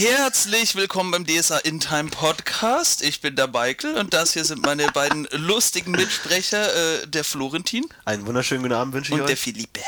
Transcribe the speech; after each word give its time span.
Herzlich 0.00 0.74
willkommen 0.76 1.10
beim 1.10 1.26
DSA 1.26 1.56
In 1.56 1.80
Time 1.80 2.10
Podcast. 2.10 3.00
Ich 3.02 3.22
bin 3.22 3.34
der 3.34 3.46
Michael 3.48 3.94
und 3.96 4.12
das 4.12 4.34
hier 4.34 4.44
sind 4.44 4.60
meine 4.60 4.88
beiden 4.88 5.26
lustigen 5.30 5.92
Mitsprecher, 5.92 7.00
äh, 7.00 7.06
der 7.06 7.24
Florentin. 7.24 7.86
Einen 8.04 8.26
wunderschönen 8.26 8.60
guten 8.60 8.74
Abend 8.74 8.92
wünsche 8.92 9.12
ich 9.12 9.14
und 9.14 9.22
euch. 9.22 9.28
der 9.28 9.36
Philippe. 9.38 9.80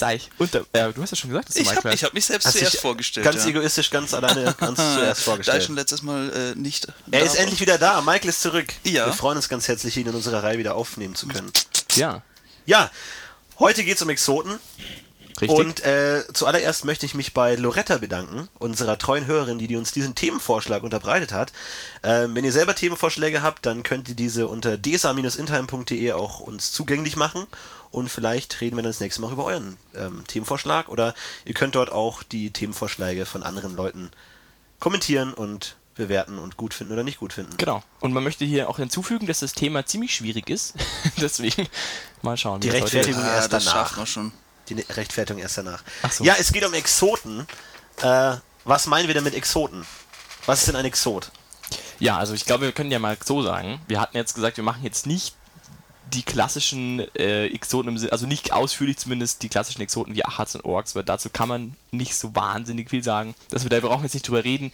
Euch. 0.00 0.30
Und 0.38 0.54
der, 0.54 0.62
äh, 0.72 0.90
du 0.94 1.02
hast 1.02 1.10
ja 1.10 1.16
schon 1.18 1.28
gesagt, 1.28 1.50
dass 1.50 1.56
du 1.56 1.60
Ich 1.60 1.66
Michael 1.66 1.82
habe 1.82 1.90
heißt. 1.90 2.02
hab 2.02 2.14
mich 2.14 2.24
selbst 2.24 2.46
Hast 2.46 2.56
zuerst 2.56 2.72
dich 2.72 2.80
vorgestellt. 2.80 3.24
Ganz 3.26 3.44
ja. 3.44 3.50
egoistisch, 3.50 3.90
ganz 3.90 4.14
alleine, 4.14 4.54
ganz 4.58 4.76
zuerst 4.78 5.02
Da 5.02 5.12
ich 5.12 5.18
vorgestellt. 5.18 5.62
schon 5.64 5.74
letztes 5.74 6.00
Mal 6.00 6.30
äh, 6.32 6.58
nicht. 6.58 6.86
Er 6.86 6.94
da 7.10 7.18
ist 7.18 7.34
war. 7.34 7.40
endlich 7.40 7.60
wieder 7.60 7.76
da. 7.76 8.00
Michael 8.00 8.30
ist 8.30 8.40
zurück. 8.40 8.72
Ja. 8.84 9.04
Wir 9.04 9.12
freuen 9.12 9.36
uns 9.36 9.50
ganz 9.50 9.68
herzlich, 9.68 9.94
ihn 9.98 10.06
in 10.06 10.14
unserer 10.14 10.42
Reihe 10.42 10.56
wieder 10.56 10.76
aufnehmen 10.76 11.14
zu 11.14 11.28
können. 11.28 11.52
Ja, 11.96 12.22
Ja, 12.64 12.90
heute 13.58 13.84
geht 13.84 13.96
es 13.96 14.02
um 14.02 14.08
Exoten. 14.08 14.58
Richtig. 15.42 15.58
Und 15.58 15.84
äh, 15.84 16.24
zuallererst 16.32 16.84
möchte 16.84 17.06
ich 17.06 17.14
mich 17.14 17.34
bei 17.34 17.54
Loretta 17.56 17.98
bedanken, 17.98 18.48
unserer 18.58 18.98
treuen 18.98 19.26
Hörerin, 19.26 19.58
die, 19.58 19.66
die 19.66 19.76
uns 19.76 19.92
diesen 19.92 20.14
Themenvorschlag 20.14 20.82
unterbreitet 20.82 21.32
hat. 21.32 21.52
Ähm, 22.02 22.34
wenn 22.34 22.44
ihr 22.44 22.52
selber 22.52 22.74
Themenvorschläge 22.74 23.42
habt, 23.42 23.66
dann 23.66 23.82
könnt 23.82 24.08
ihr 24.08 24.14
diese 24.14 24.48
unter 24.48 24.80
dsa-intime.de 24.80 26.12
auch 26.12 26.40
uns 26.40 26.72
zugänglich 26.72 27.16
machen. 27.16 27.46
Und 27.90 28.08
vielleicht 28.08 28.60
reden 28.60 28.76
wir 28.76 28.82
dann 28.82 28.90
das 28.90 29.00
nächste 29.00 29.20
Mal 29.20 29.32
über 29.32 29.44
euren 29.44 29.76
ähm, 29.94 30.24
Themenvorschlag. 30.26 30.88
Oder 30.88 31.14
ihr 31.44 31.54
könnt 31.54 31.74
dort 31.74 31.92
auch 31.92 32.22
die 32.22 32.50
Themenvorschläge 32.50 33.26
von 33.26 33.42
anderen 33.42 33.76
Leuten 33.76 34.10
kommentieren 34.80 35.34
und 35.34 35.76
bewerten 35.94 36.38
und 36.38 36.56
gut 36.56 36.74
finden 36.74 36.92
oder 36.92 37.04
nicht 37.04 37.18
gut 37.18 37.32
finden. 37.32 37.56
genau. 37.56 37.82
Und 38.00 38.12
man 38.12 38.24
möchte 38.24 38.44
hier 38.44 38.68
auch 38.68 38.78
hinzufügen, 38.78 39.26
dass 39.26 39.40
das 39.40 39.52
Thema 39.52 39.84
ziemlich 39.84 40.14
schwierig 40.14 40.48
ist. 40.48 40.74
Deswegen 41.20 41.68
mal 42.22 42.36
schauen. 42.36 42.60
Die 42.60 42.68
das 42.68 42.76
Rechtfertigung 42.82 43.22
erst 43.22 43.52
das 43.52 43.64
danach. 43.64 43.88
schaffen 43.88 43.98
wir 43.98 44.06
schon. 44.06 44.32
Die 44.74 44.82
Ne- 44.82 44.96
Rechtfertigung 44.96 45.40
erst 45.42 45.58
danach. 45.58 45.82
Ach 46.02 46.12
so. 46.12 46.24
Ja, 46.24 46.34
es 46.38 46.52
geht 46.52 46.64
um 46.64 46.72
Exoten. 46.74 47.46
Äh, 48.00 48.36
was 48.64 48.86
meinen 48.86 49.06
wir 49.06 49.14
denn 49.14 49.24
mit 49.24 49.34
Exoten? 49.34 49.84
Was 50.46 50.60
ist 50.60 50.68
denn 50.68 50.76
ein 50.76 50.84
Exot? 50.84 51.30
Ja, 51.98 52.18
also 52.18 52.34
ich 52.34 52.44
glaube, 52.44 52.64
wir 52.64 52.72
können 52.72 52.90
ja 52.90 52.98
mal 52.98 53.16
so 53.24 53.42
sagen. 53.42 53.80
Wir 53.86 54.00
hatten 54.00 54.16
jetzt 54.16 54.34
gesagt, 54.34 54.56
wir 54.56 54.64
machen 54.64 54.82
jetzt 54.82 55.06
nicht 55.06 55.34
die 56.12 56.22
klassischen 56.22 57.00
äh, 57.16 57.46
Exoten 57.46 57.88
im 57.88 57.98
Sinne, 57.98 58.12
also 58.12 58.26
nicht 58.26 58.52
ausführlich 58.52 58.98
zumindest 58.98 59.42
die 59.42 59.48
klassischen 59.48 59.80
Exoten 59.82 60.14
wie 60.14 60.24
Achats 60.24 60.54
und 60.54 60.64
Orks, 60.64 60.94
weil 60.94 61.04
dazu 61.04 61.30
kann 61.30 61.48
man 61.48 61.76
nicht 61.90 62.14
so 62.14 62.34
wahnsinnig 62.34 62.90
viel 62.90 63.02
sagen. 63.02 63.34
Dass 63.50 63.62
wir 63.62 63.70
da 63.70 63.80
brauchen 63.80 64.02
jetzt 64.02 64.14
nicht 64.14 64.26
drüber 64.28 64.44
reden, 64.44 64.72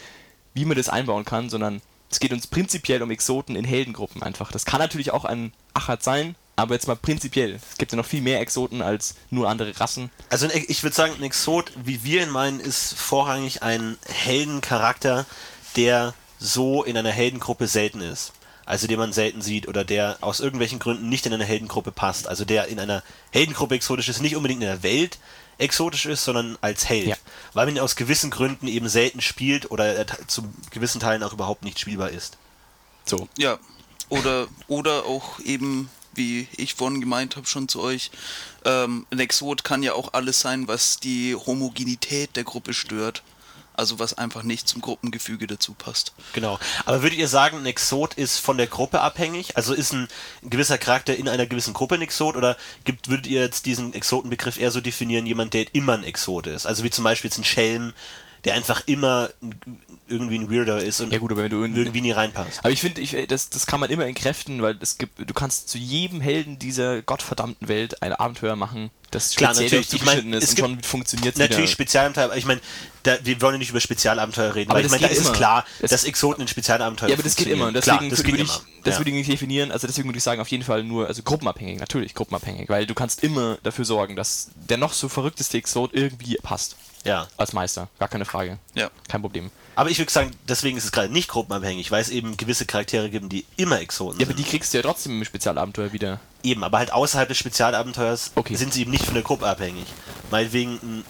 wie 0.55 0.65
man 0.65 0.77
das 0.77 0.89
einbauen 0.89 1.25
kann, 1.25 1.49
sondern 1.51 1.81
es 2.11 2.19
geht 2.21 2.33
uns 2.33 2.47
prinzipiell 2.47 3.03
um 3.03 3.11
Exoten 3.11 3.55
in 3.57 3.65
Heldengruppen 3.65 4.23
einfach. 4.23 4.51
Das 4.51 4.65
kann 4.65 4.81
natürlich 4.81 5.13
auch 5.13 5.25
ein 5.25 5.53
Achat 5.75 6.03
sein, 6.03 6.35
aber 6.59 6.75
jetzt 6.75 6.89
mal 6.89 6.97
prinzipiell. 6.97 7.61
Es 7.71 7.79
gibt 7.79 7.93
ja 7.93 7.97
noch 7.97 8.05
viel 8.05 8.21
mehr 8.21 8.41
Exoten 8.41 8.83
als 8.83 9.15
nur 9.31 9.49
andere 9.49 9.79
Rassen. 9.79 10.11
Also 10.29 10.47
ein, 10.47 10.65
ich 10.67 10.83
würde 10.83 10.97
sagen, 10.97 11.15
ein 11.17 11.23
Exot, 11.23 11.71
wie 11.85 12.03
wir 12.03 12.23
ihn 12.23 12.31
meinen, 12.31 12.59
ist 12.59 12.95
vorrangig 12.95 13.63
ein 13.63 13.97
Heldencharakter, 14.07 15.25
der 15.77 16.15
so 16.41 16.83
in 16.83 16.97
einer 16.97 17.13
Heldengruppe 17.13 17.69
selten 17.69 18.01
ist. 18.01 18.33
Also 18.67 18.89
den 18.89 18.99
man 18.99 19.13
selten 19.13 19.41
sieht 19.41 19.69
oder 19.69 19.85
der 19.85 20.19
aus 20.21 20.41
irgendwelchen 20.41 20.81
Gründen 20.81 21.09
nicht 21.09 21.27
in 21.27 21.33
eine 21.33 21.45
Heldengruppe 21.45 21.93
passt. 21.93 22.27
Also 22.27 22.45
der 22.45 22.67
in 22.67 22.81
einer 22.81 23.05
Heldengruppe 23.31 23.77
exotisch 23.77 24.09
ist, 24.09 24.21
nicht 24.21 24.35
unbedingt 24.35 24.61
in 24.61 24.69
der 24.69 24.83
Welt 24.83 25.19
exotisch 25.59 26.07
ist, 26.07 26.25
sondern 26.25 26.59
als 26.61 26.89
Held. 26.89 27.07
Ja. 27.07 27.17
Weil 27.55 27.67
man 27.67 27.77
ihn 27.77 27.81
aus 27.81 27.95
gewissen 27.95 28.31
Gründen 28.31 28.67
eben 28.67 28.89
selten 28.89 29.21
spielt 29.21 29.71
oder 29.71 29.95
er 29.95 30.07
zu 30.27 30.53
gewissen 30.71 31.01
Teilen 31.01 31.23
auch 31.23 31.33
überhaupt 31.33 31.63
nicht 31.63 31.79
spielbar 31.79 32.11
ist. 32.11 32.37
So. 33.05 33.29
Ja. 33.39 33.59
Oder, 34.09 34.49
oder 34.67 35.05
auch 35.05 35.39
eben, 35.41 35.89
wie 36.19 36.49
ich 36.57 36.75
vorhin 36.75 37.01
gemeint 37.01 37.37
habe, 37.37 37.47
schon 37.47 37.69
zu 37.69 37.81
euch, 37.81 38.11
ähm, 38.67 39.07
ein 39.11 39.21
Exot 39.21 39.65
kann 39.65 39.83
ja 39.83 39.95
auch 39.95 40.13
alles 40.13 40.41
sein, 40.41 40.69
was 40.69 40.99
die 40.99 41.35
Homogenität 41.35 42.37
der 42.37 42.45
Gruppe 42.45 42.75
stört. 42.75 43.23
Also 43.73 44.01
was 44.01 44.19
einfach 44.19 44.43
nicht 44.43 44.67
zum 44.67 44.81
Gruppengefüge 44.81 45.47
dazu 45.47 45.73
passt. 45.73 46.13
Genau. 46.33 46.59
Aber 46.85 47.05
würdet 47.05 47.17
ihr 47.17 47.29
sagen, 47.29 47.59
ein 47.59 47.67
Exot 47.67 48.15
ist 48.15 48.39
von 48.39 48.57
der 48.57 48.67
Gruppe 48.67 49.01
abhängig? 49.01 49.57
Also 49.57 49.73
ist 49.73 49.93
ein 49.93 50.09
gewisser 50.43 50.79
Charakter 50.79 51.15
in 51.15 51.29
einer 51.29 51.47
gewissen 51.47 51.75
Gruppe 51.75 51.95
ein 51.95 52.03
Exot? 52.03 52.35
Oder 52.35 52.57
gibt, 52.83 53.09
würdet 53.09 53.29
ihr 53.29 53.41
jetzt 53.41 53.67
diesen 53.67 53.95
Exotenbegriff 53.95 54.59
eher 54.59 54.73
so 54.73 54.81
definieren, 54.81 55.27
jemand, 55.27 55.55
der 55.55 55.73
immer 55.77 55.93
ein 55.93 56.03
Exot 56.03 56.49
ist? 56.49 56.67
Also 56.67 56.83
wie 56.83 56.91
zum 56.91 57.05
Beispiel 57.05 57.31
jetzt 57.31 57.39
ein 57.39 57.45
Schelm, 57.45 57.93
der 58.49 58.57
einfach 58.57 58.83
immer 58.87 59.29
irgendwie 60.09 60.39
ein 60.39 60.51
Weirder 60.51 60.83
ist 60.83 61.03
und 61.03 61.13
Ja 61.13 61.19
gut, 61.19 61.33
irgendwie 61.33 62.01
nie 62.01 62.13
reinpasst. 62.13 62.61
Aber 62.61 62.71
ich 62.71 62.81
finde, 62.81 63.03
ich, 63.03 63.15
das, 63.29 63.51
das 63.51 63.67
kann 63.67 63.79
man 63.79 63.91
immer 63.91 64.07
entkräften, 64.07 64.63
weil 64.63 64.79
es 64.81 64.97
gibt, 64.97 65.19
du 65.19 65.35
kannst 65.35 65.69
zu 65.69 65.77
jedem 65.77 66.23
Helden 66.23 66.59
dieser 66.59 67.03
gottverdammten 67.03 67.69
Welt 67.69 68.03
ein 68.03 68.15
Abenteuer 68.15 68.57
machen, 68.57 68.91
das 69.11 69.35
Klar, 69.37 69.53
natürlich. 69.55 69.71
darauf 69.71 69.85
Ich 69.87 69.93
mein, 69.93 70.01
zugeschnitten 70.19 70.33
ist 70.35 70.45
es 70.45 70.51
und 70.51 70.59
schon 70.59 70.83
funktioniert 70.83 71.35
es 71.35 71.39
Natürlich 71.39 71.63
wieder. 71.65 71.73
Spezialabenteuer, 71.73 72.37
ich 72.37 72.45
meine, 72.45 72.61
da, 73.05 73.17
wir 73.23 73.41
wollen 73.41 73.55
ja 73.55 73.59
nicht 73.59 73.71
über 73.71 73.81
Spezialabenteuer 73.81 74.55
reden, 74.55 74.71
Aber 74.71 74.79
weil 74.81 74.85
ich 74.87 74.91
das 74.93 75.01
meine, 75.01 75.13
da 75.15 75.19
ist 75.21 75.27
immer. 75.27 75.37
klar, 75.37 75.65
Das- 75.81 75.91
dass 75.91 76.05
Exoten 76.05 76.43
in 76.43 76.49
Spezialabenteuern 76.49 77.11
Ja, 77.11 77.17
aber 77.17 77.23
das 77.23 77.37
geht 77.37 77.47
immer. 77.49 77.73
Deswegen 77.73 77.97
Klar, 77.99 78.11
das 78.11 78.19
würde 78.19 78.33
geht 78.33 78.41
ich, 78.41 78.49
immer. 78.51 78.61
das 78.85 78.95
Ja. 78.95 79.01
würde 79.01 79.11
ich 79.11 79.17
nicht 79.17 79.31
definieren. 79.33 79.73
Also 79.73 79.87
deswegen 79.87 80.09
würde 80.09 80.19
ich 80.19 80.25
sagen, 80.25 80.41
auf 80.41 80.49
jeden 80.49 80.63
Fall 80.65 80.85
nur, 80.85 81.07
also 81.07 81.23
gruppenabhängig, 81.23 81.79
natürlich 81.81 82.15
gruppenabhängig, 82.15 82.69
weil 82.69 82.87
du 82.87 82.95
kannst 82.95 83.23
immer 83.25 83.59
dafür 83.63 83.85
sorgen, 83.85 84.15
dass 84.17 84.49
der 84.55 84.77
noch 84.77 84.93
so 84.93 85.09
verrückteste 85.09 85.57
Exot 85.59 85.91
irgendwie 85.95 86.37
passt. 86.43 86.77
ja. 87.05 87.27
Als 87.39 87.53
Meister. 87.53 87.89
Gar 87.99 88.09
keine 88.09 88.25
Frage. 88.27 88.59
Ja. 88.75 88.91
Kein 89.09 89.23
Problem. 89.23 89.51
Aber 89.79 89.91
ich 89.91 89.99
würde 89.99 90.11
sagen, 90.11 90.33
deswegen 90.49 90.77
ist 90.77 90.83
es 90.87 90.91
gerade 90.91 91.13
nicht 91.13 91.29
gruppenabhängig, 91.29 91.93
weil 91.93 92.01
es 92.03 92.09
eben 92.09 92.37
gewisse 92.37 92.67
Charaktere 92.67 93.11
gibt, 93.11 93.31
die 93.31 93.45
immer 93.57 93.81
Exoten 93.81 94.19
Ja, 94.19 94.27
aber 94.27 94.35
sind. 94.35 94.45
die 94.45 94.51
kriegst 94.51 94.75
du 94.75 94.79
ja 94.79 94.83
trotzdem 94.83 95.13
im 95.19 95.25
Spezialabenteuer 95.25 95.93
wieder. 95.93 96.19
Eben, 96.43 96.65
aber 96.65 96.79
halt 96.79 96.93
außerhalb 96.93 97.29
des 97.29 97.39
Spezialabenteuers 97.39 98.33
Okay. 98.35 98.57
sind 98.57 98.75
sie 98.75 98.81
eben 98.83 98.91
nicht 98.91 99.05
von 99.05 99.15
der 99.15 99.23
Gruppe 99.23 99.47
abhängig. 99.47 99.87
Meinetwegen, 100.33 100.81
ein, 100.83 101.05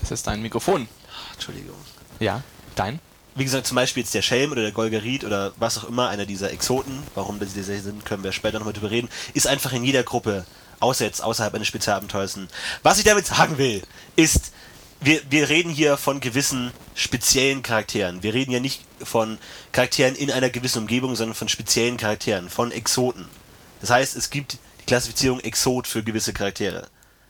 Das 0.00 0.10
ist 0.12 0.26
dein 0.26 0.40
Mikrofon. 0.40 0.88
Entschuldigung. 1.34 1.76
Ja, 2.20 2.42
dein. 2.74 3.00
Wie 3.34 3.44
gesagt, 3.44 3.66
zum 3.66 3.74
Beispiel 3.74 4.02
jetzt 4.02 4.14
der 4.14 4.22
Schelm 4.22 4.50
oder 4.52 4.62
der 4.62 4.72
Golgerit 4.72 5.22
oder 5.22 5.52
was 5.58 5.76
auch 5.76 5.84
immer, 5.84 6.08
einer 6.08 6.24
dieser 6.24 6.50
Exoten, 6.52 7.02
warum 7.14 7.38
das 7.38 7.52
diese 7.52 7.78
sind, 7.78 8.06
können 8.06 8.24
wir 8.24 8.32
später 8.32 8.60
nochmal 8.60 8.72
drüber 8.72 8.90
reden, 8.90 9.10
ist 9.34 9.46
einfach 9.46 9.74
in 9.74 9.84
jeder 9.84 10.04
Gruppe, 10.04 10.46
außer 10.80 11.04
jetzt 11.04 11.22
außerhalb 11.22 11.52
eines 11.54 11.68
Spezialabenteuers. 11.68 12.38
Was 12.82 12.96
ich 12.98 13.04
damit 13.04 13.26
sagen 13.26 13.58
will, 13.58 13.82
ist, 14.16 14.51
wir, 15.04 15.20
wir 15.30 15.48
reden 15.48 15.70
hier 15.70 15.96
von 15.96 16.20
gewissen 16.20 16.72
speziellen 16.94 17.62
Charakteren. 17.62 18.22
Wir 18.22 18.34
reden 18.34 18.52
ja 18.52 18.60
nicht 18.60 18.82
von 19.02 19.38
Charakteren 19.72 20.14
in 20.14 20.30
einer 20.30 20.50
gewissen 20.50 20.80
Umgebung, 20.80 21.16
sondern 21.16 21.34
von 21.34 21.48
speziellen 21.48 21.96
Charakteren, 21.96 22.48
von 22.48 22.72
Exoten. 22.72 23.28
Das 23.80 23.90
heißt, 23.90 24.16
es 24.16 24.30
gibt 24.30 24.54
die 24.54 24.86
Klassifizierung 24.86 25.40
Exot 25.40 25.86
für 25.86 26.02
gewisse 26.02 26.32
Charaktere. 26.32 26.86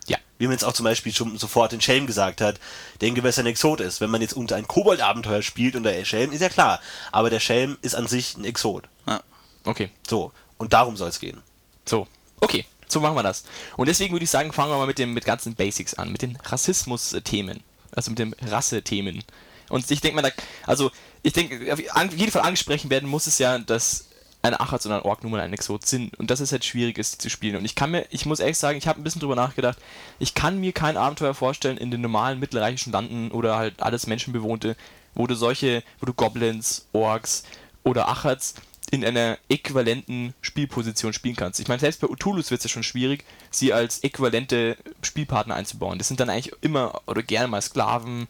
Ja. 0.06 0.18
Wie 0.38 0.46
man 0.46 0.52
jetzt 0.52 0.64
auch 0.64 0.72
zum 0.72 0.84
Beispiel 0.84 1.14
schon 1.14 1.38
sofort 1.38 1.72
den 1.72 1.80
Schelm 1.80 2.06
gesagt 2.06 2.40
hat, 2.40 2.58
der 3.00 3.08
ein 3.08 3.14
gewisser 3.14 3.44
Exot 3.46 3.80
ist. 3.80 4.00
Wenn 4.00 4.10
man 4.10 4.20
jetzt 4.20 4.34
unter 4.34 4.56
ein 4.56 4.68
Kobold-Abenteuer 4.68 5.42
spielt 5.42 5.76
und 5.76 5.84
der 5.84 6.04
Schelm, 6.04 6.32
ist 6.32 6.40
ja 6.40 6.48
klar. 6.48 6.80
Aber 7.10 7.30
der 7.30 7.40
Schelm 7.40 7.78
ist 7.82 7.94
an 7.94 8.06
sich 8.06 8.36
ein 8.36 8.44
Exot. 8.44 8.84
Ja. 9.06 9.22
Okay. 9.64 9.90
So. 10.08 10.32
Und 10.58 10.72
darum 10.72 10.96
soll 10.96 11.08
es 11.08 11.20
gehen. 11.20 11.42
So, 11.84 12.06
okay, 12.40 12.64
so 12.92 13.00
machen 13.00 13.16
wir 13.16 13.22
das. 13.22 13.44
Und 13.76 13.88
deswegen 13.88 14.12
würde 14.12 14.24
ich 14.24 14.30
sagen, 14.30 14.52
fangen 14.52 14.70
wir 14.70 14.78
mal 14.78 14.86
mit 14.86 14.98
den 14.98 15.12
mit 15.12 15.24
ganzen 15.24 15.54
Basics 15.54 15.94
an, 15.94 16.12
mit 16.12 16.22
den 16.22 16.36
Rassismus-Themen, 16.44 17.62
also 17.94 18.10
mit 18.10 18.18
den 18.18 18.34
Rasse-Themen. 18.34 19.24
Und 19.68 19.90
ich 19.90 20.00
denke 20.00 20.20
mal, 20.20 20.22
da, 20.22 20.42
also 20.66 20.90
ich 21.22 21.32
denke, 21.32 21.72
auf 21.72 22.12
jeden 22.14 22.30
Fall 22.30 22.42
angesprochen 22.42 22.90
werden 22.90 23.08
muss 23.08 23.26
es 23.26 23.38
ja, 23.38 23.58
dass 23.58 24.06
ein 24.42 24.54
Achatz 24.54 24.86
und 24.86 24.92
ein 24.92 25.02
Ork 25.02 25.22
nun 25.22 25.32
mal 25.32 25.40
ein 25.40 25.52
Exot 25.52 25.86
sind 25.86 26.18
und 26.18 26.30
dass 26.30 26.40
es 26.40 26.50
halt 26.50 26.64
schwierig 26.64 26.98
ist, 26.98 27.22
zu 27.22 27.30
spielen. 27.30 27.56
Und 27.56 27.64
ich 27.64 27.76
kann 27.76 27.92
mir, 27.92 28.04
ich 28.10 28.26
muss 28.26 28.40
ehrlich 28.40 28.58
sagen, 28.58 28.76
ich 28.76 28.88
habe 28.88 29.00
ein 29.00 29.04
bisschen 29.04 29.20
drüber 29.20 29.36
nachgedacht, 29.36 29.78
ich 30.18 30.34
kann 30.34 30.58
mir 30.58 30.72
kein 30.72 30.96
Abenteuer 30.96 31.34
vorstellen 31.34 31.78
in 31.78 31.90
den 31.90 32.00
normalen 32.00 32.40
mittelreichischen 32.40 32.92
Landen 32.92 33.30
oder 33.30 33.56
halt 33.56 33.80
alles 33.80 34.06
Menschenbewohnte, 34.06 34.76
wo 35.14 35.26
du 35.26 35.36
solche, 35.36 35.84
wo 36.00 36.06
du 36.06 36.12
Goblins, 36.12 36.86
Orks 36.92 37.44
oder 37.84 38.08
Achats 38.08 38.54
in 38.92 39.04
einer 39.04 39.38
äquivalenten 39.48 40.34
Spielposition 40.42 41.14
spielen 41.14 41.34
kannst. 41.34 41.58
Ich 41.60 41.68
meine, 41.68 41.80
selbst 41.80 42.00
bei 42.02 42.08
Utulus 42.08 42.50
wird 42.50 42.60
es 42.60 42.64
ja 42.64 42.70
schon 42.70 42.82
schwierig, 42.82 43.24
sie 43.50 43.72
als 43.72 44.04
äquivalente 44.04 44.76
Spielpartner 45.00 45.54
einzubauen. 45.54 45.98
Das 45.98 46.08
sind 46.08 46.20
dann 46.20 46.28
eigentlich 46.28 46.54
immer 46.60 47.00
oder 47.06 47.22
gerne 47.22 47.48
mal 47.48 47.62
Sklaven 47.62 48.28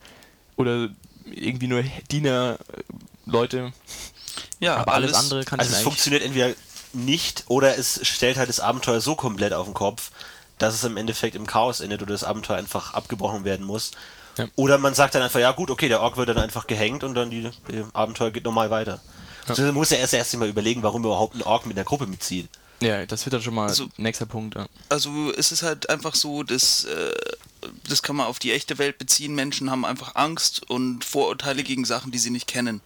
oder 0.56 0.89
irgendwie 1.25 1.67
nur 1.67 1.83
Diener, 2.11 2.59
Leute. 3.26 3.73
Ja, 4.61 4.76
Aber 4.76 4.94
alles, 4.94 5.14
andere 5.14 5.44
kann 5.44 5.59
Also 5.59 5.73
es 5.73 5.82
funktioniert 5.82 6.23
entweder 6.23 6.55
nicht 6.93 7.44
oder 7.49 7.76
es 7.76 8.06
stellt 8.06 8.37
halt 8.37 8.49
das 8.49 8.61
Abenteuer 8.61 9.00
so 9.00 9.17
komplett 9.17 9.53
auf 9.53 9.67
den 9.67 9.75
Kopf, 9.75 10.11
dass 10.59 10.75
es 10.75 10.85
im 10.85 10.97
Endeffekt 10.97 11.35
im 11.35 11.47
Chaos 11.47 11.81
endet 11.81 12.03
oder 12.03 12.12
das 12.12 12.25
Abenteuer 12.25 12.59
einfach 12.59 12.94
abgebrochen 12.94 13.44
werden 13.44 13.67
muss. 13.67 13.91
Ja. 14.38 14.47
Oder 14.55 14.79
man 14.79 14.94
sagt 14.94 15.14
dann 15.14 15.23
einfach, 15.23 15.41
ja 15.41 15.50
gut, 15.53 15.70
okay, 15.70 15.88
der 15.88 16.00
Ork 16.00 16.17
wird 16.17 16.29
dann 16.29 16.38
einfach 16.38 16.67
gehängt 16.67 17.03
und 17.03 17.14
dann 17.14 17.31
die, 17.31 17.50
die 17.69 17.85
Abenteuer 17.93 18.31
geht 18.31 18.44
normal 18.44 18.70
weiter. 18.70 19.00
Also 19.47 19.62
man 19.62 19.75
muss 19.75 19.91
ja 19.91 19.97
erst 19.99 20.15
erst 20.15 20.37
mal 20.37 20.49
überlegen, 20.49 20.83
warum 20.83 21.03
überhaupt 21.05 21.35
ein 21.35 21.43
Ork 21.43 21.67
mit 21.67 21.77
der 21.77 21.85
Gruppe 21.85 22.06
mitzieht. 22.06 22.49
Ja, 22.81 23.06
das 23.06 23.25
wird 23.25 23.35
dann 23.35 23.43
schon 23.43 23.55
mal 23.55 23.69
Also- 23.69 23.89
nächster 23.97 24.27
Punkt. 24.27 24.56
Ja. 24.56 24.67
Also 24.89 25.33
es 25.37 25.53
ist 25.53 25.62
halt 25.62 25.89
einfach 25.89 26.15
so, 26.15 26.43
dass 26.43 26.85
äh, 26.85 27.12
das 27.89 28.03
kann 28.03 28.17
man 28.17 28.27
auf 28.27 28.39
die 28.41 28.53
echte 28.53 28.79
Welt 28.79 28.99
beziehen. 28.99 29.35
Menschen 29.35 29.71
haben 29.71 29.85
einfach 29.85 30.17
Angst 30.17 30.69
und 30.69 31.05
Vorurteile 31.05 31.62
gegen 31.62 31.85
Sachen, 31.85 32.11
die 32.11 32.19
sie 32.19 32.31
nicht 32.31 32.49
kennen. 32.49 32.81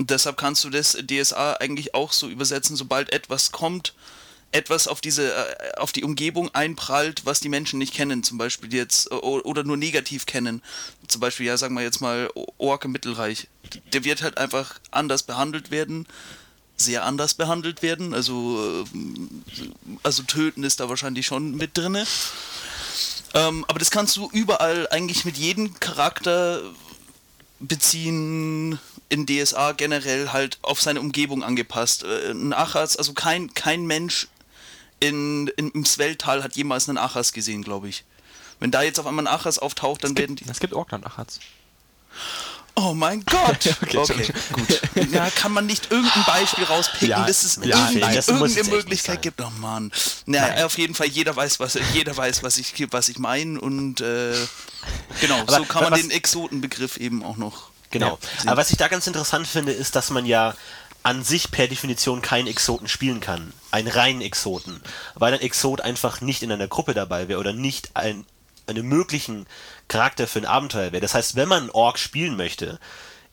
Und 0.00 0.10
deshalb 0.10 0.36
kannst 0.36 0.64
du 0.64 0.70
das 0.70 0.96
DSA 1.08 1.54
eigentlich 1.54 1.94
auch 1.94 2.12
so 2.12 2.28
übersetzen, 2.28 2.74
sobald 2.74 3.12
etwas 3.12 3.52
kommt, 3.52 3.94
etwas 4.54 4.86
auf 4.86 5.00
diese, 5.00 5.34
äh, 5.34 5.76
auf 5.78 5.92
die 5.92 6.04
Umgebung 6.04 6.54
einprallt, 6.54 7.22
was 7.24 7.40
die 7.40 7.48
Menschen 7.48 7.78
nicht 7.80 7.92
kennen, 7.92 8.22
zum 8.22 8.38
Beispiel 8.38 8.72
jetzt, 8.72 9.10
oder 9.10 9.64
nur 9.64 9.76
negativ 9.76 10.26
kennen. 10.26 10.62
Zum 11.08 11.20
Beispiel, 11.20 11.46
ja, 11.46 11.56
sagen 11.56 11.74
wir 11.74 11.82
jetzt 11.82 12.00
mal, 12.00 12.30
Ork 12.56 12.84
im 12.84 12.92
Mittelreich. 12.92 13.48
Der 13.92 14.04
wird 14.04 14.22
halt 14.22 14.38
einfach 14.38 14.78
anders 14.92 15.24
behandelt 15.24 15.72
werden, 15.72 16.06
sehr 16.76 17.04
anders 17.04 17.34
behandelt 17.34 17.82
werden. 17.82 18.14
Also, 18.14 18.84
äh, 18.94 19.66
also 20.04 20.22
töten 20.22 20.62
ist 20.62 20.78
da 20.78 20.88
wahrscheinlich 20.88 21.26
schon 21.26 21.56
mit 21.56 21.76
drinne. 21.76 22.06
Ähm, 23.34 23.64
aber 23.66 23.80
das 23.80 23.90
kannst 23.90 24.16
du 24.16 24.30
überall 24.32 24.86
eigentlich 24.90 25.24
mit 25.24 25.36
jedem 25.36 25.78
Charakter 25.80 26.62
beziehen 27.58 28.78
in 29.08 29.26
DSA 29.26 29.72
generell 29.72 30.32
halt 30.32 30.58
auf 30.62 30.80
seine 30.80 31.00
Umgebung 31.00 31.42
angepasst. 31.42 32.04
Äh, 32.04 32.30
ein 32.30 32.52
Achas, 32.52 32.96
also 32.96 33.14
kein, 33.14 33.52
kein 33.54 33.84
Mensch 33.86 34.28
in, 35.08 35.48
in, 35.56 35.70
im 35.70 35.84
Swelltal 35.84 36.42
hat 36.42 36.56
jemals 36.56 36.88
einen 36.88 36.98
Achas 36.98 37.32
gesehen, 37.32 37.62
glaube 37.62 37.88
ich. 37.88 38.04
Wenn 38.60 38.70
da 38.70 38.82
jetzt 38.82 38.98
auf 39.00 39.06
einmal 39.06 39.26
ein 39.26 39.32
Achas 39.34 39.58
auftaucht, 39.58 40.04
dann 40.04 40.12
es 40.12 40.16
werden 40.18 40.36
gibt, 40.36 40.48
die. 40.48 40.52
Es 40.52 40.60
gibt 40.60 40.74
Orkland-Achats. 40.74 41.40
Oh 42.76 42.92
mein 42.92 43.24
Gott! 43.24 43.76
Okay, 43.82 43.98
okay, 43.98 44.32
gut. 44.52 45.12
Ja, 45.12 45.30
kann 45.30 45.52
man 45.52 45.66
nicht 45.66 45.92
irgendein 45.92 46.24
Beispiel 46.24 46.64
rauspicken, 46.64 47.08
Ja, 47.08 47.24
dass 47.24 47.44
es 47.44 47.56
ja, 47.56 47.62
irgendwie 47.78 48.00
nein, 48.00 48.14
das 48.16 48.28
irgendeine 48.28 48.68
Möglichkeit 48.68 49.22
gibt? 49.22 49.40
Oh 49.40 49.50
Mann. 49.60 49.92
Naja, 50.26 50.66
auf 50.66 50.76
jeden 50.76 50.94
Fall, 50.94 51.06
jeder 51.06 51.36
weiß, 51.36 51.60
was 51.60 51.78
jeder 51.92 52.16
weiß, 52.16 52.42
was 52.42 52.56
ich, 52.58 52.74
was 52.90 53.08
ich 53.08 53.18
meine 53.18 53.60
und 53.60 54.00
äh, 54.00 54.34
genau, 55.20 55.40
Aber 55.42 55.58
so 55.58 55.64
kann 55.64 55.84
man 55.84 55.92
was- 55.92 56.00
den 56.00 56.10
Exotenbegriff 56.10 56.96
eben 56.96 57.22
auch 57.22 57.36
noch. 57.36 57.70
Genau. 57.90 58.18
Ja. 58.42 58.50
Aber 58.50 58.56
was 58.62 58.70
ich 58.70 58.76
da 58.76 58.88
ganz 58.88 59.06
interessant 59.06 59.46
finde, 59.46 59.70
ist, 59.70 59.94
dass 59.94 60.10
man 60.10 60.26
ja 60.26 60.54
an 61.04 61.22
sich 61.22 61.50
per 61.50 61.68
Definition 61.68 62.22
keinen 62.22 62.48
Exoten 62.48 62.88
spielen 62.88 63.20
kann. 63.20 63.52
Einen 63.70 63.88
reinen 63.88 64.22
Exoten. 64.22 64.80
Weil 65.14 65.34
ein 65.34 65.40
Exot 65.40 65.82
einfach 65.82 66.20
nicht 66.22 66.42
in 66.42 66.50
einer 66.50 66.66
Gruppe 66.66 66.94
dabei 66.94 67.28
wäre 67.28 67.38
oder 67.38 67.52
nicht 67.52 67.90
ein, 67.94 68.24
einen 68.66 68.86
möglichen 68.88 69.46
Charakter 69.86 70.26
für 70.26 70.40
ein 70.40 70.46
Abenteuer 70.46 70.92
wäre. 70.92 71.02
Das 71.02 71.14
heißt, 71.14 71.36
wenn 71.36 71.48
man 71.48 71.64
einen 71.64 71.70
Ork 71.70 71.98
spielen 71.98 72.36
möchte, 72.36 72.80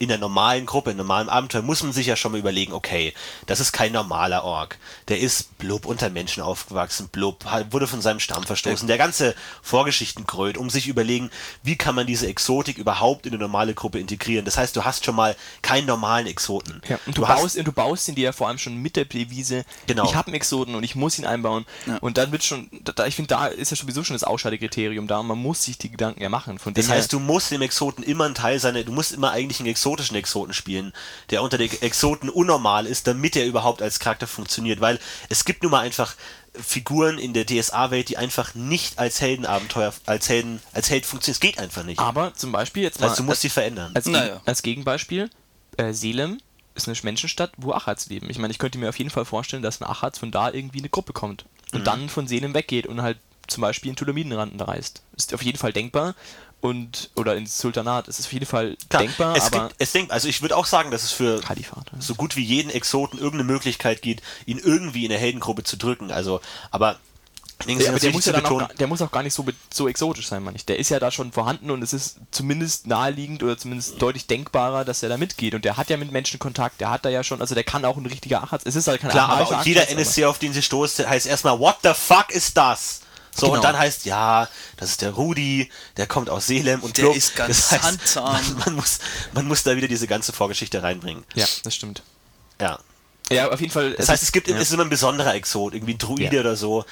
in 0.01 0.09
der 0.09 0.17
normalen 0.17 0.65
Gruppe, 0.65 0.91
in 0.91 0.97
normalem 0.97 1.29
Abenteuer, 1.29 1.61
muss 1.61 1.83
man 1.83 1.93
sich 1.93 2.07
ja 2.07 2.15
schon 2.15 2.31
mal 2.31 2.39
überlegen, 2.39 2.73
okay, 2.73 3.13
das 3.45 3.59
ist 3.59 3.71
kein 3.71 3.91
normaler 3.91 4.43
Ork. 4.43 4.77
Der 5.09 5.19
ist 5.19 5.57
blub 5.59 5.85
unter 5.85 6.09
Menschen 6.09 6.41
aufgewachsen, 6.41 7.07
blub, 7.11 7.45
wurde 7.69 7.85
von 7.85 8.01
seinem 8.01 8.19
Stamm 8.19 8.43
verstoßen. 8.43 8.87
Der 8.87 8.97
ganze 8.97 9.35
Vorgeschichtenkröt, 9.81 10.57
um 10.57 10.69
sich 10.69 10.87
überlegen, 10.87 11.29
wie 11.63 11.75
kann 11.75 11.95
man 11.95 12.05
diese 12.07 12.27
Exotik 12.27 12.77
überhaupt 12.77 13.25
in 13.25 13.33
eine 13.33 13.41
normale 13.41 13.73
Gruppe 13.73 13.99
integrieren. 13.99 14.43
Das 14.45 14.57
heißt, 14.57 14.75
du 14.75 14.83
hast 14.83 15.05
schon 15.05 15.15
mal 15.15 15.35
keinen 15.61 15.85
normalen 15.87 16.27
Exoten. 16.27 16.81
Ja, 16.89 16.99
und 17.05 17.17
du, 17.17 17.27
hast- 17.27 17.41
baust, 17.41 17.57
und 17.57 17.65
du 17.67 17.71
baust 17.71 18.07
ihn 18.09 18.15
dir 18.15 18.25
ja 18.25 18.31
vor 18.31 18.47
allem 18.47 18.57
schon 18.57 18.75
mit 18.77 18.95
der 18.95 19.05
Devise, 19.05 19.65
Genau. 19.87 20.05
ich 20.05 20.15
habe 20.15 20.27
einen 20.27 20.35
Exoten 20.35 20.75
und 20.75 20.83
ich 20.83 20.95
muss 20.95 21.17
ihn 21.19 21.25
einbauen. 21.25 21.65
Ja. 21.87 21.97
Und 21.97 22.17
dann 22.17 22.31
wird 22.31 22.43
schon, 22.43 22.69
da- 22.83 22.91
da, 22.91 23.05
ich 23.05 23.15
finde, 23.15 23.29
da 23.29 23.47
ist 23.47 23.71
ja 23.71 23.77
sowieso 23.77 24.03
schon 24.03 24.15
das 24.15 24.23
Ausscheidekriterium 24.23 25.07
da. 25.07 25.23
Man 25.23 25.37
muss 25.37 25.63
sich 25.63 25.77
die 25.77 25.89
Gedanken 25.91 26.21
ja 26.21 26.29
machen. 26.29 26.59
Von 26.59 26.73
Das 26.73 26.89
heißt, 26.89 27.11
her, 27.11 27.19
du 27.19 27.23
musst 27.23 27.51
dem 27.51 27.61
Exoten 27.61 28.03
immer 28.03 28.25
einen 28.25 28.35
Teil 28.35 28.59
seiner, 28.59 28.83
du 28.83 28.91
musst 28.91 29.11
immer 29.11 29.31
eigentlich 29.31 29.59
einen 29.59 29.69
exotischen 29.91 30.15
Exoten 30.15 30.53
spielen, 30.53 30.93
der 31.29 31.41
unter 31.43 31.57
den 31.57 31.69
Exoten 31.81 32.29
unnormal 32.29 32.85
ist, 32.85 33.07
damit 33.07 33.35
er 33.35 33.45
überhaupt 33.45 33.81
als 33.81 33.99
Charakter 33.99 34.27
funktioniert. 34.27 34.79
Weil 34.79 34.99
es 35.29 35.43
gibt 35.45 35.63
nun 35.63 35.71
mal 35.71 35.81
einfach 35.81 36.15
Figuren 36.53 37.17
in 37.17 37.33
der 37.33 37.45
DSA-Welt, 37.45 38.09
die 38.09 38.17
einfach 38.17 38.55
nicht 38.55 38.99
als 38.99 39.21
Heldenabenteuer, 39.21 39.93
als 40.05 40.29
Helden, 40.29 40.61
als 40.73 40.89
Held 40.89 41.05
funktionieren. 41.05 41.35
Es 41.35 41.39
geht 41.39 41.59
einfach 41.59 41.83
nicht. 41.83 41.99
aber 41.99 42.33
zum 42.33 42.51
Beispiel 42.51 42.83
jetzt 42.83 42.99
mal 42.99 43.09
also 43.09 43.17
du 43.17 43.23
musst 43.23 43.37
als, 43.37 43.41
sie 43.41 43.49
verändern. 43.49 43.91
als, 43.93 44.05
Naja. 44.05 44.41
Als 44.45 44.61
Gegenbeispiel, 44.61 45.29
äh, 45.77 45.93
Selem 45.93 46.39
ist 46.75 46.87
eine 46.87 46.97
Menschenstadt, 47.03 47.51
wo 47.57 47.73
Achats 47.73 48.07
leben. 48.07 48.29
Ich 48.29 48.37
meine, 48.37 48.51
ich 48.51 48.59
könnte 48.59 48.77
mir 48.77 48.89
auf 48.89 48.97
jeden 48.97 49.09
Fall 49.09 49.25
vorstellen, 49.25 49.61
dass 49.63 49.81
ein 49.81 49.87
Achats 49.87 50.19
von 50.19 50.31
da 50.31 50.51
irgendwie 50.51 50.79
eine 50.79 50.89
Gruppe 50.89 51.11
kommt 51.13 51.45
und 51.73 51.81
Mhm. 51.81 51.85
dann 51.85 52.09
von 52.09 52.27
Selem 52.27 52.53
weggeht 52.53 52.87
und 52.87 53.01
halt 53.01 53.17
zum 53.47 53.61
Beispiel 53.61 53.89
in 53.89 53.95
Tulamidenranden 53.97 54.59
reist. 54.61 55.01
Ist 55.17 55.33
auf 55.33 55.41
jeden 55.43 55.57
Fall 55.57 55.73
denkbar. 55.73 56.15
Und, 56.61 57.09
oder 57.15 57.35
ins 57.35 57.57
Sultanat. 57.57 58.07
Es 58.07 58.19
ist 58.19 58.27
auf 58.27 58.33
jeden 58.33 58.45
Fall 58.45 58.77
Klar, 58.89 59.01
denkbar, 59.01 59.35
es 59.35 59.45
aber 59.51 59.69
gibt, 59.69 59.75
es 59.81 59.91
denkt, 59.93 60.11
also 60.11 60.27
ich 60.27 60.41
würde 60.43 60.55
auch 60.55 60.67
sagen, 60.67 60.91
dass 60.91 61.03
es 61.03 61.11
für 61.11 61.41
Kalifat. 61.41 61.87
ja. 61.91 61.99
so 62.01 62.13
gut 62.15 62.35
wie 62.35 62.43
jeden 62.43 62.69
Exoten 62.69 63.17
irgendeine 63.17 63.51
Möglichkeit 63.51 64.01
gibt, 64.03 64.21
ihn 64.45 64.59
irgendwie 64.59 65.03
in 65.05 65.09
der 65.09 65.17
Heldengruppe 65.19 65.63
zu 65.63 65.75
drücken. 65.75 66.11
Also, 66.11 66.39
aber 66.69 66.97
Ja, 67.65 67.89
aber 67.89 67.99
der 67.99 68.11
muss, 68.11 68.25
ja 68.25 68.33
dann 68.33 68.45
auch, 68.45 68.59
gar- 68.59 68.67
der 68.75 68.85
muss 68.87 69.01
auch 69.01 69.09
gar 69.11 69.23
nicht 69.23 69.33
so, 69.33 69.43
so 69.73 69.87
exotisch 69.87 70.27
sein, 70.27 70.43
meine 70.43 70.55
ich. 70.55 70.65
Der 70.65 70.77
ist 70.77 70.89
ja 70.89 70.99
da 70.99 71.09
schon 71.09 71.31
vorhanden 71.31 71.71
und 71.71 71.81
es 71.81 71.93
ist 71.93 72.17
zumindest 72.29 72.85
naheliegend 72.85 73.41
oder 73.41 73.57
zumindest 73.57 73.99
deutlich 73.99 74.27
denkbarer, 74.27 74.85
dass 74.85 75.01
er 75.01 75.09
da 75.09 75.17
mitgeht. 75.17 75.55
Und 75.55 75.65
der 75.65 75.77
hat 75.77 75.89
ja 75.89 75.97
mit 75.97 76.11
Menschen 76.11 76.37
Kontakt, 76.39 76.79
der 76.79 76.91
hat 76.91 77.05
da 77.05 77.09
ja 77.09 77.23
schon, 77.23 77.41
also 77.41 77.55
der 77.55 77.63
kann 77.63 77.85
auch 77.85 77.97
ein 77.97 78.05
richtiger 78.05 78.43
Achatz. 78.43 78.63
Es 78.65 78.75
ist 78.75 78.87
halt 78.87 79.01
kein 79.01 79.09
Klar, 79.09 79.29
aber 79.29 79.63
jeder 79.63 79.81
Achatz, 79.81 79.91
aber- 79.93 79.99
NSC, 80.01 80.25
auf 80.25 80.37
den 80.37 80.53
sie 80.53 80.61
stoßt, 80.61 81.07
heißt 81.07 81.25
erstmal, 81.25 81.59
what 81.59 81.77
the 81.83 81.93
fuck 81.95 82.29
ist 82.31 82.55
das? 82.55 83.01
So, 83.35 83.45
Genau. 83.47 83.55
und 83.57 83.63
dann 83.63 83.77
heißt, 83.77 84.05
ja, 84.05 84.47
das 84.77 84.89
ist 84.89 85.01
der 85.01 85.11
Rudi, 85.11 85.71
der 85.97 86.05
kommt 86.07 86.29
aus 86.29 86.47
Selem 86.47 86.81
und 86.81 86.97
Der 86.97 87.03
blub. 87.03 87.15
ist 87.15 87.35
ganz 87.35 87.69
das 87.69 87.71
heißt, 87.71 87.83
handsam. 87.83 88.23
Man, 88.33 88.57
man, 88.65 88.75
muss, 88.75 88.99
man 89.33 89.47
muss 89.47 89.63
da 89.63 89.75
wieder 89.75 89.87
diese 89.87 90.07
ganze 90.07 90.33
Vorgeschichte 90.33 90.83
reinbringen. 90.83 91.23
Ja, 91.35 91.45
das 91.63 91.75
stimmt. 91.75 92.03
Ja. 92.59 92.79
Ja, 93.31 93.49
auf 93.49 93.61
jeden 93.61 93.71
Fall. 93.71 93.93
Das 93.93 94.09
heißt, 94.09 94.21
es 94.23 94.31
gibt 94.33 94.47
ja. 94.49 94.55
es 94.57 94.63
ist 94.63 94.73
immer 94.73 94.83
ein 94.83 94.89
besonderer 94.89 95.33
Exot, 95.35 95.73
irgendwie 95.73 95.93
ein 95.93 95.97
Druide 95.97 96.35
Ja. 96.35 96.41
oder 96.41 96.57
so, 96.57 96.83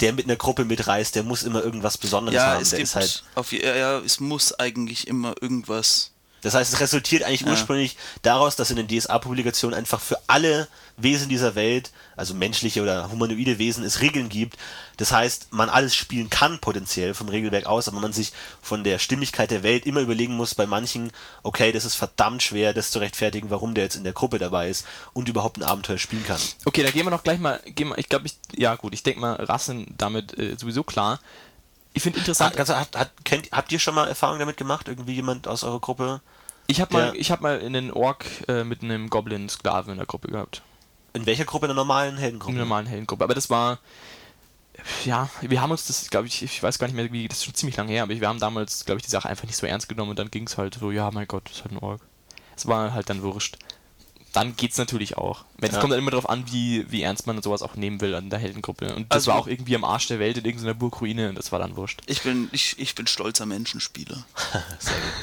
der 0.00 0.12
mit 0.12 0.26
einer 0.26 0.36
Gruppe 0.36 0.64
mitreist, 0.66 1.14
der 1.14 1.22
muss 1.22 1.42
immer 1.42 1.62
irgendwas 1.64 1.96
Besonderes 1.96 2.36
Ja, 2.36 2.46
haben. 2.52 2.62
es 2.62 2.70
Der 2.70 2.80
gibt 2.80 2.94
halt, 2.94 3.24
auf, 3.34 3.52
ja, 3.52 3.74
ja, 3.74 3.98
es 4.00 4.20
muss 4.20 4.52
eigentlich 4.52 5.08
immer 5.08 5.34
irgendwas. 5.40 6.12
Das 6.42 6.54
heißt, 6.54 6.72
es 6.72 6.80
resultiert 6.80 7.22
eigentlich 7.22 7.42
Ja. 7.42 7.48
ursprünglich 7.50 7.96
daraus, 8.22 8.56
dass 8.56 8.70
in 8.70 8.76
den 8.76 8.88
DSA-Publikationen 8.88 9.76
einfach 9.76 10.00
für 10.00 10.18
alle 10.26 10.68
Wesen 10.96 11.28
dieser 11.28 11.54
Welt, 11.54 11.92
also 12.16 12.34
menschliche 12.34 12.82
oder 12.82 13.10
humanoide 13.10 13.58
Wesen, 13.58 13.84
es 13.84 14.00
Regeln 14.00 14.28
gibt. 14.28 14.56
Das 14.96 15.12
heißt, 15.12 15.52
man 15.52 15.68
alles 15.68 15.94
spielen 15.94 16.28
kann 16.28 16.58
potenziell 16.58 17.14
vom 17.14 17.28
Regelwerk 17.28 17.66
aus, 17.66 17.86
aber 17.86 18.00
man 18.00 18.12
sich 18.12 18.32
von 18.60 18.82
der 18.82 18.98
Stimmigkeit 18.98 19.52
der 19.52 19.62
Welt 19.62 19.86
immer 19.86 20.00
überlegen 20.00 20.34
muss 20.34 20.56
bei 20.56 20.66
manchen, 20.66 21.12
okay, 21.44 21.70
das 21.70 21.84
ist 21.84 21.94
verdammt 21.94 22.42
schwer, 22.42 22.74
das 22.74 22.90
zu 22.90 22.98
rechtfertigen, 22.98 23.50
warum 23.50 23.74
der 23.74 23.84
jetzt 23.84 23.94
in 23.94 24.02
der 24.02 24.12
Gruppe 24.12 24.38
dabei 24.38 24.68
ist 24.68 24.84
und 25.12 25.28
überhaupt 25.28 25.56
ein 25.58 25.62
Abenteuer 25.62 25.98
spielen 25.98 26.24
kann. 26.26 26.40
Okay, 26.64 26.82
da 26.82 26.90
gehen 26.90 27.06
wir 27.06 27.10
noch 27.10 27.22
gleich 27.22 27.38
mal. 27.38 27.60
Gehen 27.64 27.88
wir, 27.90 27.98
ich 27.98 28.08
glaube, 28.08 28.26
ich. 28.26 28.34
Ja, 28.56 28.74
gut, 28.74 28.92
ich 28.92 29.04
denke 29.04 29.20
mal, 29.20 29.34
Rassen 29.34 29.94
damit 29.96 30.36
äh, 30.36 30.56
sowieso 30.58 30.82
klar. 30.82 31.20
Ich 31.98 32.04
finde 32.04 32.20
interessant. 32.20 32.54
Ganz- 32.54 32.68
hat, 32.68 32.96
hat, 32.96 33.10
kennt, 33.24 33.50
habt 33.50 33.72
ihr 33.72 33.80
schon 33.80 33.92
mal 33.96 34.06
Erfahrung 34.06 34.38
damit 34.38 34.56
gemacht? 34.56 34.86
Irgendwie 34.86 35.14
jemand 35.14 35.48
aus 35.48 35.64
eurer 35.64 35.80
Gruppe? 35.80 36.20
Ich 36.68 36.80
habe 36.80 36.94
mal, 36.94 37.16
ich 37.16 37.32
hab 37.32 37.40
mal 37.40 37.58
einen 37.58 37.90
Ork 37.90 38.24
äh, 38.46 38.62
mit 38.62 38.84
einem 38.84 39.10
Goblin-Sklaven 39.10 39.90
in 39.90 39.98
der 39.98 40.06
Gruppe 40.06 40.28
gehabt. 40.28 40.62
In 41.12 41.26
welcher 41.26 41.44
Gruppe? 41.44 41.66
In 41.66 41.70
der 41.70 41.74
normalen 41.74 42.14
In 42.14 42.20
Heldengruppe? 42.20 42.54
der 42.54 42.62
normalen 42.64 42.86
Heldengruppe. 42.86 43.24
Aber 43.24 43.34
das 43.34 43.50
war. 43.50 43.80
Ja, 45.04 45.28
wir 45.40 45.60
haben 45.60 45.72
uns 45.72 45.88
das, 45.88 46.08
glaube 46.08 46.28
ich, 46.28 46.40
ich 46.40 46.62
weiß 46.62 46.78
gar 46.78 46.86
nicht 46.86 46.94
mehr, 46.94 47.10
wie, 47.10 47.26
das 47.26 47.38
ist 47.38 47.46
schon 47.46 47.54
ziemlich 47.54 47.76
lange 47.76 47.90
her, 47.90 48.04
aber 48.04 48.14
wir 48.20 48.28
haben 48.28 48.38
damals, 48.38 48.84
glaube 48.84 49.00
ich, 49.00 49.04
die 49.04 49.10
Sache 49.10 49.28
einfach 49.28 49.48
nicht 49.48 49.56
so 49.56 49.66
ernst 49.66 49.88
genommen 49.88 50.10
und 50.10 50.20
dann 50.20 50.30
ging 50.30 50.46
es 50.46 50.56
halt 50.56 50.74
so, 50.74 50.92
ja, 50.92 51.10
mein 51.10 51.26
Gott, 51.26 51.46
das 51.46 51.56
ist 51.56 51.62
halt 51.64 51.72
ein 51.72 51.78
Ork. 51.78 52.00
Es 52.56 52.68
war 52.68 52.92
halt 52.92 53.10
dann 53.10 53.22
wurscht. 53.22 53.58
Dann 54.32 54.54
geht's 54.56 54.76
natürlich 54.78 55.16
auch. 55.16 55.44
Wenn- 55.56 55.70
Es 55.70 55.74
Ja. 55.76 55.80
kommt 55.80 55.92
dann 55.92 55.98
immer 55.98 56.10
darauf 56.10 56.28
an, 56.28 56.44
wie, 56.52 56.84
wie 56.90 57.02
ernst 57.02 57.26
man 57.26 57.40
sowas 57.42 57.62
auch 57.62 57.74
nehmen 57.76 58.00
will 58.00 58.14
an 58.14 58.30
der 58.30 58.38
Heldengruppe. 58.38 58.94
Und 58.94 59.10
das 59.10 59.16
Also- 59.16 59.30
war 59.32 59.38
auch 59.38 59.46
irgendwie 59.46 59.74
am 59.74 59.84
Arsch 59.84 60.06
der 60.08 60.18
Welt 60.18 60.36
in 60.38 60.44
irgendeiner 60.44 60.74
Burgruine 60.74 61.30
und 61.30 61.34
das 61.36 61.50
war 61.50 61.58
dann 61.58 61.76
wurscht. 61.76 62.00
Ich 62.06 62.22
bin, 62.22 62.48
ich, 62.52 62.78
ich 62.78 62.94
bin 62.94 63.06
stolzer 63.06 63.46
Menschenspieler. 63.46 64.24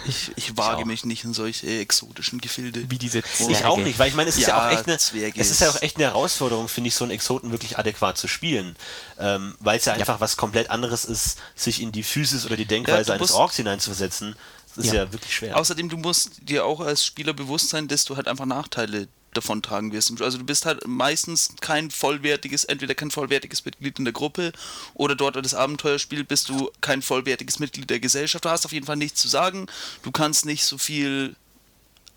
Ich, 0.08 0.32
ich 0.36 0.56
wage 0.58 0.84
auch. 0.84 0.86
mich 0.86 1.04
nicht 1.06 1.24
in 1.24 1.34
solche 1.34 1.68
exotischen 1.80 2.40
Gefilde. 2.40 2.90
Wie 2.92 2.98
diese 3.00 3.20
Ich 3.20 3.26
Zwerge. 3.26 3.68
auch 3.68 3.78
nicht, 3.78 3.98
weil 3.98 4.10
ich 4.10 4.16
meine, 4.16 4.30
es 4.30 4.38
ist 4.38 4.44
ja, 4.48 4.50
Ja, 4.50 4.68
auch 4.68 4.72
echt 4.72 4.88
eine, 4.88 4.98
Zwerge 5.00 5.40
es 5.42 5.50
ist 5.50 5.62
ja 5.62 5.70
auch 5.70 5.82
echt 5.82 5.96
eine 5.96 6.06
Herausforderung, 6.06 6.68
finde 6.68 6.90
ich, 6.90 6.96
so 6.96 7.04
einen 7.06 7.12
Exoten 7.12 7.52
wirklich 7.52 7.80
adäquat 7.80 8.18
zu 8.18 8.28
spielen, 8.28 8.76
ähm, 9.20 9.56
weil 9.60 9.80
es 9.80 9.86
ja 9.86 9.94
einfach 9.94 10.20
was 10.20 10.38
komplett 10.38 10.70
anderes 10.70 11.06
ist, 11.06 11.40
sich 11.56 11.82
in 11.82 11.92
die 11.92 12.04
Physis 12.04 12.46
oder 12.46 12.56
die 12.56 12.66
Denkweise 12.66 13.14
eines 13.14 13.32
Orks 13.32 13.56
hineinzuversetzen. 13.56 14.36
Das 14.76 14.86
ist 14.86 14.94
Ja. 14.94 15.04
ja, 15.04 15.12
wirklich 15.14 15.34
schwer. 15.36 15.58
Außerdem, 15.58 15.90
du 15.90 15.98
musst 15.98 16.48
dir 16.50 16.66
auch 16.66 16.80
als 16.82 17.06
Spieler 17.06 17.34
bewusst 17.34 17.70
sein, 17.70 17.88
dass 17.88 18.06
du 18.06 18.16
halt 18.16 18.28
einfach 18.28 18.46
Nachteile 18.46 19.08
davon 19.34 19.62
tragen 19.62 19.92
wirst. 19.92 20.22
Also 20.22 20.38
du 20.38 20.44
bist 20.46 20.66
halt 20.66 20.88
meistens 20.88 21.56
kein 21.62 21.92
vollwertiges, 21.92 22.64
entweder 22.64 22.96
kein 22.96 23.12
vollwertiges 23.12 23.66
Mitglied 23.66 24.00
in 24.00 24.06
der 24.06 24.14
Gruppe 24.14 24.54
oder 24.94 25.16
dort, 25.16 25.36
wo 25.36 25.42
das 25.42 25.54
Abenteuer 25.54 26.00
spielt, 26.00 26.28
bist 26.28 26.50
du 26.50 26.72
kein 26.82 27.02
vollwertiges 27.02 27.60
Mitglied 27.60 27.90
der 27.90 28.00
Gesellschaft. 28.00 28.46
Du 28.46 28.50
hast 28.50 28.66
auf 28.66 28.72
jeden 28.72 28.86
Fall 28.86 28.96
nichts 28.96 29.22
zu 29.22 29.28
sagen. 29.28 29.68
Du 30.04 30.12
kannst 30.12 30.46
nicht 30.46 30.64
so 30.64 30.78
viel, 30.78 31.36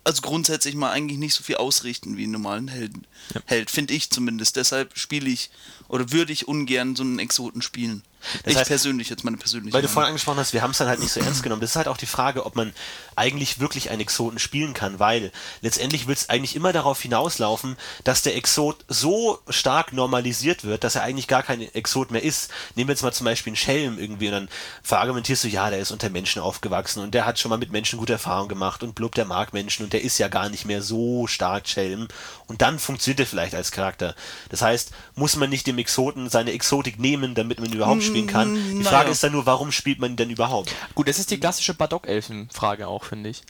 also 0.05 0.21
grundsätzlich 0.21 0.75
mal 0.75 0.91
eigentlich 0.91 1.19
nicht 1.19 1.33
so 1.33 1.43
viel 1.43 1.57
ausrichten 1.57 2.17
wie 2.17 2.23
einen 2.23 2.31
normalen 2.31 2.69
Helden. 2.69 3.05
Held, 3.45 3.69
finde 3.69 3.93
ich 3.93 4.09
zumindest. 4.09 4.55
Deshalb 4.55 4.97
spiele 4.97 5.29
ich 5.29 5.49
oder 5.89 6.11
würde 6.11 6.31
ich 6.31 6.47
ungern 6.47 6.95
so 6.95 7.03
einen 7.03 7.19
Exoten 7.19 7.61
spielen. 7.61 8.03
Das 8.43 8.51
ich 8.51 8.59
heißt, 8.59 8.67
persönlich, 8.67 9.09
jetzt 9.09 9.23
meine 9.23 9.37
persönliche 9.37 9.73
Weil 9.73 9.81
du 9.81 9.87
Meinung. 9.87 9.93
vorhin 9.93 10.09
angesprochen 10.09 10.39
hast, 10.39 10.53
wir 10.53 10.61
haben 10.61 10.71
es 10.71 10.77
dann 10.77 10.89
halt 10.89 10.99
nicht 10.99 11.11
so 11.11 11.21
ernst 11.21 11.41
genommen. 11.41 11.61
Das 11.61 11.71
ist 11.71 11.75
halt 11.77 11.87
auch 11.87 11.97
die 11.97 12.05
Frage, 12.05 12.45
ob 12.45 12.55
man 12.55 12.73
eigentlich 13.15 13.59
wirklich 13.59 13.89
einen 13.89 14.01
Exoten 14.01 14.39
spielen 14.39 14.73
kann, 14.73 14.99
weil 14.99 15.31
letztendlich 15.61 16.07
wird 16.07 16.17
es 16.17 16.29
eigentlich 16.29 16.55
immer 16.55 16.73
darauf 16.73 17.01
hinauslaufen, 17.01 17.77
dass 18.03 18.21
der 18.21 18.35
Exot 18.35 18.83
so 18.89 19.39
stark 19.49 19.93
normalisiert 19.93 20.65
wird, 20.65 20.83
dass 20.83 20.95
er 20.95 21.03
eigentlich 21.03 21.27
gar 21.27 21.43
kein 21.43 21.61
Exot 21.61 22.11
mehr 22.11 22.23
ist. 22.23 22.51
Nehmen 22.75 22.89
wir 22.89 22.93
jetzt 22.93 23.03
mal 23.03 23.13
zum 23.13 23.25
Beispiel 23.25 23.51
einen 23.51 23.57
Schelm 23.57 23.97
irgendwie 23.97 24.27
und 24.27 24.33
dann 24.33 24.49
verargumentierst 24.83 25.45
du, 25.45 25.47
ja, 25.47 25.69
der 25.69 25.79
ist 25.79 25.91
unter 25.91 26.09
Menschen 26.09 26.41
aufgewachsen 26.41 27.01
und 27.01 27.13
der 27.13 27.25
hat 27.25 27.39
schon 27.39 27.49
mal 27.49 27.57
mit 27.57 27.71
Menschen 27.71 27.99
gute 27.99 28.13
Erfahrungen 28.13 28.49
gemacht 28.49 28.83
und 28.83 28.95
blub, 28.95 29.15
der 29.15 29.25
mag 29.25 29.53
Menschen 29.53 29.85
und 29.85 29.93
der 29.93 30.03
ist 30.03 30.17
ja 30.17 30.27
gar 30.27 30.49
nicht 30.49 30.65
mehr 30.65 30.81
so 30.81 31.25
stark 31.27 31.69
Schelm 31.69 32.09
und 32.47 32.61
dann 32.61 32.79
funktioniert 32.79 33.21
er 33.21 33.27
vielleicht 33.27 33.55
als 33.55 33.71
Charakter. 33.71 34.13
Das 34.49 34.61
heißt, 34.61 34.91
muss 35.15 35.37
man 35.37 35.49
nicht 35.49 35.67
dem 35.67 35.77
Exoten 35.79 36.29
seine 36.29 36.51
Exotik 36.51 36.99
nehmen, 36.99 37.35
damit 37.35 37.59
man 37.59 37.69
ihn 37.69 37.75
überhaupt 37.75 38.03
spielen 38.03 38.27
kann? 38.27 38.53
Die 38.55 38.75
naja. 38.75 38.89
Frage 38.89 39.11
ist 39.11 39.23
dann 39.23 39.31
nur, 39.31 39.45
warum 39.45 39.71
spielt 39.71 39.99
man 39.99 40.11
ihn 40.11 40.17
denn 40.17 40.29
überhaupt? 40.29 40.73
Gut, 40.95 41.07
das 41.07 41.19
ist 41.19 41.31
die 41.31 41.39
klassische 41.39 41.73
Badok-Elfen-Frage 41.73 42.87
auch, 42.87 43.03
finde 43.05 43.29
ich. 43.29 43.41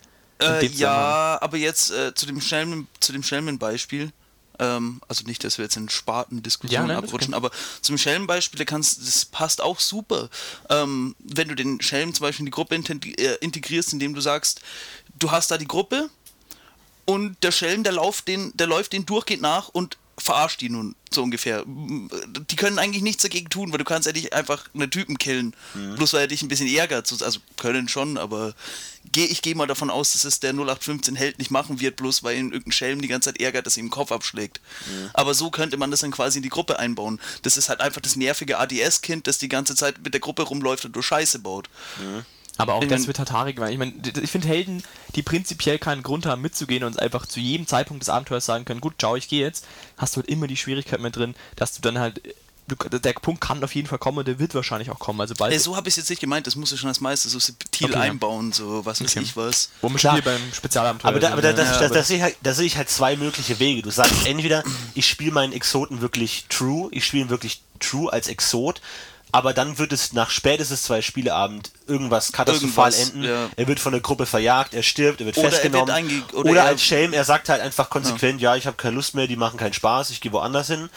Äh, 0.41 0.65
ja, 0.67 1.37
aber 1.41 1.57
jetzt 1.57 1.91
äh, 1.91 2.13
zu 2.13 2.25
dem 2.25 2.39
Schelmen, 2.39 2.87
zu 2.99 3.11
dem 3.11 3.23
Schelmen-Beispiel. 3.23 4.11
Ähm, 4.59 5.01
also 5.07 5.25
nicht, 5.25 5.43
dass 5.43 5.57
wir 5.57 5.65
jetzt 5.65 5.77
in 5.77 5.85
Ja, 5.85 5.89
Spartendiskussionen 5.89 6.87
nein, 6.87 6.97
ist 6.97 7.03
abrutschen, 7.05 7.33
aber 7.33 7.51
zum 7.81 7.97
Schelm-Beispiel, 7.97 8.57
da 8.57 8.65
kannst, 8.65 9.01
das 9.05 9.25
passt 9.25 9.61
auch 9.61 9.79
super. 9.79 10.29
Ähm, 10.69 11.15
wenn 11.19 11.47
du 11.47 11.55
den 11.55 11.81
Schelm 11.81 12.13
zum 12.13 12.25
Beispiel 12.25 12.43
in 12.43 12.47
die 12.47 12.51
Gruppe 12.51 12.75
äh, 12.75 13.35
integrierst, 13.41 13.93
indem 13.93 14.13
du 14.13 14.21
sagst, 14.21 14.61
du 15.17 15.31
hast 15.31 15.51
da 15.51 15.57
die 15.57 15.67
Gruppe 15.67 16.09
und 17.05 17.37
der 17.41 17.51
Schelm, 17.51 17.83
der 17.83 17.93
läuft 17.93 18.27
den, 18.27 18.55
der 18.55 18.67
läuft 18.67 18.93
den 18.93 19.05
durchgehend 19.05 19.41
nach 19.41 19.69
und 19.69 19.97
verarscht 20.19 20.61
die 20.61 20.69
nun 20.69 20.95
so 21.11 21.23
ungefähr. 21.23 21.63
Die 21.65 22.55
können 22.55 22.77
eigentlich 22.79 23.01
nichts 23.03 23.23
dagegen 23.23 23.49
tun, 23.49 23.71
weil 23.71 23.77
du 23.79 23.83
kannst 23.83 24.05
ja 24.05 24.13
nicht 24.13 24.33
einfach 24.33 24.67
einen 24.73 24.91
Typen 24.91 25.17
killen, 25.17 25.55
bloß 25.95 26.13
weil 26.13 26.21
er 26.21 26.27
dich 26.27 26.41
ein 26.41 26.47
bisschen 26.47 26.67
ärgert. 26.67 27.07
So- 27.07 27.23
Also 27.25 27.39
können 27.57 27.87
schon, 27.89 28.17
aber 28.17 28.53
geh, 29.11 29.25
ich 29.25 29.41
gehe 29.41 29.55
mal 29.55 29.65
davon 29.67 29.89
aus, 29.89 30.11
dass 30.11 30.23
es 30.25 30.39
der 30.39 30.53
0815 30.53 31.15
Held 31.15 31.39
nicht 31.39 31.49
machen 31.51 31.79
wird, 31.79 31.95
bloß 31.95 32.21
weil 32.23 32.37
ihn 32.37 32.51
irgendein 32.51 32.71
Schelm 32.73 33.01
die 33.01 33.07
ganze 33.07 33.31
Zeit 33.33 33.41
ärgert, 33.41 33.65
dass 33.65 33.77
ihm 33.77 33.85
den 33.85 33.91
Kopf 33.91 34.11
abschlägt. 34.11 34.61
Aber 35.13 35.33
so 35.33 35.49
könnte 35.49 35.77
man 35.77 35.89
das 35.91 36.01
dann 36.01 36.11
quasi 36.11 36.37
in 36.39 36.43
die 36.43 36.49
Gruppe 36.49 36.77
einbauen. 36.79 37.19
Das 37.41 37.57
ist 37.57 37.69
halt 37.69 37.81
einfach 37.81 38.01
das 38.01 38.15
nervige 38.15 38.59
ADS-Kind, 38.59 39.25
das 39.27 39.37
die 39.39 39.49
ganze 39.49 39.75
Zeit 39.75 40.03
mit 40.03 40.13
der 40.13 40.21
Gruppe 40.21 40.43
rumläuft 40.43 40.85
und 40.85 40.93
nur 40.95 41.03
Scheiße 41.03 41.39
baut. 41.39 41.69
Aber 42.59 42.73
auch 42.75 42.83
Ich 42.83 42.89
das 42.89 43.07
wird 43.07 43.17
Hatari 43.19 43.53
gemeint. 43.53 43.71
Ich 43.71 43.79
meine, 43.79 43.93
ich 44.21 44.29
finde 44.29 44.47
Helden, 44.47 44.83
die 45.15 45.23
prinzipiell 45.23 45.79
keinen 45.79 46.03
Grund 46.03 46.25
haben 46.25 46.41
mitzugehen 46.41 46.83
und 46.83 46.89
uns 46.89 46.97
einfach 46.97 47.25
zu 47.25 47.39
jedem 47.39 47.65
Zeitpunkt 47.67 48.01
des 48.03 48.09
Abenteuers 48.09 48.45
sagen 48.45 48.65
können, 48.65 48.81
gut, 48.81 48.95
ciao, 48.99 49.15
ich 49.15 49.29
gehe 49.29 49.41
jetzt, 49.45 49.65
hast 49.97 50.15
du 50.15 50.21
halt 50.21 50.29
immer 50.29 50.45
die 50.45 50.57
Schwierigkeit 50.57 50.99
mit 50.99 51.15
drin, 51.15 51.35
dass 51.55 51.73
du 51.73 51.81
dann 51.81 51.97
halt, 51.97 52.21
du, 52.67 52.75
der 52.75 53.13
Punkt 53.13 53.39
kann 53.39 53.63
auf 53.63 53.73
jeden 53.73 53.87
Fall 53.87 53.97
kommen 53.97 54.17
und 54.17 54.27
der 54.27 54.39
wird 54.39 54.53
wahrscheinlich 54.55 54.91
auch 54.91 54.99
kommen. 54.99 55.21
Also 55.21 55.35
bald, 55.35 55.53
Äh, 55.53 55.59
so 55.59 55.77
habe 55.77 55.87
ich 55.87 55.93
es 55.93 55.97
jetzt 55.97 56.09
nicht 56.09 56.19
gemeint, 56.19 56.47
das 56.47 56.57
muss 56.57 56.71
ich 56.73 56.79
schon 56.81 56.89
als 56.89 56.99
Meister 56.99 57.29
so 57.29 57.39
subtil 57.39 57.87
Okay, 57.87 57.95
einbauen, 57.97 58.51
so 58.51 58.85
was 58.85 59.01
weiß 59.01 59.09
Okay. 59.11 59.21
ich 59.23 59.37
was. 59.37 59.69
wo 59.81 59.89
wir 59.89 60.21
beim 60.21 60.41
Spezialabenteuer 60.53 61.09
Aber 61.11 61.19
da, 61.21 61.31
aber 61.31 61.41
da, 61.41 61.53
das, 61.53 61.79
ja. 61.81 61.87
das, 61.87 62.07
sehe 62.09 62.21
halt, 62.21 62.35
da 62.43 62.53
sehe 62.53 62.65
ich 62.65 62.75
halt 62.75 62.89
zwei 62.89 63.15
mögliche 63.15 63.59
Wege. 63.59 63.81
Du 63.83 63.89
sagst 63.89 64.25
entweder, 64.25 64.65
ich 64.95 65.07
spiele 65.07 65.31
meinen 65.31 65.53
Exoten 65.53 66.01
wirklich 66.01 66.45
true, 66.49 66.89
ich 66.91 67.05
spiele 67.05 67.23
ihn 67.23 67.29
wirklich 67.29 67.61
true 67.79 68.11
als 68.11 68.27
Exot, 68.27 68.81
aber 69.31 69.53
dann 69.53 69.77
wird 69.77 69.93
es 69.93 70.13
nach 70.13 70.29
spätestens 70.29 70.83
zwei 70.83 71.01
Spieleabend 71.01 71.71
irgendwas 71.87 72.31
katastrophal 72.31 72.91
Irgendwas, 72.91 73.09
enden. 73.13 73.23
ja. 73.23 73.49
Er 73.55 73.67
wird 73.67 73.79
von 73.79 73.91
der 73.91 74.01
Gruppe 74.01 74.25
verjagt, 74.25 74.73
er 74.73 74.83
stirbt, 74.83 75.19
er 75.21 75.25
wird 75.27 75.37
Oder 75.37 75.47
er 75.47 75.51
wird 75.51 75.61
festgenommen. 75.61 76.23
oder 76.33 76.49
oder 76.51 76.61
er- 76.61 76.67
als 76.67 76.83
Shame, 76.83 77.13
er 77.13 77.23
sagt 77.25 77.49
halt 77.49 77.61
einfach 77.61 77.89
konsequent, 77.89 78.41
ja, 78.41 78.55
ich 78.55 78.65
habe 78.67 78.77
keine 78.77 78.95
Lust 78.95 79.15
mehr, 79.15 79.27
die 79.27 79.35
machen 79.35 79.57
keinen 79.57 79.73
Spaß, 79.73 80.09
ich 80.09 80.21
gehe 80.21 80.31
woanders 80.31 80.67
hin. 80.67 80.89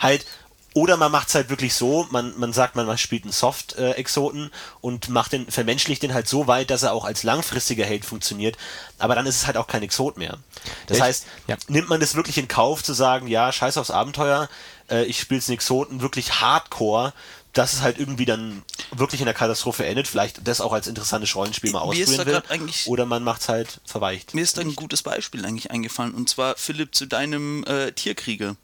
Halt, 0.00 0.26
oder 0.74 0.96
man 0.98 1.10
macht 1.10 1.28
es 1.28 1.34
halt 1.34 1.48
wirklich 1.48 1.74
so, 1.74 2.06
man, 2.10 2.38
man 2.38 2.52
sagt, 2.52 2.76
man, 2.76 2.96
spielt 2.98 3.24
einen 3.24 3.32
Soft-Exoten 3.32 4.50
und 4.80 5.08
macht 5.08 5.32
den, 5.32 5.50
vermenschlicht 5.50 6.02
den 6.02 6.14
halt 6.14 6.28
so 6.28 6.46
weit, 6.46 6.70
dass 6.70 6.82
er 6.82 6.92
auch 6.92 7.04
als 7.04 7.22
langfristiger 7.22 7.84
Held 7.86 8.04
funktioniert, 8.04 8.56
aber 8.98 9.14
dann 9.14 9.26
ist 9.26 9.36
es 9.36 9.46
halt 9.46 9.56
auch 9.56 9.66
kein 9.66 9.82
Exot 9.82 10.18
mehr. 10.18 10.38
Das 10.86 10.98
Ich- 10.98 11.02
heißt, 11.02 11.26
ja. 11.48 11.56
nimmt 11.68 11.88
man 11.88 12.00
das 12.00 12.14
wirklich 12.14 12.38
in 12.38 12.48
Kauf 12.48 12.84
zu 12.84 12.92
sagen, 12.92 13.26
ja, 13.28 13.50
scheiß 13.50 13.76
aufs 13.78 13.90
Abenteuer, 13.90 14.48
äh, 14.90 15.04
ich 15.04 15.18
spiele 15.20 15.40
einen 15.44 15.54
Exoten 15.54 16.00
wirklich 16.00 16.40
hardcore, 16.40 17.12
dass 17.52 17.72
es 17.72 17.82
halt 17.82 17.98
irgendwie 17.98 18.24
dann 18.24 18.62
wirklich 18.92 19.20
in 19.20 19.24
der 19.24 19.34
Katastrophe 19.34 19.84
endet, 19.86 20.06
vielleicht 20.06 20.46
das 20.46 20.60
auch 20.60 20.72
als 20.72 20.86
interessantes 20.86 21.34
Rollenspiel 21.34 21.72
mal 21.72 21.80
ausprobieren 21.80 22.26
will, 22.26 22.70
oder 22.86 23.06
man 23.06 23.24
macht 23.24 23.42
es 23.42 23.48
halt 23.48 23.80
verweicht. 23.84 24.34
Mir 24.34 24.42
ist 24.42 24.58
da 24.58 24.62
ein 24.62 24.76
gutes 24.76 25.02
Beispiel 25.02 25.44
eigentlich 25.44 25.70
eingefallen 25.70 26.14
und 26.14 26.28
zwar 26.28 26.56
Philipp 26.56 26.94
zu 26.94 27.06
deinem 27.06 27.64
äh, 27.64 27.92
Tierkrieger, 27.92 28.56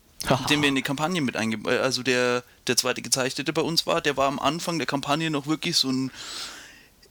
den 0.49 0.63
wir 0.63 0.69
in 0.69 0.75
die 0.75 0.83
Kampagne 0.83 1.21
mit 1.21 1.37
eingebaut, 1.37 1.81
also 1.81 2.03
der 2.03 2.45
der 2.67 2.77
zweite 2.77 3.03
gezeichnete 3.03 3.53
bei 3.53 3.63
uns 3.63 3.87
war, 3.87 4.01
der 4.01 4.17
war 4.17 4.29
am 4.29 4.39
Anfang 4.39 4.79
der 4.79 4.87
Kampagne 4.87 5.31
noch 5.31 5.47
wirklich 5.47 5.77
so 5.77 5.91
ein 5.91 6.11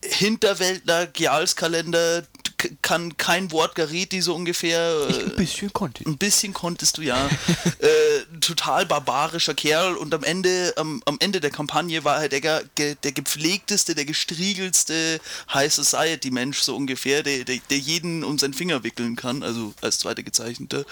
Hinterwäldler, 0.04 1.08
Gealskalender, 1.08 2.24
kann 2.82 3.18
kein 3.18 3.52
Wort 3.52 3.76
Gareti 3.76 4.22
so 4.22 4.36
ungefähr. 4.36 5.08
ich 5.10 5.20
äh, 5.20 5.24
ein 5.24 5.36
bisschen 5.36 5.74
konnte. 5.74 6.04
ein 6.06 6.18
bisschen 6.18 6.54
konntest 6.54 6.98
du 6.98 7.02
ja. 7.02 7.30
äh, 7.80 8.40
total 8.40 8.86
barbarischer 8.86 9.54
Kerl 9.54 9.96
und 9.96 10.14
am 10.14 10.24
Ende, 10.24 10.74
am, 10.78 11.02
am 11.06 11.18
Ende 11.20 11.40
der 11.40 11.52
Kampagne 11.52 12.04
war 12.04 12.18
halt 12.18 12.32
der, 12.32 12.64
der 12.78 13.12
gepflegteste, 13.12 13.96
der 13.96 14.06
gestriegelste 14.06 15.20
High 15.54 15.74
Society 15.74 16.32
Mensch 16.32 16.60
so 16.60 16.76
ungefähr, 16.76 17.24
der, 17.24 17.44
der, 17.44 17.60
der 17.70 17.78
jeden 17.78 18.24
um 18.24 18.38
seinen 18.40 18.54
Finger 18.54 18.84
wickeln 18.84 19.16
kann, 19.16 19.44
also 19.44 19.74
als 19.82 20.00
zweiter 20.00 20.24
Gezeichneter. 20.24 20.86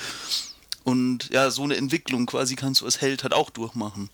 Und 0.84 1.30
ja, 1.32 1.52
so 1.52 1.64
eine 1.64 1.76
Entwicklung 1.76 2.26
quasi 2.26 2.56
kannst 2.56 2.82
du 2.82 2.86
als 2.86 3.02
Held 3.02 3.24
halt 3.24 3.34
auch 3.34 3.52
durchmachen. 3.52 4.10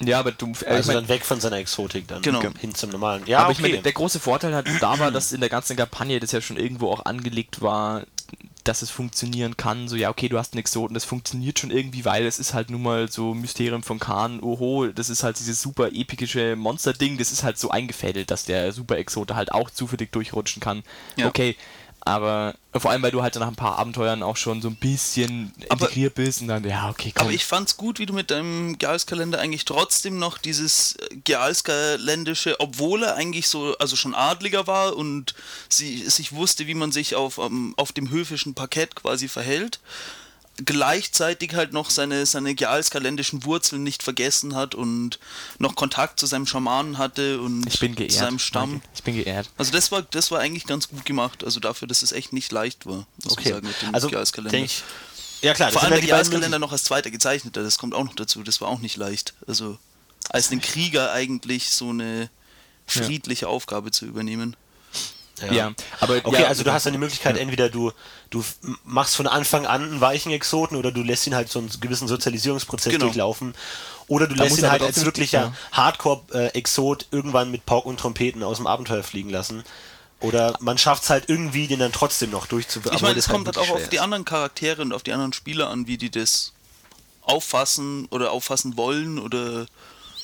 Ja, 0.00 0.18
aber 0.18 0.32
du, 0.32 0.46
äh, 0.46 0.50
ich 0.52 0.66
Also 0.66 0.92
mein, 0.92 1.02
dann 1.02 1.08
weg 1.08 1.24
von 1.24 1.40
seiner 1.40 1.56
Exotik 1.56 2.08
dann 2.08 2.22
Genau. 2.22 2.42
hin 2.58 2.74
zum 2.74 2.90
normalen. 2.90 3.22
Ja, 3.26 3.40
aber 3.40 3.50
okay. 3.50 3.56
ich 3.58 3.62
meine, 3.70 3.82
der 3.82 3.92
große 3.92 4.18
Vorteil 4.18 4.54
halt 4.54 4.66
da 4.80 4.98
war, 4.98 5.10
dass 5.12 5.32
in 5.32 5.40
der 5.40 5.50
ganzen 5.50 5.76
Kampagne 5.76 6.18
das 6.18 6.32
ja 6.32 6.40
schon 6.40 6.56
irgendwo 6.56 6.90
auch 6.90 7.04
angelegt 7.04 7.60
war, 7.60 8.04
dass 8.64 8.82
es 8.82 8.90
funktionieren 8.90 9.56
kann. 9.56 9.88
So, 9.88 9.96
ja, 9.96 10.10
okay, 10.10 10.28
du 10.28 10.38
hast 10.38 10.54
einen 10.54 10.60
Exoten, 10.60 10.94
das 10.94 11.04
funktioniert 11.04 11.58
schon 11.58 11.70
irgendwie, 11.70 12.04
weil 12.04 12.26
es 12.26 12.38
ist 12.38 12.54
halt 12.54 12.70
nun 12.70 12.82
mal 12.82 13.10
so 13.10 13.34
Mysterium 13.34 13.82
von 13.82 13.98
Khan, 13.98 14.40
oho, 14.40 14.86
das 14.86 15.10
ist 15.10 15.22
halt 15.22 15.38
dieses 15.38 15.60
super 15.60 15.88
epische 15.92 16.56
Monster-Ding, 16.56 17.18
das 17.18 17.32
ist 17.32 17.42
halt 17.42 17.58
so 17.58 17.70
eingefädelt, 17.70 18.30
dass 18.30 18.44
der 18.44 18.72
Super-Exote 18.72 19.34
halt 19.34 19.52
auch 19.52 19.70
zufällig 19.70 20.12
durchrutschen 20.12 20.60
kann. 20.60 20.82
Ja. 21.16 21.26
Okay, 21.26 21.56
aber 22.02 22.54
vor 22.76 22.90
allem, 22.90 23.02
weil 23.02 23.10
du 23.10 23.22
halt 23.22 23.34
nach 23.34 23.48
ein 23.48 23.56
paar 23.56 23.78
Abenteuern 23.78 24.22
auch 24.22 24.36
schon 24.36 24.62
so 24.62 24.68
ein 24.68 24.76
bisschen 24.76 25.52
Aber- 25.68 25.82
integriert 25.86 26.14
bist 26.14 26.40
und 26.40 26.48
dann, 26.48 26.64
ja, 26.64 26.88
okay, 26.88 27.12
komm. 27.14 27.26
Aber 27.26 27.34
ich 27.34 27.44
fand's 27.44 27.76
gut, 27.76 27.98
wie 27.98 28.06
du 28.06 28.12
mit 28.14 28.30
deinem 28.30 28.78
Gealskalender 28.78 29.38
eigentlich 29.40 29.64
trotzdem 29.64 30.18
noch 30.18 30.38
dieses 30.38 30.96
äh, 30.96 31.16
Gealskalendische, 31.24 32.58
obwohl 32.60 33.02
er 33.02 33.16
eigentlich 33.16 33.48
so, 33.48 33.76
also 33.78 33.96
schon 33.96 34.14
Adliger 34.14 34.66
war 34.66 34.96
und 34.96 35.34
sie, 35.68 36.08
sich 36.08 36.32
wusste, 36.32 36.66
wie 36.66 36.74
man 36.74 36.92
sich 36.92 37.14
auf, 37.16 37.38
ähm, 37.38 37.74
auf 37.76 37.92
dem 37.92 38.10
höfischen 38.10 38.54
Parkett 38.54 38.94
quasi 38.94 39.28
verhält, 39.28 39.80
gleichzeitig 40.64 41.54
halt 41.54 41.72
noch 41.72 41.90
seine, 41.90 42.26
seine 42.26 42.54
gealskalendischen 42.54 43.44
Wurzeln 43.44 43.82
nicht 43.82 44.02
vergessen 44.02 44.54
hat 44.54 44.74
und 44.74 45.18
noch 45.58 45.74
Kontakt 45.74 46.20
zu 46.20 46.26
seinem 46.26 46.46
Schamanen 46.46 46.98
hatte 46.98 47.40
und 47.40 47.66
ich 47.66 47.80
bin 47.80 47.94
geehrt. 47.94 48.12
zu 48.12 48.18
seinem 48.18 48.38
Stamm. 48.38 48.72
Danke. 48.72 48.88
Ich 48.94 49.02
bin 49.02 49.14
geehrt. 49.16 49.50
Also 49.56 49.72
das 49.72 49.90
war, 49.90 50.02
das 50.02 50.30
war 50.30 50.40
eigentlich 50.40 50.66
ganz 50.66 50.88
gut 50.88 51.04
gemacht, 51.04 51.44
also 51.44 51.60
dafür, 51.60 51.88
dass 51.88 52.02
es 52.02 52.12
echt 52.12 52.32
nicht 52.32 52.52
leicht 52.52 52.86
war, 52.86 53.06
muss 53.24 53.32
okay. 53.32 53.50
sagen, 53.50 53.66
mit 53.66 53.80
dem 53.82 53.94
also 53.94 54.08
Gealskalender. 54.08 54.58
ich. 54.58 54.82
Ja 55.42 55.54
klar, 55.54 55.72
Vor 55.72 55.82
allem 55.82 55.92
der 55.92 56.00
ja 56.02 56.08
Jahreskalender 56.08 56.58
noch 56.58 56.72
als 56.72 56.84
zweiter 56.84 57.10
gezeichneter, 57.10 57.62
das 57.62 57.78
kommt 57.78 57.94
auch 57.94 58.04
noch 58.04 58.14
dazu, 58.14 58.42
das 58.42 58.60
war 58.60 58.68
auch 58.68 58.80
nicht 58.80 58.96
leicht. 58.98 59.32
Also 59.46 59.78
als 60.28 60.50
einen 60.50 60.60
Krieger 60.60 61.12
eigentlich 61.12 61.70
so 61.70 61.88
eine 61.90 62.28
friedliche 62.86 63.48
Aufgabe 63.48 63.90
zu 63.90 64.04
übernehmen. 64.04 64.56
Ja. 65.46 65.52
Ja, 65.52 65.72
aber 66.00 66.20
Okay, 66.22 66.42
ja, 66.42 66.48
also 66.48 66.64
du 66.64 66.72
hast 66.72 66.86
dann 66.86 66.92
die 66.92 66.98
Möglichkeit, 66.98 67.36
entweder 67.38 67.68
du, 67.68 67.92
du 68.30 68.44
machst 68.84 69.16
von 69.16 69.26
Anfang 69.26 69.66
an 69.66 69.82
einen 69.82 70.00
weichen 70.00 70.32
Exoten 70.32 70.76
oder 70.76 70.92
du 70.92 71.02
lässt 71.02 71.26
ihn 71.26 71.34
halt 71.34 71.48
so 71.48 71.58
einen 71.58 71.70
gewissen 71.80 72.08
Sozialisierungsprozess 72.08 72.92
Genau. 72.92 73.06
durchlaufen. 73.06 73.54
Oder 74.08 74.26
du 74.26 74.34
Da 74.34 74.44
lässt 74.44 74.58
ihn 74.58 74.70
halt 74.70 74.82
als 74.82 75.04
wirklicher 75.04 75.40
ja. 75.40 75.52
Hardcore-Exot 75.72 77.06
irgendwann 77.10 77.50
mit 77.50 77.64
Pauken 77.64 77.90
und 77.90 78.00
Trompeten 78.00 78.42
aus 78.42 78.56
dem 78.56 78.66
Abenteuer 78.66 79.02
fliegen 79.02 79.30
lassen. 79.30 79.62
Oder 80.20 80.54
man 80.60 80.76
schafft 80.76 81.04
es 81.04 81.10
halt 81.10 81.28
irgendwie, 81.28 81.66
den 81.66 81.78
dann 81.78 81.92
trotzdem 81.92 82.30
noch 82.30 82.46
durchzuführen. 82.46 82.94
Ich 82.94 83.02
meine, 83.02 83.18
es 83.18 83.28
kommt 83.28 83.46
halt 83.46 83.56
auch 83.56 83.70
auf 83.70 83.88
die 83.88 84.00
anderen 84.00 84.24
Charaktere 84.24 84.82
und 84.82 84.92
auf 84.92 85.02
die 85.02 85.12
anderen 85.12 85.32
Spieler 85.32 85.70
an, 85.70 85.86
wie 85.86 85.96
die 85.96 86.10
das 86.10 86.52
auffassen 87.22 88.06
oder 88.10 88.32
auffassen 88.32 88.76
wollen 88.76 89.18
oder 89.18 89.66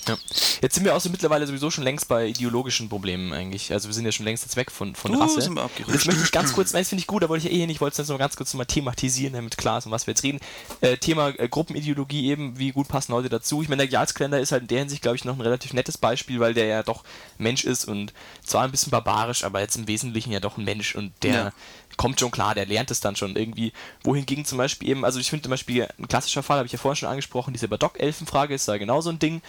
Ja. 0.09 0.17
Jetzt 0.63 0.75
sind 0.75 0.85
wir 0.85 0.95
auch 0.95 1.01
so 1.01 1.11
mittlerweile 1.11 1.47
sowieso 1.47 1.71
schon 1.71 1.85
längst 1.85 2.09
bei 2.09 2.27
ideologischen 2.29 2.89
Problemen 2.89 3.33
eigentlich. 3.33 3.73
Also 3.73 3.89
wir 3.89 3.95
sind 3.95 4.05
ja 4.05 4.13
schon 4.13 4.25
längst 4.25 4.45
jetzt 4.45 4.57
weg 4.57 4.71
von, 4.71 4.95
von 4.95 5.15
Uh, 5.15 5.21
Rasse. 5.21 5.41
sind 5.41 5.55
wir 5.55 5.63
abgerutscht. 5.63 5.95
Jetzt 5.95 6.07
möchte 6.07 6.23
ich 6.23 6.33
ganz 6.33 6.53
kurz, 6.53 6.73
nein, 6.73 6.83
das 6.83 6.89
finde 6.91 7.01
ich 7.01 7.07
gut, 7.07 7.23
da 7.23 7.29
wollte 7.29 7.47
ich 7.47 7.53
ja 7.53 7.57
eh 7.57 7.61
hin, 7.61 7.71
ich 7.71 7.81
wollte 7.81 7.93
es 7.95 7.99
jetzt 7.99 8.09
noch 8.09 8.19
ganz 8.19 8.37
kurz 8.37 8.53
mal 8.55 8.65
thematisieren, 8.65 9.33
damit 9.35 9.57
klar 9.57 9.79
ist, 9.79 9.87
um 9.87 9.93
was 9.93 10.07
wir 10.07 10.13
jetzt 10.13 10.23
reden. 10.23 10.41
Äh, 10.81 10.97
Thema 10.99 11.29
äh, 11.39 11.49
Gruppenideologie 11.49 12.31
eben, 12.31 12.59
wie 12.59 12.73
gut 12.73 12.89
passen 12.89 13.13
Leute 13.13 13.29
dazu. 13.29 13.63
Ich 13.63 13.69
meine, 13.69 13.83
der 13.83 13.91
Jarlskalender 13.93 14.41
ist 14.41 14.53
halt 14.53 14.63
in 14.63 14.69
der 14.69 14.79
Hinsicht, 14.81 15.03
glaube 15.03 15.17
ich, 15.17 15.25
noch 15.25 15.35
ein 15.35 15.41
relativ 15.41 15.73
nettes 15.73 15.99
Beispiel, 15.99 16.41
weil 16.41 16.55
der 16.55 16.67
ja 16.67 16.83
doch 16.83 17.05
Mensch 17.39 17.65
ist 17.65 17.85
und 17.87 18.13
zwar 18.45 18.65
ein 18.65 18.71
bisschen 18.71 18.91
barbarisch, 18.91 19.45
aber 19.45 19.61
jetzt 19.61 19.77
im 19.77 19.89
Wesentlichen 19.89 20.33
ja 20.33 20.41
doch 20.41 20.57
ein 20.57 20.65
Mensch 20.65 20.95
und 20.95 21.13
der 21.23 21.35
Ja. 21.35 21.53
kommt 21.97 22.21
schon 22.21 22.31
klar, 22.31 22.55
der 22.55 22.67
lernt 22.67 22.91
es 22.91 23.01
dann 23.01 23.17
schon 23.17 23.37
irgendwie. 23.37 23.73
Wohingegen 24.03 24.45
zum 24.45 24.59
Beispiel 24.59 24.89
eben, 24.91 25.05
also 25.05 25.19
ich 25.19 25.31
finde 25.31 25.45
zum 25.45 25.51
Beispiel 25.51 25.89
ein 25.99 26.09
klassischer 26.09 26.43
Fall, 26.43 26.59
habe 26.59 26.67
ich 26.67 26.73
ja 26.73 26.79
vorhin 26.79 26.97
schon 26.97 27.09
angesprochen, 27.09 27.53
diese 27.53 27.69
Badock-Elfen-Frage 27.69 28.55
ist 28.55 28.69
da 28.69 28.77
genau 28.79 29.01
so 29.01 29.11
ein 29.11 29.19
Ding. 29.19 29.41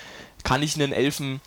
Kann 0.48 0.64
ich 0.64 0.76
einen 0.76 0.94
Elfen 0.94 1.42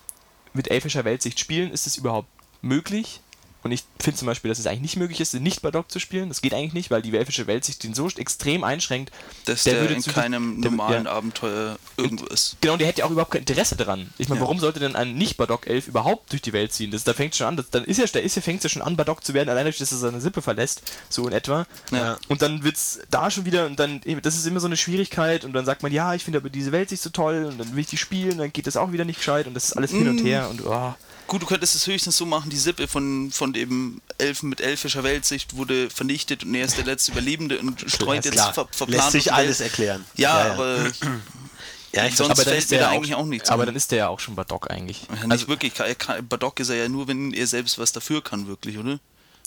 mit 0.53 0.69
elfischer 0.69 1.03
Weltsicht 1.05 1.39
spielen, 1.39 1.71
ist 1.71 1.87
es 1.87 1.97
überhaupt 1.97 2.27
möglich? 2.61 3.21
Und 3.63 3.71
ich 3.71 3.83
finde 3.99 4.17
zum 4.17 4.25
Beispiel, 4.25 4.49
dass 4.49 4.57
es 4.57 4.65
eigentlich 4.65 4.81
nicht 4.81 4.97
möglich 4.97 5.19
ist, 5.21 5.33
nicht 5.35 5.61
Bardock 5.61 5.91
zu 5.91 5.99
spielen. 5.99 6.29
Das 6.29 6.41
geht 6.41 6.53
eigentlich 6.53 6.73
nicht, 6.73 6.89
weil 6.89 7.01
die 7.03 7.11
welfische 7.11 7.45
Weltsicht 7.45 7.83
den 7.83 7.93
so 7.93 8.07
extrem 8.09 8.63
einschränkt. 8.63 9.11
Dass 9.45 9.63
der, 9.65 9.81
würde 9.81 9.93
in 9.93 10.01
zu- 10.01 10.11
keinem 10.11 10.61
der- 10.61 10.71
normalen 10.71 11.05
ja. 11.05 11.11
Abenteuer 11.11 11.77
irgendwo 11.95 12.25
ist. 12.25 12.57
Genau, 12.61 12.73
und 12.73 12.79
der 12.79 12.87
hätte 12.87 12.99
ja 13.01 13.05
auch 13.05 13.11
überhaupt 13.11 13.31
kein 13.31 13.41
Interesse 13.41 13.75
daran. 13.75 14.09
Ich 14.17 14.29
meine, 14.29 14.39
Ja. 14.39 14.45
warum 14.45 14.59
sollte 14.59 14.79
denn 14.79 14.95
ein 14.95 15.13
Nicht-Bardock-Elf 15.15 15.87
überhaupt 15.87 16.31
durch 16.31 16.41
die 16.41 16.53
Welt 16.53 16.73
ziehen? 16.73 16.89
Das, 16.89 17.03
da 17.03 17.13
fängt 17.13 17.35
schon 17.35 17.45
an, 17.47 17.55
das, 17.57 17.69
dann 17.69 17.83
ist 17.83 17.97
ja, 17.99 18.05
da 18.11 18.19
ist 18.19 18.35
ja, 18.35 18.41
fängt 18.41 18.63
ja 18.63 18.69
schon 18.69 18.81
an, 18.81 18.95
Bardock 18.97 19.23
zu 19.23 19.33
werden, 19.35 19.49
allein 19.49 19.65
dadurch, 19.65 19.77
dass 19.77 19.91
er 19.91 19.99
seine 19.99 20.21
Sippe 20.21 20.41
verlässt, 20.41 20.81
so 21.09 21.27
in 21.27 21.33
etwa. 21.33 21.67
Ja. 21.91 22.17
Und 22.29 22.41
dann 22.41 22.63
wird's 22.63 22.99
da 23.11 23.29
schon 23.29 23.45
wieder, 23.45 23.67
und 23.67 23.79
dann, 23.79 24.01
das 24.23 24.35
ist 24.35 24.47
immer 24.47 24.59
so 24.59 24.65
eine 24.67 24.77
Schwierigkeit, 24.77 25.45
und 25.45 25.53
dann 25.53 25.65
sagt 25.65 25.83
man, 25.83 25.91
ja, 25.91 26.15
ich 26.15 26.23
finde 26.23 26.39
aber 26.39 26.49
diese 26.49 26.71
Welt 26.71 26.89
nicht 26.89 27.03
so 27.03 27.11
toll, 27.11 27.45
und 27.45 27.59
dann 27.59 27.73
will 27.75 27.81
ich 27.81 27.87
die 27.87 27.97
spielen, 27.97 28.39
dann 28.39 28.51
geht 28.51 28.65
das 28.65 28.75
auch 28.75 28.91
wieder 28.91 29.05
nicht 29.05 29.17
gescheit, 29.19 29.45
und 29.45 29.53
das 29.53 29.65
ist 29.65 29.73
alles 29.73 29.91
hin 29.91 30.07
und 30.09 30.21
Mm. 30.23 30.25
her, 30.25 30.49
und 30.49 30.65
oh. 30.65 30.93
Gut, 31.31 31.43
du 31.43 31.45
könntest 31.45 31.75
es 31.75 31.87
höchstens 31.87 32.17
so 32.17 32.25
machen, 32.25 32.49
die 32.49 32.57
Sippe 32.57 32.89
von, 32.89 33.31
von 33.31 33.53
dem 33.53 34.01
Elfen 34.17 34.49
mit 34.49 34.59
elfischer 34.59 35.05
Weltsicht 35.05 35.55
wurde 35.55 35.89
vernichtet 35.89 36.43
und 36.43 36.53
er 36.53 36.65
ist 36.65 36.75
der 36.75 36.83
letzte 36.83 37.13
Überlebende 37.13 37.57
und 37.57 37.89
streut 37.89 38.25
jetzt 38.25 38.37
ver 38.37 38.67
verplant 38.69 38.89
lässt 38.89 39.11
sich 39.13 39.31
alles 39.31 39.61
Welt. 39.61 39.69
erklären. 39.69 40.05
Ja, 40.17 40.51
aber 40.51 40.91
ja, 41.93 42.05
ich 42.05 42.17
sonst 42.17 42.31
aber 42.31 42.43
fällt 42.43 42.69
mir 42.69 42.79
da 42.79 42.83
ja 42.83 42.89
eigentlich 42.89 43.15
auch, 43.15 43.25
nichts 43.25 43.49
Aber 43.49 43.65
dann 43.65 43.77
ist 43.77 43.91
der 43.91 43.97
ja 43.99 44.07
auch 44.09 44.19
schon 44.19 44.35
Bardock 44.35 44.69
eigentlich. 44.69 45.03
Ja, 45.21 45.27
nicht 45.27 45.47
wirklich. 45.47 45.73
Kann, 45.73 45.97
kann, 45.97 46.27
Bardock 46.27 46.59
ist 46.59 46.67
er 46.67 46.75
ja 46.75 46.89
nur, 46.89 47.07
wenn 47.07 47.31
er 47.31 47.47
selbst 47.47 47.79
was 47.79 47.93
dafür 47.93 48.21
kann, 48.21 48.47
wirklich, 48.47 48.77
oder? 48.77 48.99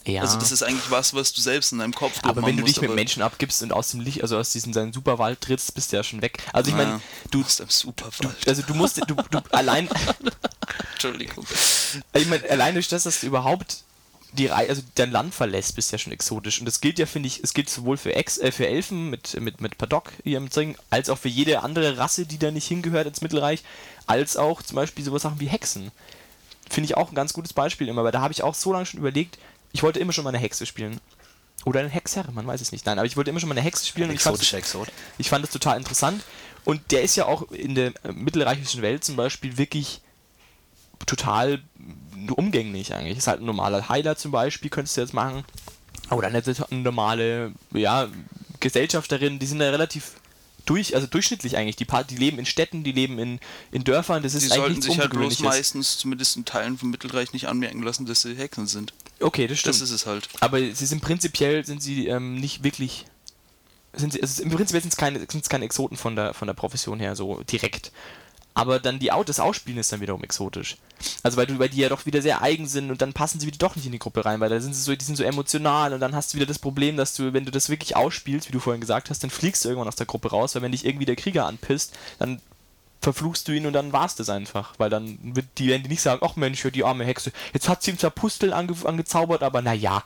Ja. 0.07 0.21
Also 0.21 0.39
das 0.39 0.53
ist 0.53 0.63
eigentlich 0.63 0.91
was, 0.91 1.15
was 1.15 1.33
du 1.33 1.41
selbst 1.41 1.73
in 1.73 1.79
deinem 1.79 1.95
Kopf 1.95 2.21
aber 2.23 2.43
wenn 2.43 2.57
du 2.57 2.63
dich 2.63 2.77
musst, 2.77 2.83
mit 2.83 2.95
Menschen 2.95 3.23
abgibst 3.23 3.63
und 3.63 3.73
aus 3.73 3.91
dem 3.91 4.01
Licht, 4.01 4.23
also 4.23 4.37
aus 4.37 4.51
diesem 4.51 4.73
seinen 4.73 4.93
Superwald 4.93 5.41
trittst, 5.41 5.75
bist 5.75 5.93
du 5.93 5.97
ja 5.97 6.05
schon 6.05 6.21
weg. 6.21 6.39
Also 6.53 6.71
ich 6.71 6.77
Ja, 6.77 6.85
meine, 6.85 7.01
du, 7.31 7.43
bist 7.43 7.61
am 7.61 7.71
Superwald. 7.71 8.47
also 8.47 8.63
du 8.63 8.75
musst, 8.75 8.99
du, 8.99 9.15
du 9.15 9.39
allein, 9.51 9.89
Entschuldigung. 10.93 11.47
ich 12.13 12.27
meine, 12.27 12.49
allein 12.51 12.75
durch 12.75 12.89
das, 12.89 13.05
dass 13.05 13.21
du 13.21 13.27
überhaupt 13.27 13.85
die 14.33 14.47
Reihe, 14.47 14.69
also 14.69 14.83
dein 14.97 15.11
Land 15.11 15.35
verlässt, 15.35 15.77
bist 15.77 15.93
ja 15.93 15.99
schon 15.99 16.13
exotisch. 16.13 16.59
Und 16.59 16.67
das 16.67 16.81
gilt 16.81 16.99
ja, 16.99 17.07
finde 17.07 17.29
ich, 17.29 17.43
es 17.43 17.55
gilt 17.55 17.71
sowohl 17.71 17.97
für, 17.97 18.15
Ex, 18.15 18.39
äh, 18.39 18.53
für 18.53 18.67
Elfen 18.67 19.09
mit, 19.09 19.41
mit, 19.41 19.61
mit 19.61 19.79
Paddock 19.79 20.13
hier 20.25 20.39
im 20.39 20.51
Ding, 20.51 20.77
als 20.91 21.09
auch 21.09 21.19
für 21.19 21.29
jede 21.29 21.63
andere 21.63 21.99
Rasse, 21.99 22.27
die 22.27 22.39
da 22.39 22.51
nicht 22.51 22.67
hingehört 22.67 23.07
ins 23.07 23.21
Mittelreich, 23.21 23.63
als 24.07 24.37
auch 24.37 24.63
zum 24.63 24.77
Beispiel 24.77 25.05
sowas 25.05 25.23
Sachen 25.23 25.41
wie 25.41 25.47
Hexen. 25.47 25.93
Finde 26.69 26.87
ich 26.87 26.97
auch 26.97 27.11
ein 27.11 27.15
ganz 27.15 27.33
gutes 27.33 27.53
Beispiel 27.53 27.89
immer, 27.89 28.05
weil 28.05 28.13
da 28.13 28.21
habe 28.21 28.33
ich 28.33 28.43
auch 28.43 28.55
so 28.55 28.73
lange 28.73 28.87
schon 28.87 29.01
überlegt, 29.01 29.39
ich 29.75 29.83
wollte 29.83 29.99
immer 29.99 30.13
schon 30.13 30.25
mal 30.25 30.31
eine 30.31 30.39
Hexe 30.39 30.65
spielen. 30.65 31.01
Oder 31.65 31.81
einen 31.81 31.91
Hexer, 31.91 32.25
man 32.33 32.47
weiß 32.47 32.61
es 32.61 32.73
nicht. 32.73 32.87
Nein, 32.87 32.99
aber 32.99 33.07
ich 33.07 33.17
wollte 33.17 33.31
immer 33.31 33.41
schon 33.41 33.49
mal 33.49 33.55
eine 33.55 33.65
Hexe 33.65 33.87
spielen 33.87 34.09
und 34.09 34.15
ich 34.15 34.23
fand, 34.23 34.41
Exot. 34.53 34.89
ich 35.19 35.29
fand 35.29 35.45
das 35.45 35.51
total 35.51 35.79
interessant. 35.79 36.23
Und 36.65 36.93
der 36.93 37.03
ist 37.03 37.17
ja 37.17 37.27
auch 37.27 37.51
in 37.51 37.75
der 37.75 37.93
äh, 38.05 38.13
mittelreichischen 38.13 38.83
Welt 38.83 39.05
zum 39.05 39.17
Beispiel 39.17 39.59
wirklich 39.59 40.01
total 41.07 41.61
umgänglich 42.37 42.95
eigentlich. 42.95 43.19
Ist 43.19 43.27
halt 43.27 43.41
ein 43.41 43.47
normaler 43.47 43.89
Heiler 43.89 44.17
zum 44.17 44.31
Beispiel, 44.31 44.71
könntest 44.71 44.97
du 44.97 45.01
jetzt 45.01 45.13
machen. 45.13 45.45
Oder 46.11 46.29
eine, 46.29 46.43
eine 46.71 46.81
normale, 46.81 47.53
ja, 47.73 48.09
Gesellschafterin, 48.61 49.39
die 49.39 49.47
sind 49.47 49.61
ja 49.61 49.71
relativ 49.71 50.13
durch, 50.67 50.95
also 50.95 51.07
durchschnittlich 51.07 51.57
eigentlich. 51.57 51.77
Die, 51.77 51.85
paar, 51.85 52.05
die 52.05 52.17
leben 52.17 52.39
in 52.39 52.47
Städten, 52.47 52.85
die 52.85 52.93
leben 52.93 53.19
in, 53.19 53.41
in 53.73 53.83
Dörfern, 53.85 54.23
das 54.23 54.35
ist 54.35 54.47
Die 54.47 54.53
eigentlich 54.53 54.67
sollten 54.67 54.83
sich 54.83 54.99
halt 55.01 55.11
bloß 55.11 55.41
meistens, 55.41 55.99
zumindest 55.99 56.37
in 56.37 56.45
Teilen 56.45 56.79
vom 56.79 56.91
Mittelreich, 56.91 57.33
nicht 57.33 57.49
anmerken 57.49 57.83
lassen, 57.83 58.07
dass 58.07 58.23
sie 58.23 58.37
Hexen 58.37 58.67
sind. 58.67 58.93
Okay, 59.25 59.47
das 59.47 59.59
stimmt. 59.59 59.75
Das 59.77 59.81
ist 59.83 59.91
es 59.91 60.07
halt. 60.07 60.29
Aber 60.41 60.59
sie 60.61 60.87
sind 60.87 61.01
prinzipiell 61.01 61.65
sind 61.65 61.83
sie 61.83 62.09
ähm, 62.09 62.35
nicht 62.37 62.63
wirklich. 62.63 63.07
Sind 63.95 64.13
sie, 64.13 64.21
also 64.23 64.43
im 64.43 64.51
Prinzip 64.51 64.81
sind 64.83 64.93
es 64.93 64.97
keine, 64.99 65.21
sind's 65.31 65.49
keine 65.49 65.65
Exoten 65.65 65.97
von 65.97 66.15
der, 66.15 66.35
von 66.35 66.47
der 66.47 66.55
Profession 66.55 66.99
her, 67.01 67.17
so 67.17 67.43
direkt. 67.45 67.91
Aber 68.53 68.79
dann 68.79 68.99
die 68.99 69.11
Au- 69.13 69.25
das 69.25 69.41
Ausspielen 69.41 69.79
ist 69.79 69.91
dann 69.93 70.01
wiederum 70.01 70.23
exotisch. 70.23 70.77
Also 71.23 71.37
weil 71.37 71.47
du 71.47 71.59
weil 71.59 71.69
die 71.71 71.79
ja 71.79 71.89
doch 71.89 72.05
wieder 72.07 72.21
sehr 72.23 72.43
eigen 72.43 72.67
sind 72.69 72.91
und 72.91 73.01
dann 73.03 73.13
passen 73.13 73.41
sie 73.41 73.47
wieder 73.47 73.59
doch 73.59 73.77
nicht 73.77 73.87
in 73.87 73.93
die 73.93 73.99
Gruppe 73.99 74.25
rein, 74.25 74.41
weil 74.41 74.51
da 74.51 74.61
sind 74.61 74.75
sie 74.75 74.83
so, 74.83 74.95
die 74.95 75.05
sind 75.05 75.17
so 75.17 75.25
emotional 75.25 75.93
und 75.93 76.01
dann 76.01 76.15
hast 76.15 76.33
du 76.33 76.37
wieder 76.37 76.47
das 76.47 76.59
Problem, 76.59 76.97
dass 76.97 77.15
du, 77.15 77.33
wenn 77.33 77.45
du 77.45 77.51
das 77.51 77.69
wirklich 77.69 77.97
ausspielst, 77.97 78.49
wie 78.49 78.53
du 78.53 78.61
vorhin 78.61 78.81
gesagt 78.81 79.11
hast, 79.11 79.23
dann 79.23 79.31
fliegst 79.31 79.65
du 79.65 79.71
irgendwann 79.71 79.89
aus 79.89 79.97
der 79.97 80.07
Gruppe 80.07 80.31
raus, 80.31 80.55
weil 80.55 80.63
wenn 80.63 80.73
dich 80.73 80.85
irgendwie 80.85 81.07
der 81.07 81.17
Krieger 81.17 81.47
anpisst, 81.47 81.95
dann 82.19 82.41
verfluchst 83.05 83.47
du 83.47 83.53
ihn 83.53 83.67
und 83.67 83.73
dann 83.73 83.93
war's 83.93 84.17
das 84.17 84.29
einfach. 84.29 84.75
Weil 84.79 84.91
dann 84.91 85.19
wird 85.23 85.47
die, 85.59 85.69
werden 85.69 85.83
die 85.85 85.89
nicht 85.89 86.03
sagen, 86.03 86.21
ach 86.25 86.35
Mensch, 86.37 86.65
ja, 86.65 86.71
die 86.71 86.83
arme 86.85 87.05
Hexe, 87.05 87.31
jetzt 87.53 87.69
hat 87.69 87.83
sie 87.83 87.93
ihm 87.93 87.99
zwar 87.99 88.11
Pustel 88.11 88.53
ange 88.53 88.75
angezaubert, 88.85 89.43
aber 89.43 89.63
naja, 89.63 90.03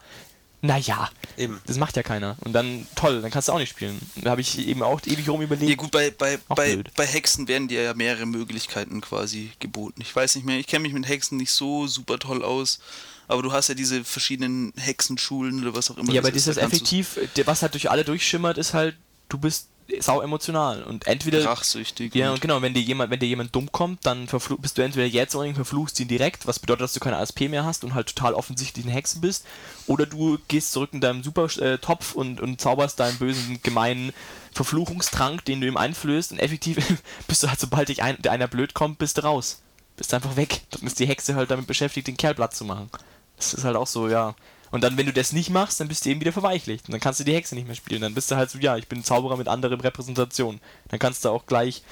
naja. 0.61 1.09
Eben. 1.37 1.61
Das 1.67 1.77
macht 1.79 1.97
ja 1.97 2.03
keiner. 2.03 2.37
Und 2.41 2.53
dann, 2.53 2.87
toll, 2.97 3.23
dann 3.23 3.31
kannst 3.31 3.47
du 3.49 3.53
auch 3.53 3.59
nicht 3.61 3.71
spielen. 3.71 3.97
Da 4.17 4.31
habe 4.31 4.41
ich 4.41 4.59
eben 4.59 4.83
auch 4.83 5.01
ewig 5.07 5.29
rum 5.29 5.41
Ja 5.41 5.47
überlegt. 5.47 5.79
gut, 5.79 5.93
bei, 5.93 6.11
bei, 6.11 6.37
bei, 6.49 6.83
bei 6.97 7.07
Hexen 7.07 7.47
werden 7.47 7.69
dir 7.69 7.83
ja 7.83 7.95
mehrere 7.95 8.27
Möglichkeiten 8.27 9.01
quasi 9.01 9.53
geboten. 9.61 10.01
Ich 10.03 10.15
weiß 10.15 10.35
nicht 10.35 10.45
mehr, 10.45 10.59
ich 10.59 10.67
kenne 10.67 10.83
mich 10.83 10.93
mit 10.93 11.07
Hexen 11.09 11.39
nicht 11.39 11.53
so 11.53 11.87
super 11.87 12.19
toll 12.19 12.43
aus, 12.45 12.81
aber 13.29 13.43
du 13.43 13.53
hast 13.53 13.69
ja 13.69 13.75
diese 13.77 14.03
verschiedenen 14.05 14.73
Hexenschulen 14.77 15.61
oder 15.63 15.77
was 15.77 15.93
auch 15.93 15.97
immer. 15.99 16.13
Ja, 16.13 16.21
aber 16.23 16.33
das 16.33 16.49
ist 16.49 16.57
effektiv, 16.57 17.19
der- 17.37 17.47
was 17.47 17.63
halt 17.63 17.75
durch 17.75 17.89
alle 17.89 18.05
durchschimmert, 18.05 18.59
ist 18.59 18.75
halt, 18.75 18.97
du 19.29 19.39
bist 19.39 19.69
sau 20.01 20.21
emotional. 20.21 20.83
Und 20.83 21.07
entweder. 21.07 21.45
rachsüchtig. 21.45 22.15
Ja, 22.15 22.33
und- 22.33 22.41
genau, 22.41 22.61
wenn 22.63 22.75
dir 22.75 22.83
jemand, 22.83 23.11
wenn 23.11 23.21
dir 23.21 23.27
jemand 23.27 23.55
dumm 23.55 23.71
kommt, 23.73 24.05
dann 24.05 24.27
bist 24.59 24.79
du 24.79 24.83
entweder 24.83 25.07
jetzt 25.07 25.35
oder 25.35 25.53
verfluchst 25.55 25.99
ihn 26.01 26.09
direkt, 26.09 26.47
was 26.47 26.59
bedeutet, 26.59 26.83
dass 26.83 26.93
du 26.93 27.01
keine 27.01 27.17
ASP 27.17 27.49
mehr 27.49 27.65
hast 27.65 27.85
und 27.85 27.95
halt 27.95 28.15
total 28.15 28.35
offensichtlich 28.35 28.85
eine 28.85 28.95
Hexe 28.95 29.21
bist. 29.21 29.45
Oder 29.87 30.07
du 30.07 30.39
gehst 30.49 30.73
zurück 30.73 30.91
in 30.93 31.01
deinem 31.01 31.23
Super-Topf 31.23 32.15
und, 32.15 32.41
und 32.41 32.61
zauberst 32.61 33.01
deinen 33.01 33.19
bösen, 33.19 33.61
gemeinen 33.63 34.13
Verfluchungstrank, 34.53 35.45
den 35.45 35.61
du 35.61 35.67
ihm 35.67 35.77
einflößt 35.77 36.33
und 36.33 36.39
effektiv 36.39 36.79
bist 37.29 37.43
du 37.43 37.49
halt, 37.49 37.61
sobald 37.61 37.89
dich 37.89 38.03
ein, 38.03 38.21
der 38.21 38.33
einer 38.33 38.49
blöd 38.49 38.75
kommt, 38.75 38.99
bist 38.99 39.19
du 39.19 39.23
raus. 39.23 39.61
Bist 39.97 40.13
einfach 40.15 40.37
weg. 40.37 40.61
Dann 40.71 40.83
ist 40.87 40.99
die 41.01 41.07
Hexe 41.07 41.35
halt 41.35 41.51
damit 41.51 41.67
beschäftigt, 41.67 42.07
den 42.07 42.17
Kerl 42.17 42.35
platt 42.35 42.55
zu 42.55 42.65
machen. 42.65 42.91
Das 43.37 43.55
ist 43.55 43.65
halt 43.65 43.77
auch 43.77 43.87
so, 43.87 44.09
ja. 44.09 44.35
Und 44.71 44.85
dann, 44.85 44.97
wenn 44.97 45.07
du 45.07 45.13
das 45.13 45.33
nicht 45.33 45.51
machst, 45.51 45.81
dann 45.81 45.89
bist 45.89 46.05
du 46.05 46.11
eben 46.11 46.21
wieder 46.21 46.33
verweichlicht. 46.33 46.87
Und 46.89 46.93
dann 46.93 47.01
kannst 47.01 47.21
du 47.21 47.25
die 47.25 47.35
Hexe 47.35 47.55
nicht 47.55 47.67
mehr 47.67 47.77
spielen. 47.77 48.03
Dann 48.03 48.15
bist 48.15 48.31
du 48.31 48.37
halt 48.37 48.51
so, 48.51 48.59
ja, 48.59 48.77
ich 48.77 48.89
bin 48.89 49.01
ein 49.01 49.05
Zauberer 49.05 49.37
mit 49.37 49.49
anderen 49.49 49.81
Repräsentationen. 49.81 50.61
Dann 50.89 50.99
kannst 50.99 51.25
du 51.25 51.31
auch 51.31 51.47
gleich 51.47 51.83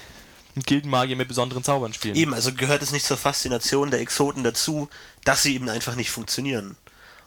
einen 0.55 0.63
Gildenmagier 0.63 1.15
mit 1.15 1.27
besonderen 1.27 1.63
Zaubern 1.63 1.93
spielen. 1.93 2.15
Eben, 2.15 2.33
also 2.33 2.53
gehört 2.53 2.81
es 2.81 2.91
nicht 2.91 3.05
zur 3.05 3.17
Faszination 3.17 3.91
der 3.91 4.01
Exoten 4.01 4.43
dazu, 4.43 4.89
dass 5.23 5.43
sie 5.43 5.55
eben 5.55 5.69
einfach 5.69 5.95
nicht 5.95 6.11
funktionieren. 6.11 6.75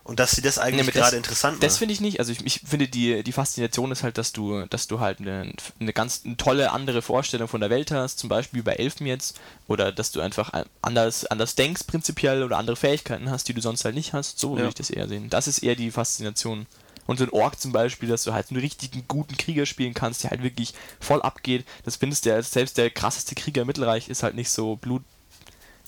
Und 0.02 0.18
dass 0.18 0.32
sie 0.32 0.40
das 0.42 0.56
Nee, 0.56 0.62
eigentlich 0.62 0.80
aber 0.82 0.92
gerade 0.92 1.04
das, 1.10 1.12
interessant 1.14 1.62
Das 1.62 1.74
macht. 1.74 1.78
finde 1.80 1.94
ich 1.94 2.00
nicht. 2.00 2.18
Also 2.20 2.32
ich, 2.32 2.44
ich 2.44 2.60
finde 2.66 2.88
die, 2.88 3.22
die 3.22 3.32
Faszination 3.32 3.92
ist 3.92 4.02
halt, 4.02 4.18
dass 4.18 4.32
du, 4.32 4.64
dass 4.66 4.86
du 4.86 4.98
halt 4.98 5.20
eine, 5.20 5.52
eine 5.78 5.92
ganz 5.92 6.22
eine 6.24 6.36
tolle 6.36 6.72
andere 6.72 7.02
Vorstellung 7.02 7.48
von 7.48 7.60
der 7.60 7.70
Welt 7.70 7.90
hast, 7.90 8.18
zum 8.18 8.28
Beispiel 8.28 8.62
bei 8.62 8.72
Elfen 8.74 9.06
jetzt, 9.06 9.38
oder 9.68 9.92
dass 9.92 10.10
du 10.10 10.20
einfach 10.20 10.52
anders, 10.82 11.26
anders 11.26 11.54
denkst 11.54 11.84
prinzipiell 11.86 12.42
oder 12.42 12.56
andere 12.58 12.76
Fähigkeiten 12.76 13.30
hast, 13.30 13.48
die 13.48 13.54
du 13.54 13.60
sonst 13.60 13.84
halt 13.84 13.94
nicht 13.94 14.12
hast. 14.12 14.38
So 14.38 14.52
würde 14.52 14.62
Ja. 14.62 14.68
ich 14.68 14.74
das 14.74 14.90
eher 14.90 15.06
sehen. 15.06 15.28
Das 15.30 15.46
ist 15.46 15.58
eher 15.58 15.76
die 15.76 15.90
Faszination. 15.90 16.66
Und 17.06 17.18
so 17.18 17.24
ein 17.24 17.30
Ork 17.30 17.60
zum 17.60 17.72
Beispiel, 17.72 18.08
dass 18.08 18.22
du 18.24 18.32
halt 18.32 18.50
einen 18.50 18.60
richtigen 18.60 19.04
guten 19.08 19.36
Krieger 19.36 19.66
spielen 19.66 19.94
kannst, 19.94 20.22
der 20.22 20.30
halt 20.30 20.42
wirklich 20.44 20.74
voll 21.00 21.20
abgeht. 21.22 21.64
Das 21.84 21.96
findest 21.96 22.24
du 22.24 22.30
ja, 22.30 22.40
selbst 22.40 22.78
der 22.78 22.88
krasseste 22.90 23.34
Krieger 23.34 23.62
im 23.62 23.66
Mittelreich 23.66 24.08
ist 24.08 24.22
halt 24.22 24.34
nicht 24.36 24.50
so 24.50 24.76
blutgeil 24.76 25.10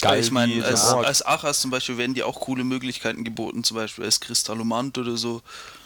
Ja, 0.02 0.16
ich 0.16 0.30
meine, 0.30 0.64
als, 0.64 0.84
als 0.84 1.24
Achas 1.24 1.60
zum 1.60 1.70
Beispiel 1.70 1.96
werden 1.96 2.14
dir 2.14 2.26
auch 2.26 2.40
coole 2.40 2.64
Möglichkeiten 2.64 3.24
geboten, 3.24 3.64
zum 3.64 3.76
Beispiel 3.76 4.04
als 4.04 4.20
Kristallomant 4.20 4.98
oder 4.98 5.16
so. 5.16 5.42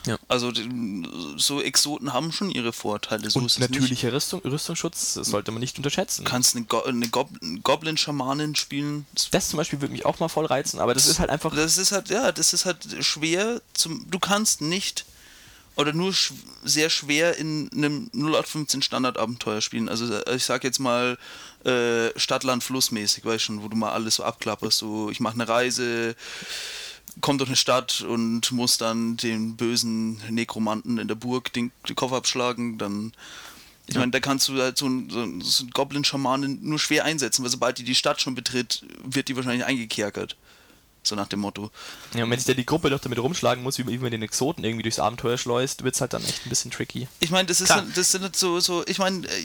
Ja. 0.07 0.19
Also 0.29 0.53
so 1.37 1.61
Exoten 1.61 2.13
haben 2.13 2.33
schon 2.33 2.51
ihre 2.51 2.73
Vorteile. 2.73 3.29
So 3.29 3.41
Und 3.41 3.59
natürlicher 3.59 4.13
Rüstung, 4.13 4.41
Rüstungsschutz 4.43 5.15
das 5.15 5.29
sollte 5.29 5.51
man 5.51 5.61
nicht 5.61 5.77
unterschätzen. 5.77 6.25
Du 6.25 6.31
kannst 6.31 6.55
eine, 6.57 6.65
Go 6.65 6.83
eine 6.83 7.09
Gob 7.09 7.29
Goblin-Schamanin 7.63 8.55
spielen. 8.55 9.07
Das, 9.15 9.31
Das 9.31 9.49
zum 9.49 9.57
Beispiel 9.57 9.81
würde 9.81 9.93
mich 9.93 10.07
auch 10.07 10.19
mal 10.21 10.29
voll 10.29 10.47
reizen, 10.47 10.81
aber 10.81 10.95
das 10.95 11.07
ist 11.07 11.19
halt 11.19 11.31
einfach. 11.31 11.55
das 11.55 11.77
ist 11.77 11.93
halt, 11.93 12.09
ja, 12.09 12.33
das 12.33 12.53
ist 12.53 12.65
halt 12.65 12.79
schwer 13.01 13.61
zum. 13.75 14.09
Du 14.11 14.19
kannst 14.19 14.61
nicht 14.61 15.05
oder 15.77 15.93
nur 15.93 16.13
sch 16.13 16.33
sehr 16.65 16.91
schwer 16.91 17.37
in 17.37 17.71
einem 17.73 18.11
0815 18.13 18.83
Standardabenteuer 18.83 19.61
spielen. 19.61 19.89
Also 19.89 20.13
äh, 20.13 20.37
ich 20.37 20.45
sag 20.45 20.65
jetzt 20.65 20.81
mal 20.81 21.19
äh, 21.65 22.09
Stadtland 22.19 22.65
Flussmäßig, 22.65 23.25
weißt 23.25 23.45
schon, 23.45 23.63
wo 23.63 23.69
du 23.69 23.77
mal 23.77 23.93
alles 23.93 24.17
so 24.17 24.25
abklapperst. 24.25 24.79
So, 24.79 25.11
ich 25.11 25.21
mache 25.21 25.35
eine 25.35 25.49
Reise, 25.49 26.17
komm 27.21 27.39
durch 27.39 27.51
eine 27.51 27.57
Stadt 27.57 28.01
und 28.01 28.51
muss 28.53 28.79
dann 28.79 29.17
den 29.17 29.57
bösen 29.57 30.21
Nekromanten 30.31 30.99
in 30.99 31.09
der 31.09 31.15
Burg 31.15 31.53
den, 31.53 31.71
den 31.89 31.97
Kopf 31.97 32.13
abschlagen, 32.13 32.79
dann 32.79 33.13
ich 33.89 33.97
meine, 33.97 34.11
da 34.11 34.19
kannst 34.19 34.49
du 34.49 34.61
halt 34.61 34.77
so 34.77 34.87
einen, 34.87 35.11
so 35.11 35.21
einen, 35.21 35.41
so 35.41 35.63
einen 35.63 35.71
Goblin-Schamanen 35.71 36.59
nur 36.63 36.79
schwer 36.81 37.05
einsetzen, 37.05 37.45
weil 37.45 37.51
sobald 37.51 37.79
die 37.79 37.85
die 37.85 37.95
Stadt 37.95 38.21
schon 38.21 38.35
betritt, 38.35 38.85
wird 39.05 39.29
die 39.29 39.37
wahrscheinlich 39.37 39.65
eingekerkert. 39.65 40.37
So 41.07 41.15
nach 41.15 41.29
dem 41.29 41.41
Motto. 41.41 41.71
Ja, 42.15 42.25
und 42.25 42.31
wenn 42.31 42.39
sich 42.39 42.47
da 42.47 42.55
die 42.55 42.67
Gruppe 42.67 42.91
doch 42.91 43.01
damit 43.01 43.19
rumschlagen 43.19 43.63
muss, 43.63 43.79
wie 43.79 43.99
man 43.99 44.11
den 44.11 44.23
Exoten 44.23 44.65
irgendwie 44.65 44.83
durchs 44.83 44.99
Abenteuer 44.99 45.39
schleust, 45.39 45.85
wird 45.85 45.95
es 45.95 46.01
halt 46.01 46.13
dann 46.13 46.25
echt 46.25 46.47
ein 46.47 46.49
bisschen 46.49 46.71
tricky. 46.71 47.09
Ich 47.21 47.31
meine, 47.31 47.47
das 47.47 47.61
ist 47.61 47.69
Klar. 47.69 47.85
das 47.95 48.11
sind 48.11 48.23
nicht 48.23 48.37
so, 48.37 48.61
so 48.61 48.85
ich 48.87 48.99
meine, 48.99 49.27
äh, 49.27 49.43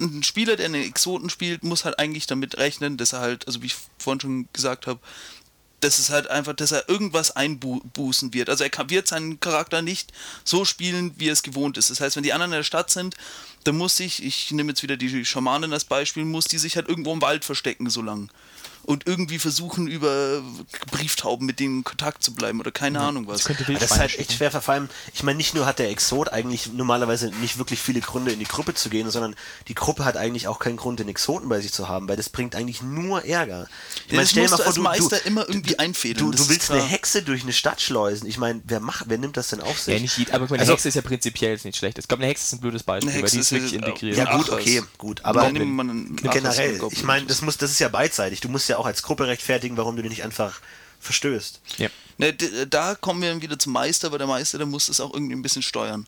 ein 0.00 0.22
Spieler, 0.22 0.56
der 0.56 0.66
einen 0.66 0.82
Exoten 0.82 1.30
spielt, 1.30 1.64
muss 1.64 1.84
halt 1.84 1.98
eigentlich 1.98 2.26
damit 2.26 2.58
rechnen, 2.58 2.96
dass 2.96 3.12
er 3.12 3.20
halt, 3.20 3.46
also 3.46 3.62
wie 3.62 3.66
ich 3.66 3.76
vorhin 3.98 4.20
schon 4.20 4.48
gesagt 4.52 4.86
habe, 4.86 5.00
das 5.80 5.98
ist 5.98 6.10
halt 6.10 6.28
einfach, 6.28 6.54
dass 6.54 6.72
er 6.72 6.88
irgendwas 6.88 7.36
einbußen 7.36 8.34
wird. 8.34 8.50
Also 8.50 8.64
er 8.64 8.70
kann, 8.70 8.90
wird 8.90 9.06
seinen 9.06 9.38
Charakter 9.38 9.82
nicht 9.82 10.12
so 10.44 10.64
spielen, 10.64 11.14
wie 11.18 11.28
er 11.28 11.32
es 11.32 11.42
gewohnt 11.42 11.76
ist. 11.78 11.90
Das 11.90 12.00
heißt, 12.00 12.16
wenn 12.16 12.24
die 12.24 12.32
anderen 12.32 12.52
in 12.52 12.58
der 12.58 12.64
Stadt 12.64 12.90
sind, 12.90 13.14
dann 13.68 13.76
muss 13.76 13.98
sich, 13.98 14.24
ich 14.24 14.50
nehme 14.50 14.70
jetzt 14.70 14.82
wieder 14.82 14.96
die 14.96 15.24
Schamanin 15.26 15.74
als 15.74 15.84
Beispiel, 15.84 16.24
muss 16.24 16.46
die 16.46 16.58
sich 16.58 16.76
halt 16.76 16.88
irgendwo 16.88 17.12
im 17.12 17.20
Wald 17.20 17.44
verstecken 17.44 17.90
so 17.90 18.00
lang 18.00 18.30
und 18.88 19.06
irgendwie 19.06 19.38
versuchen, 19.38 19.86
über 19.86 20.42
Brieftauben 20.90 21.46
mit 21.46 21.60
denen 21.60 21.78
in 21.78 21.84
Kontakt 21.84 22.22
zu 22.22 22.32
bleiben 22.32 22.58
oder 22.58 22.70
keine 22.70 23.00
Ahnung 23.00 23.26
was. 23.26 23.44
Das, 23.44 23.58
das 23.58 23.82
ist 23.82 23.98
halt 23.98 24.18
echt 24.18 24.32
schwer, 24.32 24.50
vor 24.50 24.72
allem, 24.72 24.88
ich 25.12 25.22
meine, 25.22 25.36
nicht 25.36 25.54
nur 25.54 25.66
hat 25.66 25.78
der 25.78 25.90
Exot 25.90 26.30
eigentlich 26.30 26.72
normalerweise 26.72 27.30
nicht 27.42 27.58
wirklich 27.58 27.80
viele 27.80 28.00
Gründe 28.00 28.32
in 28.32 28.38
die 28.38 28.46
Gruppe 28.46 28.72
zu 28.72 28.88
gehen, 28.88 29.10
sondern 29.10 29.36
die 29.68 29.74
Gruppe 29.74 30.06
hat 30.06 30.16
eigentlich 30.16 30.48
auch 30.48 30.58
keinen 30.58 30.78
Grund, 30.78 31.00
den 31.00 31.08
Exoten 31.10 31.50
bei 31.50 31.60
sich 31.60 31.70
zu 31.70 31.88
haben, 31.88 32.08
weil 32.08 32.16
das 32.16 32.30
bringt 32.30 32.56
eigentlich 32.56 32.80
nur 32.80 33.26
Ärger. 33.26 33.68
Ich 34.06 34.14
meine, 34.14 34.26
stell 34.26 34.44
dir 34.44 34.52
mal 34.52 34.56
vor, 34.56 34.72
du, 34.72 34.80
Meister 34.80 35.18
du, 35.18 35.28
immer 35.28 35.46
irgendwie 35.46 35.74
du, 35.74 35.80
einfädeln. 35.80 36.30
Du, 36.30 36.38
du 36.38 36.48
willst 36.48 36.70
eine 36.70 36.82
Hexe 36.82 37.22
durch 37.22 37.42
eine 37.42 37.52
Stadt 37.52 37.82
schleusen. 37.82 38.26
Ich 38.26 38.38
meine, 38.38 38.62
wer 38.64 38.80
macht, 38.80 39.04
wer 39.08 39.18
nimmt 39.18 39.36
das 39.36 39.48
denn 39.48 39.60
auf 39.60 39.78
sich? 39.78 39.92
Ja, 39.92 40.00
nicht 40.00 40.32
aber 40.32 40.46
eine 40.46 40.60
also, 40.60 40.72
Hexe 40.72 40.88
ist 40.88 40.94
ja 40.94 41.02
prinzipiell 41.02 41.58
nicht 41.62 41.76
schlecht. 41.76 41.98
Ich 41.98 42.08
glaube, 42.08 42.22
eine 42.22 42.30
Hexe 42.30 42.44
ist 42.44 42.52
ein 42.54 42.60
blödes 42.60 42.84
Beispiel, 42.84 43.12
weil 43.22 43.28
die 43.28 43.38
ist 43.38 43.52
wirklich 43.62 43.74
integriert. 43.74 44.16
Ja 44.16 44.36
gut, 44.36 44.50
okay, 44.50 44.82
gut, 44.96 45.24
aber 45.24 45.50
generell, 45.50 46.80
ich 46.90 47.04
meine, 47.04 47.26
das 47.26 47.42
muss, 47.42 47.56
das 47.56 47.70
ist 47.70 47.78
ja 47.78 47.88
beidseitig. 47.88 48.40
Du 48.40 48.48
musst 48.48 48.68
ja 48.68 48.78
auch 48.78 48.86
als 48.86 49.02
Gruppe 49.02 49.26
rechtfertigen, 49.26 49.76
warum 49.76 49.96
du 49.96 50.02
den 50.02 50.10
nicht 50.10 50.24
einfach 50.24 50.60
verstößt. 51.00 51.60
Ja. 51.78 51.88
Ne, 52.18 52.34
da 52.34 52.94
kommen 52.94 53.22
wir 53.22 53.30
dann 53.30 53.42
wieder 53.42 53.58
zum 53.58 53.72
Meister, 53.72 54.10
weil 54.10 54.18
der 54.18 54.26
Meister, 54.26 54.58
der 54.58 54.66
muss 54.66 54.86
das 54.86 55.00
auch 55.00 55.14
irgendwie 55.14 55.34
ein 55.34 55.42
bisschen 55.42 55.62
steuern. 55.62 56.06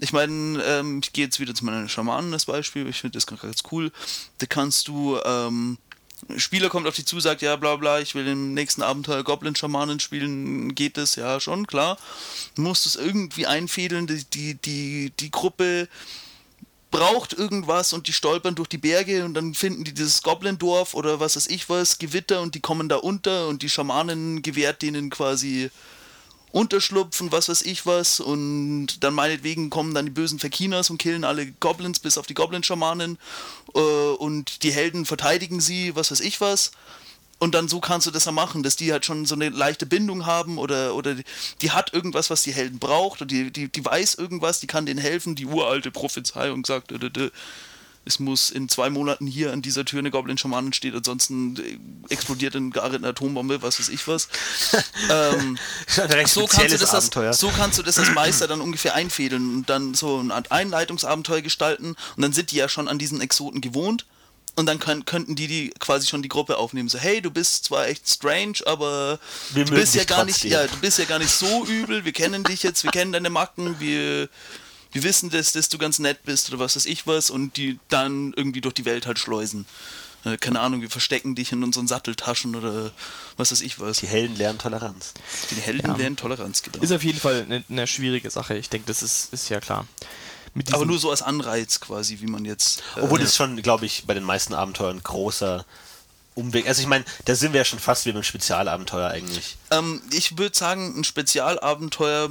Ich 0.00 0.12
meine, 0.12 0.62
ähm, 0.64 1.00
ich 1.02 1.12
gehe 1.12 1.24
jetzt 1.24 1.38
wieder 1.38 1.54
zu 1.54 1.64
meinen 1.64 1.88
Schamanen 1.88 2.32
als 2.32 2.46
Beispiel, 2.46 2.88
ich 2.88 3.00
finde 3.00 3.16
das 3.16 3.26
ganz 3.26 3.62
cool. 3.70 3.92
Da 4.38 4.46
kannst 4.46 4.88
du, 4.88 5.18
ähm, 5.24 5.78
Spieler 6.36 6.68
kommt 6.68 6.86
auf 6.86 6.96
dich 6.96 7.06
zu, 7.06 7.20
sagt, 7.20 7.42
ja, 7.42 7.54
bla 7.56 7.76
bla, 7.76 8.00
ich 8.00 8.14
will 8.14 8.26
im 8.26 8.54
nächsten 8.54 8.82
Abenteuer 8.82 9.22
Goblin-Schamanen 9.22 10.00
spielen, 10.00 10.74
geht 10.74 10.96
das? 10.96 11.16
Ja, 11.16 11.38
schon, 11.38 11.66
klar. 11.66 11.98
Du 12.54 12.62
musst 12.62 12.86
es 12.86 12.96
irgendwie 12.96 13.46
einfädeln, 13.46 14.06
die, 14.06 14.24
die, 14.24 14.54
die, 14.54 15.12
die 15.20 15.30
Gruppe 15.30 15.88
braucht 16.94 17.32
irgendwas 17.32 17.92
und 17.92 18.06
die 18.06 18.12
stolpern 18.12 18.54
durch 18.54 18.68
die 18.68 18.78
Berge 18.78 19.24
und 19.24 19.34
dann 19.34 19.54
finden 19.54 19.82
die 19.82 19.92
dieses 19.92 20.22
Goblin-Dorf 20.22 20.94
oder 20.94 21.18
was 21.18 21.34
weiß 21.34 21.48
ich 21.48 21.68
was, 21.68 21.98
Gewitter 21.98 22.40
und 22.40 22.54
die 22.54 22.60
kommen 22.60 22.88
da 22.88 22.96
unter 22.96 23.48
und 23.48 23.62
die 23.62 23.68
Schamanen 23.68 24.42
gewährt 24.42 24.80
denen 24.80 25.10
quasi 25.10 25.70
Unterschlupfen, 26.52 27.32
was 27.32 27.48
weiß 27.48 27.62
ich 27.62 27.84
was 27.84 28.20
und 28.20 29.02
dann 29.02 29.12
meinetwegen 29.12 29.70
kommen 29.70 29.92
dann 29.92 30.04
die 30.04 30.12
bösen 30.12 30.38
Verkinas 30.38 30.88
und 30.88 30.98
killen 30.98 31.24
alle 31.24 31.50
Goblins 31.58 31.98
bis 31.98 32.16
auf 32.16 32.28
die 32.28 32.34
Goblin-Schamanen 32.34 33.18
äh, 33.74 33.80
und 33.80 34.62
die 34.62 34.70
Helden 34.70 35.04
verteidigen 35.04 35.60
sie, 35.60 35.96
was 35.96 36.12
weiß 36.12 36.20
ich 36.20 36.40
was 36.40 36.70
und 37.38 37.54
dann 37.54 37.68
so 37.68 37.80
kannst 37.80 38.06
du 38.06 38.10
das 38.10 38.24
ja 38.24 38.32
machen, 38.32 38.62
dass 38.62 38.76
die 38.76 38.92
halt 38.92 39.04
schon 39.04 39.26
so 39.26 39.34
eine 39.34 39.48
leichte 39.48 39.86
Bindung 39.86 40.26
haben 40.26 40.58
oder, 40.58 40.94
oder 40.94 41.14
die, 41.14 41.24
die 41.62 41.70
hat 41.72 41.92
irgendwas, 41.92 42.30
was 42.30 42.42
die 42.42 42.52
Helden 42.52 42.78
braucht 42.78 43.22
und 43.22 43.30
die, 43.30 43.50
die, 43.50 43.68
die 43.68 43.84
weiß 43.84 44.14
irgendwas, 44.14 44.60
die 44.60 44.66
kann 44.66 44.86
denen 44.86 45.00
helfen, 45.00 45.34
die 45.34 45.46
uralte 45.46 45.90
Prophezeiung 45.90 46.64
sagt, 46.64 46.92
äh, 46.92 46.96
äh, 46.96 47.30
es 48.06 48.18
muss 48.18 48.50
in 48.50 48.68
zwei 48.68 48.90
Monaten 48.90 49.26
hier 49.26 49.52
an 49.52 49.62
dieser 49.62 49.84
Tür 49.84 50.00
eine 50.00 50.10
Goblin-Schamanin 50.10 50.72
stehen, 50.74 50.94
ansonsten 50.94 51.56
explodiert 52.10 52.54
in 52.54 52.70
Garrett 52.70 52.96
eine 52.96 53.08
Atombombe, 53.08 53.62
was 53.62 53.78
weiß 53.78 53.88
ich 53.88 54.06
was. 54.06 54.28
ähm, 55.10 55.58
so, 56.26 56.46
kannst 56.46 56.74
du 56.74 56.78
das 56.78 56.92
so 57.38 57.48
kannst 57.48 57.78
du 57.78 57.82
das 57.82 57.98
als 57.98 58.12
Meister 58.12 58.46
dann 58.46 58.60
ungefähr 58.60 58.94
einfädeln 58.94 59.56
und 59.56 59.70
dann 59.70 59.94
so 59.94 60.18
ein 60.18 60.30
Einleitungsabenteuer 60.30 61.40
gestalten 61.40 61.96
und 62.16 62.22
dann 62.22 62.32
sind 62.32 62.50
die 62.50 62.56
ja 62.56 62.68
schon 62.68 62.88
an 62.88 62.98
diesen 62.98 63.20
Exoten 63.20 63.60
gewohnt 63.60 64.04
und 64.56 64.66
dann 64.66 64.78
können, 64.78 65.04
könnten 65.04 65.34
die, 65.34 65.46
die 65.46 65.70
quasi 65.78 66.06
schon 66.06 66.22
die 66.22 66.28
Gruppe 66.28 66.56
aufnehmen. 66.56 66.88
So, 66.88 66.98
hey, 66.98 67.20
du 67.20 67.30
bist 67.30 67.64
zwar 67.64 67.88
echt 67.88 68.08
strange, 68.08 68.58
aber 68.66 69.18
wir 69.52 69.64
du 69.64 69.74
bist 69.74 69.94
ja 69.94 70.04
gar 70.04 70.24
nicht, 70.24 70.44
ja, 70.44 70.66
du 70.66 70.76
bist 70.78 70.98
ja 70.98 71.04
gar 71.04 71.18
nicht 71.18 71.30
so 71.30 71.64
übel. 71.66 72.04
Wir 72.04 72.12
kennen 72.12 72.44
dich 72.44 72.62
jetzt, 72.62 72.84
wir 72.84 72.90
kennen 72.90 73.12
deine 73.12 73.30
Macken, 73.30 73.80
wir, 73.80 74.28
wir 74.92 75.02
wissen, 75.02 75.30
dass, 75.30 75.52
dass 75.52 75.68
du 75.68 75.78
ganz 75.78 75.98
nett 75.98 76.24
bist 76.24 76.50
oder 76.50 76.60
was 76.60 76.76
weiß 76.76 76.86
ich 76.86 77.06
was 77.06 77.30
und 77.30 77.56
die 77.56 77.78
dann 77.88 78.32
irgendwie 78.36 78.60
durch 78.60 78.74
die 78.74 78.84
Welt 78.84 79.06
halt 79.06 79.18
schleusen. 79.18 79.66
Äh, 80.24 80.36
keine 80.38 80.60
Ahnung, 80.60 80.80
wir 80.80 80.90
verstecken 80.90 81.34
dich 81.34 81.52
in 81.52 81.62
unseren 81.62 81.86
Satteltaschen 81.86 82.54
oder 82.54 82.92
was 83.36 83.50
weiß 83.50 83.60
ich 83.60 83.80
was. 83.80 83.98
Die 83.98 84.06
Helden 84.06 84.36
lernen 84.36 84.58
Toleranz. 84.58 85.14
Die 85.50 85.56
Helden 85.56 85.90
ja. 85.90 85.96
lernen 85.96 86.16
Toleranz, 86.16 86.62
genau. 86.62 86.82
Ist 86.82 86.92
auf 86.92 87.04
jeden 87.04 87.20
Fall 87.20 87.42
eine, 87.42 87.64
eine 87.68 87.86
schwierige 87.86 88.30
Sache. 88.30 88.56
Ich 88.56 88.68
denke, 88.68 88.86
das 88.86 89.02
ist, 89.02 89.32
ist 89.32 89.48
ja 89.48 89.60
klar. 89.60 89.86
Aber 90.72 90.86
nur 90.86 90.98
so 90.98 91.10
als 91.10 91.22
Anreiz 91.22 91.80
quasi, 91.80 92.18
wie 92.20 92.26
man 92.26 92.44
jetzt. 92.44 92.82
Äh, 92.96 93.00
Obwohl 93.00 93.18
das 93.18 93.34
schon, 93.36 93.60
glaube 93.62 93.86
ich, 93.86 94.04
bei 94.06 94.14
den 94.14 94.24
meisten 94.24 94.54
Abenteuern 94.54 95.02
großer 95.02 95.64
Umweg. 96.34 96.66
Also 96.68 96.82
ich 96.82 96.88
meine, 96.88 97.04
da 97.24 97.34
sind 97.34 97.52
wir 97.52 97.58
ja 97.58 97.64
schon 97.64 97.78
fast 97.78 98.06
wie 98.06 98.12
beim 98.12 98.22
Spezialabenteuer 98.22 99.08
eigentlich. 99.08 99.56
Ähm, 99.70 100.02
ich 100.12 100.38
würde 100.38 100.56
sagen, 100.56 100.98
ein 100.98 101.04
Spezialabenteuer 101.04 102.30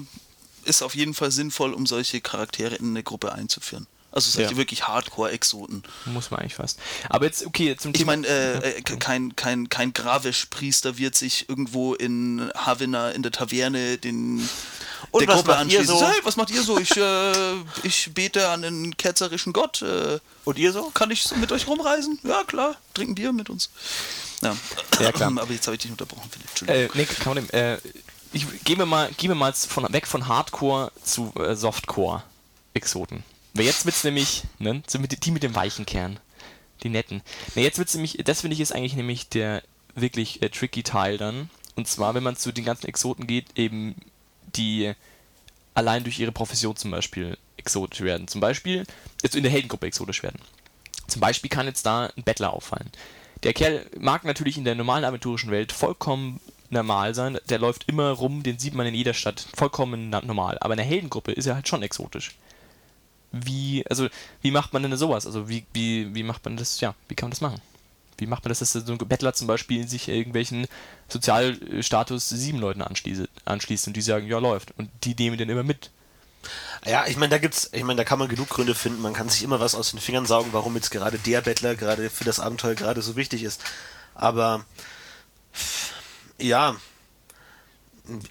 ist 0.65 0.81
auf 0.81 0.95
jeden 0.95 1.13
Fall 1.13 1.31
sinnvoll, 1.31 1.73
um 1.73 1.85
solche 1.85 2.21
Charaktere 2.21 2.75
in 2.75 2.89
eine 2.89 3.03
Gruppe 3.03 3.33
einzuführen. 3.33 3.87
Also 4.11 4.29
solche 4.29 4.51
ja. 4.51 4.57
wirklich 4.57 4.87
Hardcore-Exoten. 4.87 5.81
Muss 6.05 6.29
man 6.29 6.41
eigentlich 6.41 6.53
fast. 6.53 6.79
Aber 7.09 7.25
jetzt, 7.25 7.45
okay, 7.47 7.75
zum 7.75 7.93
Thema... 7.93 8.13
Ich 8.13 8.21
meine, 8.21 8.27
äh, 8.27 8.77
äh, 8.77 8.81
kein, 8.81 9.35
kein, 9.35 9.69
kein 9.69 9.91
Gravisch-Priester 9.91 10.99
wird 10.99 11.15
sich 11.15 11.49
irgendwo 11.49 11.95
in 11.95 12.51
Havana 12.55 13.09
in 13.09 13.23
der 13.23 13.31
Taverne 13.31 13.97
den 13.97 14.47
und 15.11 15.21
der 15.21 15.27
was 15.29 15.35
Gruppe 15.37 15.51
macht 15.51 15.71
ihr 15.71 15.85
so? 15.85 16.01
Hey, 16.01 16.19
was 16.23 16.35
macht 16.35 16.51
ihr 16.51 16.63
so? 16.63 16.77
Ich, 16.77 16.95
äh, 16.97 17.53
ich 17.83 18.13
bete 18.13 18.49
an 18.49 18.61
den 18.61 18.97
ketzerischen 18.97 19.53
Gott. 19.53 19.81
Äh, 19.81 20.19
Und 20.45 20.57
ihr 20.57 20.71
so? 20.71 20.89
Kann 20.91 21.11
ich 21.11 21.29
mit 21.37 21.51
euch 21.51 21.67
rumreisen? 21.67 22.19
Ja, 22.23 22.43
klar. 22.43 22.75
Trinken 22.93 23.15
Bier 23.15 23.33
mit 23.33 23.49
uns. 23.49 23.69
Ja, 24.41 24.55
ja 24.99 25.11
klar. 25.11 25.31
Aber 25.37 25.51
jetzt 25.51 25.67
habe 25.67 25.75
ich 25.75 25.81
dich 25.81 25.91
unterbrochen, 25.91 26.29
Philipp. 26.29 26.69
Äh, 26.69 26.89
nee, 26.93 27.05
kann 27.05 27.35
man, 27.35 27.49
äh, 27.49 27.77
ich 28.31 28.45
gebe 28.63 28.85
mal, 28.85 29.11
gebe 29.17 29.35
mal 29.35 29.53
von, 29.53 29.91
weg 29.93 30.07
von 30.07 30.27
Hardcore 30.27 30.91
zu 31.03 31.33
äh, 31.35 31.55
Softcore-Exoten. 31.55 33.23
Weil 33.53 33.65
jetzt 33.65 33.85
wird's 33.85 34.03
nämlich, 34.03 34.43
ne, 34.59 34.81
so 34.87 34.97
die 34.97 35.31
mit 35.31 35.43
dem 35.43 35.55
weichen 35.55 35.85
Kern. 35.85 36.19
Die 36.81 36.89
netten. 36.89 37.21
Ne, 37.55 37.61
jetzt 37.61 37.77
wird's 37.77 37.93
nämlich, 37.93 38.17
das 38.25 38.41
finde 38.41 38.55
ich 38.55 38.59
ist 38.59 38.73
eigentlich 38.73 38.95
nämlich 38.95 39.29
der 39.29 39.63
wirklich 39.95 40.41
äh, 40.41 40.49
tricky 40.49 40.83
Teil 40.83 41.17
dann. 41.17 41.49
Und 41.75 41.87
zwar, 41.87 42.13
wenn 42.13 42.23
man 42.23 42.35
zu 42.35 42.51
den 42.51 42.65
ganzen 42.65 42.87
Exoten 42.87 43.27
geht, 43.27 43.45
eben 43.55 43.95
die 44.55 44.93
allein 45.73 46.03
durch 46.03 46.19
ihre 46.19 46.31
Profession 46.31 46.75
zum 46.75 46.91
Beispiel 46.91 47.37
exotisch 47.57 48.01
werden. 48.01 48.27
Zum 48.27 48.41
Beispiel, 48.41 48.85
jetzt 49.21 49.35
in 49.35 49.43
der 49.43 49.51
Heldengruppe 49.51 49.87
exotisch 49.87 50.23
werden. 50.23 50.39
Zum 51.07 51.19
Beispiel 51.19 51.49
kann 51.49 51.67
jetzt 51.67 51.85
da 51.85 52.11
ein 52.15 52.23
Bettler 52.23 52.53
auffallen. 52.53 52.91
Der 53.43 53.53
Kerl 53.53 53.85
mag 53.99 54.23
natürlich 54.23 54.57
in 54.57 54.63
der 54.63 54.75
normalen 54.75 55.03
aventurischen 55.03 55.51
Welt 55.51 55.71
vollkommen 55.71 56.39
normal 56.69 57.13
sein. 57.13 57.37
Der 57.49 57.59
läuft 57.59 57.89
immer 57.89 58.11
rum, 58.11 58.43
den 58.43 58.57
sieht 58.57 58.73
man 58.73 58.87
in 58.87 58.95
jeder 58.95 59.13
Stadt 59.13 59.45
vollkommen 59.55 60.09
normal. 60.09 60.57
Aber 60.59 60.73
in 60.73 60.77
der 60.77 60.85
Heldengruppe 60.85 61.31
ist 61.31 61.45
er 61.45 61.55
halt 61.55 61.67
schon 61.67 61.83
exotisch. 61.83 62.35
Wie, 63.31 63.85
also, 63.89 64.07
wie 64.41 64.51
macht 64.51 64.73
man 64.73 64.83
denn 64.83 64.95
sowas? 64.95 65.25
Also, 65.25 65.49
wie, 65.49 65.65
wie, 65.73 66.13
wie 66.13 66.23
macht 66.23 66.45
man 66.45 66.55
das, 66.55 66.79
ja, 66.79 66.95
wie 67.07 67.15
kann 67.15 67.27
man 67.27 67.31
das 67.31 67.41
machen? 67.41 67.61
Wie 68.23 68.27
macht 68.27 68.45
man 68.45 68.49
das, 68.49 68.59
dass 68.59 68.71
so 68.71 68.93
ein 68.93 68.97
Bettler 68.97 69.33
zum 69.33 69.47
Beispiel 69.47 69.85
sich 69.85 70.07
irgendwelchen 70.07 70.65
Sozialstatus 71.09 72.29
7 72.29 72.57
Leuten 72.57 72.81
anschließt, 72.81 73.27
anschließt 73.43 73.87
und 73.87 73.97
die 73.97 74.01
sagen, 74.01 74.27
ja, 74.27 74.39
läuft. 74.39 74.73
Und 74.77 74.89
die 75.03 75.13
nehmen 75.13 75.37
den 75.37 75.49
immer 75.49 75.63
mit. 75.63 75.91
Ja, 76.85 77.05
ich 77.05 77.17
meine, 77.17 77.31
da 77.31 77.37
gibt's, 77.37 77.69
ich 77.73 77.83
meine, 77.83 77.97
da 77.97 78.05
kann 78.05 78.19
man 78.19 78.29
genug 78.29 78.47
Gründe 78.47 78.75
finden. 78.75 79.01
Man 79.01 79.11
kann 79.11 79.27
sich 79.27 79.43
immer 79.43 79.59
was 79.59 79.75
aus 79.75 79.91
den 79.91 79.99
Fingern 79.99 80.25
saugen, 80.25 80.53
warum 80.53 80.73
jetzt 80.75 80.89
gerade 80.89 81.17
der 81.17 81.41
Bettler 81.41 81.75
gerade 81.75 82.09
für 82.09 82.23
das 82.23 82.39
Abenteuer 82.39 82.75
gerade 82.75 83.01
so 83.01 83.17
wichtig 83.17 83.43
ist. 83.43 83.61
Aber 84.15 84.65
ja, 86.37 86.77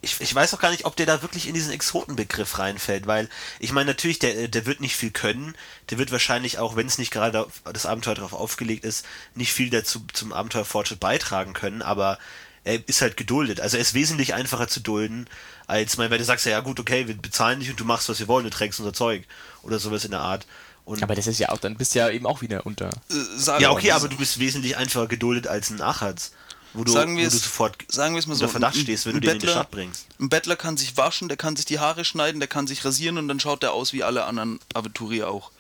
ich, 0.03 0.21
ich 0.21 0.35
weiß 0.35 0.53
auch 0.53 0.61
gar 0.61 0.71
nicht, 0.71 0.85
ob 0.85 0.97
der 0.97 1.07
da 1.07 1.23
wirklich 1.23 1.49
in 1.49 1.55
diesen 1.55 1.73
Exotenbegriff 1.73 2.59
reinfällt, 2.59 3.07
weil 3.07 3.29
ich 3.59 3.73
meine, 3.73 3.87
natürlich, 3.87 4.19
der, 4.19 4.49
der 4.49 4.67
wird 4.67 4.81
nicht 4.81 4.97
viel 4.97 5.11
können, 5.11 5.55
der 5.91 5.99
wird 5.99 6.13
wahrscheinlich 6.13 6.59
auch, 6.59 6.77
wenn 6.77 6.87
es 6.87 6.99
nicht 6.99 7.11
gerade 7.11 7.47
das 7.73 7.87
Abenteuer 7.87 8.15
darauf 8.15 8.35
aufgelegt 8.35 8.85
ist, 8.85 9.07
nicht 9.35 9.53
viel 9.53 9.71
dazu 9.71 10.05
zum 10.13 10.33
Abenteuerfortschritt 10.33 11.01
beitragen 11.01 11.55
können, 11.55 11.81
aber 11.81 12.19
er 12.65 12.87
ist 12.87 13.01
halt 13.01 13.17
geduldet. 13.17 13.61
Also 13.61 13.77
er 13.77 13.81
ist 13.81 13.95
wesentlich 13.95 14.35
einfacher 14.35 14.69
zu 14.69 14.81
dulden, 14.81 15.27
als, 15.67 15.97
mein, 15.97 16.11
weil 16.11 16.19
du 16.19 16.25
sagst 16.25 16.45
ja, 16.45 16.53
ja 16.53 16.61
gut, 16.61 16.79
okay, 16.79 17.09
wir 17.09 17.17
bezahlen 17.17 17.61
dich 17.61 17.71
und 17.71 17.81
du 17.81 17.85
machst, 17.85 18.09
was 18.09 18.19
wir 18.19 18.29
wollen, 18.29 18.45
du 18.45 18.51
trägst 18.51 18.79
unser 18.79 18.93
Zeug 18.93 19.25
oder 19.63 19.79
sowas 19.79 20.05
in 20.05 20.11
der 20.11 20.21
Art. 20.21 20.47
Und 20.85 21.03
aber 21.03 21.15
das 21.15 21.27
ist 21.27 21.39
ja 21.39 21.49
auch, 21.49 21.59
dann 21.59 21.77
bist 21.77 21.95
du 21.95 22.01
ja 22.01 22.11
eben 22.11 22.27
auch 22.27 22.43
wieder 22.43 22.67
unter. 22.67 22.91
Äh, 23.11 23.61
ja, 23.61 23.71
okay, 23.71 23.93
aber 23.93 24.09
du 24.09 24.17
bist 24.17 24.39
wesentlich 24.39 24.77
einfacher 24.77 25.07
geduldet 25.07 25.47
als 25.47 25.71
ein 25.71 25.81
Achatz 25.81 26.33
wo 26.75 26.85
du, 26.85 26.93
sagen 26.93 27.17
wo 27.17 27.21
du 27.21 27.31
sofort 27.31 27.77
sagen 27.89 28.15
wir 28.15 28.19
es 28.19 28.27
mal 28.27 28.35
so, 28.35 28.45
unter 28.45 28.53
Verdacht 28.53 28.77
stehst, 28.77 29.07
wenn 29.07 29.15
du 29.15 29.21
Bettler, 29.21 29.33
den 29.33 29.41
in 29.41 29.47
die 29.47 29.53
Stadt 29.53 29.71
bringst. 29.71 30.07
Ein 30.19 30.29
Bettler 30.29 30.57
kann 30.57 30.77
sich 30.77 30.97
waschen, 30.97 31.29
der 31.29 31.37
kann 31.37 31.57
sich 31.57 31.67
die 31.67 31.79
Haare 31.79 32.05
schneiden, 32.05 32.41
der 32.41 32.49
kann 32.49 32.67
sich 32.67 32.85
rasieren 32.85 33.19
und 33.19 33.29
dann 33.29 33.41
schaut 33.41 33.63
der 33.63 33.73
aus 33.73 33.93
wie 33.93 34.03
alle 34.03 34.25
anderen 34.25 34.59
Aventurier 34.75 35.29
auch. 35.29 35.51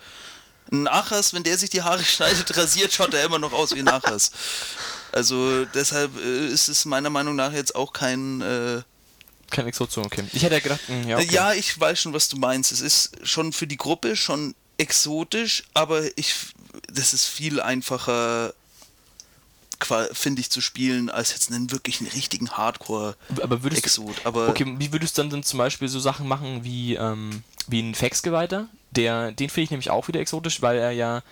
Ein 0.70 0.88
Achas, 0.88 1.35
wenn 1.35 1.42
der 1.42 1.59
sich 1.59 1.70
die 1.70 1.83
Haare 1.83 2.05
schneidet, 2.05 2.57
rasiert, 2.57 2.92
schaut 2.92 3.12
er 3.14 3.25
immer 3.25 3.38
noch 3.38 3.53
aus 3.53 3.75
wie 3.75 3.81
ein 3.81 3.88
Achas. 3.88 4.33
Also 5.12 5.66
deshalb 5.66 6.16
äh, 6.16 6.48
ist 6.48 6.68
es 6.68 6.85
meiner 6.85 7.11
Meinung 7.11 7.37
nach 7.37 7.53
jetzt 7.53 7.75
auch 7.75 7.92
kein... 7.92 8.40
Äh, 8.40 8.83
kein 9.51 9.66
Exotion, 9.66 10.07
okay. 10.07 10.25
Ich 10.33 10.42
hätte 10.42 10.55
ja 10.55 10.61
gedacht, 10.61 10.81
mh, 10.88 11.03
hm, 11.03 11.09
ja, 11.09 11.16
okay. 11.18 11.29
ja, 11.31 11.53
ich 11.53 11.79
weiß 11.79 12.01
schon, 12.01 12.14
was 12.14 12.31
du 12.31 12.38
meinst. 12.38 12.72
Es 12.72 12.81
ist 12.81 13.12
schon 13.22 13.53
für 13.53 13.66
die 13.66 13.77
Gruppe 13.77 14.16
schon 14.16 14.55
exotisch, 14.79 15.64
aber 15.75 16.03
ich, 16.16 16.35
das 16.90 17.12
ist 17.12 17.27
viel 17.27 17.61
einfacher 17.61 18.55
finde 20.12 20.40
ich, 20.40 20.50
zu 20.50 20.60
spielen, 20.60 21.10
als 21.10 21.32
jetzt 21.32 21.50
einen 21.50 21.70
wirklich 21.70 22.00
einen 22.00 22.10
richtigen 22.10 22.50
Hardcore 22.50 23.16
Aber 24.24 24.48
Okay, 24.48 24.74
wie 24.78 24.92
würdest 24.92 25.16
du 25.16 25.22
dann, 25.22 25.30
dann 25.30 25.42
zum 25.42 25.58
Beispiel 25.58 25.88
so 25.88 26.00
Sachen 26.00 26.28
machen 26.28 26.64
wie, 26.64 26.94
ähm, 26.94 27.42
wie 27.66 27.80
ein 27.80 27.94
Faxgeweihter? 27.94 28.68
Der, 28.90 29.32
den 29.32 29.48
finde 29.48 29.64
ich 29.64 29.70
nämlich 29.70 29.90
auch 29.90 30.08
wieder 30.08 30.20
exotisch, 30.20 30.62
weil 30.62 30.78
er 30.78 30.90
ja 30.90 31.22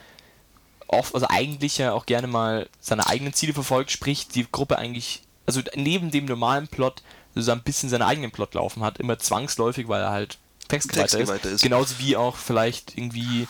oft, 0.87 1.15
also 1.15 1.27
eigentlich 1.29 1.79
ja 1.79 1.93
auch 1.93 2.07
gerne 2.07 2.27
mal 2.27 2.69
seine 2.81 3.07
eigenen 3.07 3.33
Ziele 3.33 3.53
verfolgt, 3.53 3.91
sprich 3.91 4.29
die 4.29 4.47
Gruppe 4.51 4.79
eigentlich, 4.79 5.23
also 5.47 5.61
neben 5.75 6.11
dem 6.11 6.25
normalen 6.25 6.69
Plot 6.69 7.03
so 7.35 7.53
ein 7.53 7.63
bisschen 7.63 7.89
seinen 7.89 8.03
eigenen 8.03 8.31
Plot 8.31 8.55
laufen 8.55 8.83
hat, 8.83 8.99
immer 8.99 9.19
zwangsläufig, 9.19 9.89
weil 9.89 10.03
er 10.03 10.11
halt 10.11 10.39
Faxgeweihter 10.69 11.19
Faxgeweihter 11.19 11.49
ist. 11.49 11.55
ist. 11.57 11.63
Genauso 11.63 11.99
wie 11.99 12.17
auch 12.17 12.37
vielleicht 12.37 12.97
irgendwie 12.97 13.47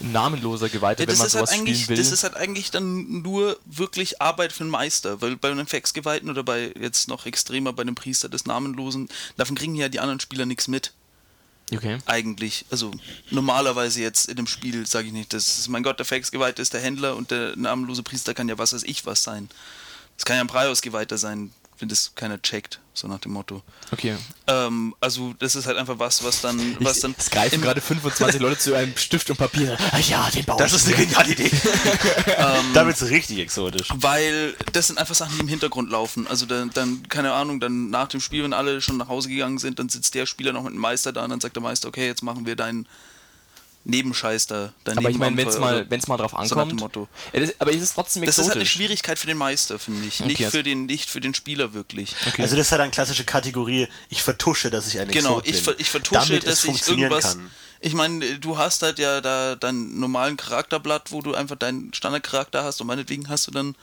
namenloser 0.00 0.68
Geweihter, 0.68 1.02
Ja, 1.02 1.08
wenn 1.08 1.18
man 1.18 1.26
ist 1.26 1.34
halt 1.34 1.48
sowas 1.48 1.58
eigentlich, 1.58 1.82
spielen 1.82 1.98
will. 1.98 2.04
das 2.04 2.12
ist 2.12 2.22
halt 2.22 2.36
eigentlich 2.36 2.70
dann 2.70 3.22
nur 3.22 3.58
wirklich 3.66 4.20
Arbeit 4.20 4.52
für 4.52 4.64
den 4.64 4.70
Meister, 4.70 5.20
weil 5.20 5.36
bei 5.36 5.50
einem 5.50 5.66
Faxgeweihten 5.66 6.28
oder 6.30 6.42
bei 6.42 6.72
jetzt 6.80 7.08
noch 7.08 7.26
extremer 7.26 7.72
bei 7.72 7.82
einem 7.82 7.94
Priester 7.94 8.28
des 8.28 8.46
Namenlosen, 8.46 9.08
davon 9.36 9.56
kriegen 9.56 9.74
ja 9.74 9.88
die 9.88 10.00
anderen 10.00 10.20
Spieler 10.20 10.46
nichts 10.46 10.68
mit. 10.68 10.92
okay. 11.72 11.98
Eigentlich. 12.06 12.64
Also 12.70 12.90
normalerweise 13.30 14.00
jetzt 14.00 14.28
in 14.28 14.36
dem 14.36 14.46
Spiel 14.46 14.86
sage 14.86 15.08
ich 15.08 15.12
nicht, 15.12 15.32
das 15.32 15.58
ist, 15.58 15.68
mein 15.68 15.82
Gott, 15.82 15.98
der 15.98 16.06
Faxgeweihte 16.06 16.60
ist 16.62 16.72
der 16.74 16.80
Händler 16.80 17.16
und 17.16 17.30
der 17.30 17.56
namenlose 17.56 18.02
Priester 18.02 18.34
kann 18.34 18.48
ja 18.48 18.58
was 18.58 18.72
weiß 18.72 18.82
ich 18.84 19.06
was 19.06 19.22
sein. 19.22 19.48
Das 20.16 20.24
kann 20.24 20.36
ja 20.36 20.42
ein 20.42 20.48
Breiausgeweihter 20.48 21.16
sein, 21.16 21.50
das 21.88 22.14
keiner 22.14 22.40
checkt, 22.40 22.80
so 22.94 23.08
nach 23.08 23.18
dem 23.18 23.32
Motto. 23.32 23.62
Okay. 23.92 24.16
Ähm, 24.46 24.94
also 25.00 25.34
das 25.38 25.56
ist 25.56 25.66
halt 25.66 25.76
einfach 25.76 25.98
was, 25.98 26.22
was 26.22 26.40
dann, 26.40 26.76
was 26.80 26.96
Ich, 26.96 27.02
dann 27.02 27.14
es 27.18 27.30
greifen 27.30 27.60
gerade 27.60 27.80
25 27.80 28.40
Leute 28.40 28.58
zu 28.58 28.74
einem 28.74 28.96
Stift 28.96 29.30
und 29.30 29.36
Papier. 29.36 29.76
Ah 29.92 29.98
ja, 29.98 30.28
den 30.30 30.44
baue 30.44 30.58
Das 30.58 30.72
ist 30.72 30.86
eine 30.86 30.96
geniale 30.96 31.32
Idee. 31.32 31.50
Ähm, 32.36 32.72
Damit 32.74 32.96
ist 32.96 33.02
es 33.02 33.10
richtig 33.10 33.38
exotisch. 33.38 33.88
Weil 33.94 34.54
das 34.72 34.86
sind 34.86 34.98
einfach 34.98 35.14
Sachen, 35.14 35.34
die 35.34 35.40
im 35.40 35.48
Hintergrund 35.48 35.90
laufen. 35.90 36.26
Also 36.26 36.46
dann, 36.46 36.70
dann, 36.70 37.02
keine 37.08 37.32
Ahnung, 37.32 37.60
dann 37.60 37.90
nach 37.90 38.08
dem 38.08 38.20
Spiel, 38.20 38.44
wenn 38.44 38.52
alle 38.52 38.80
schon 38.80 38.96
nach 38.96 39.08
Hause 39.08 39.28
gegangen 39.28 39.58
sind, 39.58 39.78
dann 39.78 39.88
sitzt 39.88 40.14
der 40.14 40.26
Spieler 40.26 40.52
noch 40.52 40.62
mit 40.62 40.72
dem 40.72 40.80
Meister 40.80 41.12
da 41.12 41.24
und 41.24 41.30
dann 41.30 41.40
sagt 41.40 41.56
der 41.56 41.62
Meister, 41.62 41.88
okay, 41.88 42.06
jetzt 42.06 42.22
machen 42.22 42.46
wir 42.46 42.56
deinen 42.56 42.86
Nebenscheiß 43.90 44.46
da. 44.46 44.72
Dein 44.84 44.96
Aber 44.98 45.10
ich 45.10 45.18
meine, 45.18 45.36
wenn 45.36 45.46
es 45.48 45.58
mal, 45.58 45.88
wenn's 45.90 46.06
mal 46.08 46.16
drauf 46.16 46.30
so 46.32 46.36
ankommt. 46.38 46.80
Motto. 46.80 47.08
Ja, 47.32 47.40
das, 47.40 47.54
aber 47.60 47.72
es 47.74 47.82
ist 47.82 47.94
trotzdem 47.94 48.24
Das 48.24 48.30
ist 48.36 48.38
exotisch. 48.38 48.48
halt 48.50 48.56
eine 48.60 48.66
Schwierigkeit 48.66 49.18
für 49.18 49.26
den 49.26 49.36
Meister, 49.38 49.78
finde 49.78 50.06
ich. 50.06 50.20
Nicht, 50.20 50.36
Okay, 50.36 50.44
also- 50.46 50.56
für 50.58 50.62
den, 50.62 50.86
nicht 50.86 51.10
für 51.10 51.20
den 51.20 51.34
Spieler 51.34 51.74
wirklich. 51.74 52.14
Okay. 52.28 52.42
Also 52.42 52.56
das 52.56 52.66
ist 52.68 52.72
halt 52.72 52.80
eine 52.80 52.90
klassische 52.90 53.24
Kategorie, 53.24 53.88
ich 54.08 54.22
vertusche, 54.22 54.70
dass 54.70 54.86
ich 54.86 54.98
ein 54.98 55.08
Genau, 55.08 55.40
Exot 55.40 55.44
bin. 55.44 55.54
ich, 55.54 55.62
ver 55.62 55.74
ich 55.80 55.90
vertusche, 55.90 56.26
damit 56.28 56.46
dass 56.46 56.52
es 56.54 56.58
ich 56.60 56.66
funktionieren 56.66 57.10
irgendwas. 57.10 57.34
kann. 57.34 57.50
Ich 57.82 57.94
meine, 57.94 58.38
du 58.38 58.58
hast 58.58 58.82
halt 58.82 58.98
ja 58.98 59.20
da 59.20 59.56
deinen 59.56 59.98
normalen 59.98 60.36
Charakterblatt, 60.36 61.12
wo 61.12 61.22
du 61.22 61.34
einfach 61.34 61.56
deinen 61.56 61.94
Standardcharakter 61.94 62.62
hast 62.62 62.80
und 62.80 62.86
meinetwegen 62.86 63.28
hast 63.28 63.46
du 63.46 63.50
dann 63.50 63.74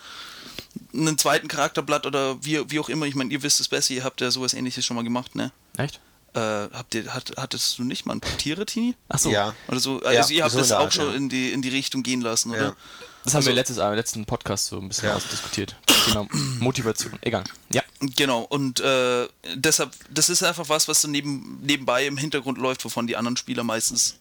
einen 0.93 1.17
zweiten 1.17 1.47
Charakterblatt 1.47 2.05
oder 2.05 2.43
wie, 2.43 2.59
wie 2.69 2.79
auch 2.79 2.89
immer. 2.89 3.05
Ich 3.07 3.15
meine, 3.15 3.31
ihr 3.31 3.41
wisst 3.43 3.59
es 3.59 3.67
besser, 3.67 3.93
ihr 3.95 4.03
habt 4.03 4.21
ja 4.21 4.29
sowas 4.31 4.53
ähnliches 4.53 4.85
schon 4.85 4.95
mal 4.95 5.03
gemacht, 5.03 5.35
ne? 5.35 5.51
Echt? 5.77 5.99
Äh, 6.37 6.69
habt 6.73 6.93
ihr, 6.95 7.13
hat, 7.13 7.31
hattest 7.37 7.79
du 7.79 7.83
nicht 7.83 8.05
mal 8.05 8.13
ein 8.13 8.21
paar 8.21 8.37
Tiere, 8.37 8.65
Tini? 8.65 8.95
Achso, 9.09 9.29
Ja. 9.29 9.55
Oder 9.67 9.79
so? 9.79 10.01
Ja, 10.03 10.21
Also 10.21 10.33
ihr 10.33 10.43
habt 10.43 10.53
so 10.53 10.59
das 10.59 10.71
auch 10.71 10.81
Art, 10.81 10.93
schon 10.93 11.09
ja. 11.09 11.15
in, 11.15 11.29
die, 11.29 11.51
in 11.51 11.61
die 11.61 11.69
Richtung 11.69 12.03
gehen 12.03 12.21
lassen, 12.21 12.51
oder? 12.51 12.59
Ja. 12.61 12.75
das 13.23 13.33
haben 13.33 13.37
Also- 13.39 13.47
wir 13.49 13.55
letztes, 13.55 13.77
äh, 13.77 13.95
letzten 13.95 14.25
Podcast 14.25 14.67
so 14.67 14.77
ein 14.79 14.87
bisschen 14.87 15.09
Ja. 15.09 15.15
ausdiskutiert. 15.15 15.75
Thema 16.05 16.27
Motivation. 16.59 17.13
Egal. 17.21 17.43
Ja. 17.69 17.81
Genau, 17.99 18.41
und 18.43 18.79
äh, 18.81 19.27
deshalb, 19.55 19.91
das 20.11 20.29
ist 20.29 20.43
einfach 20.43 20.69
was, 20.69 20.87
was 20.87 21.01
so 21.01 21.07
neben, 21.07 21.59
nebenbei 21.63 22.05
im 22.05 22.17
Hintergrund 22.17 22.57
läuft, 22.59 22.85
wovon 22.85 23.07
die 23.07 23.15
anderen 23.15 23.35
Spieler 23.37 23.63
meistens 23.63 24.15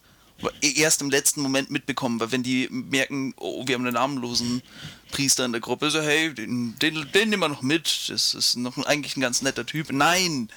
erst 0.61 1.01
im 1.01 1.09
letzten 1.09 1.41
Moment 1.41 1.71
mitbekommen, 1.71 2.19
weil 2.19 2.31
wenn 2.31 2.43
die 2.43 2.67
merken, 2.69 3.33
oh, 3.37 3.63
wir 3.67 3.73
haben 3.75 3.83
einen 3.85 3.93
namenlosen 3.95 4.61
Priester 5.11 5.45
in 5.45 5.51
der 5.51 5.61
Gruppe, 5.61 5.89
so 5.91 6.01
hey, 6.01 6.33
den, 6.33 6.77
den, 6.79 7.11
den 7.11 7.29
nehmen 7.29 7.41
wir 7.41 7.49
noch 7.49 7.61
mit, 7.61 8.09
das 8.09 8.33
ist 8.33 8.55
noch 8.57 8.77
ein, 8.77 8.85
eigentlich 8.85 9.17
ein 9.17 9.21
ganz 9.21 9.41
netter 9.41 9.65
Typ. 9.65 9.91
Nein! 9.91 10.49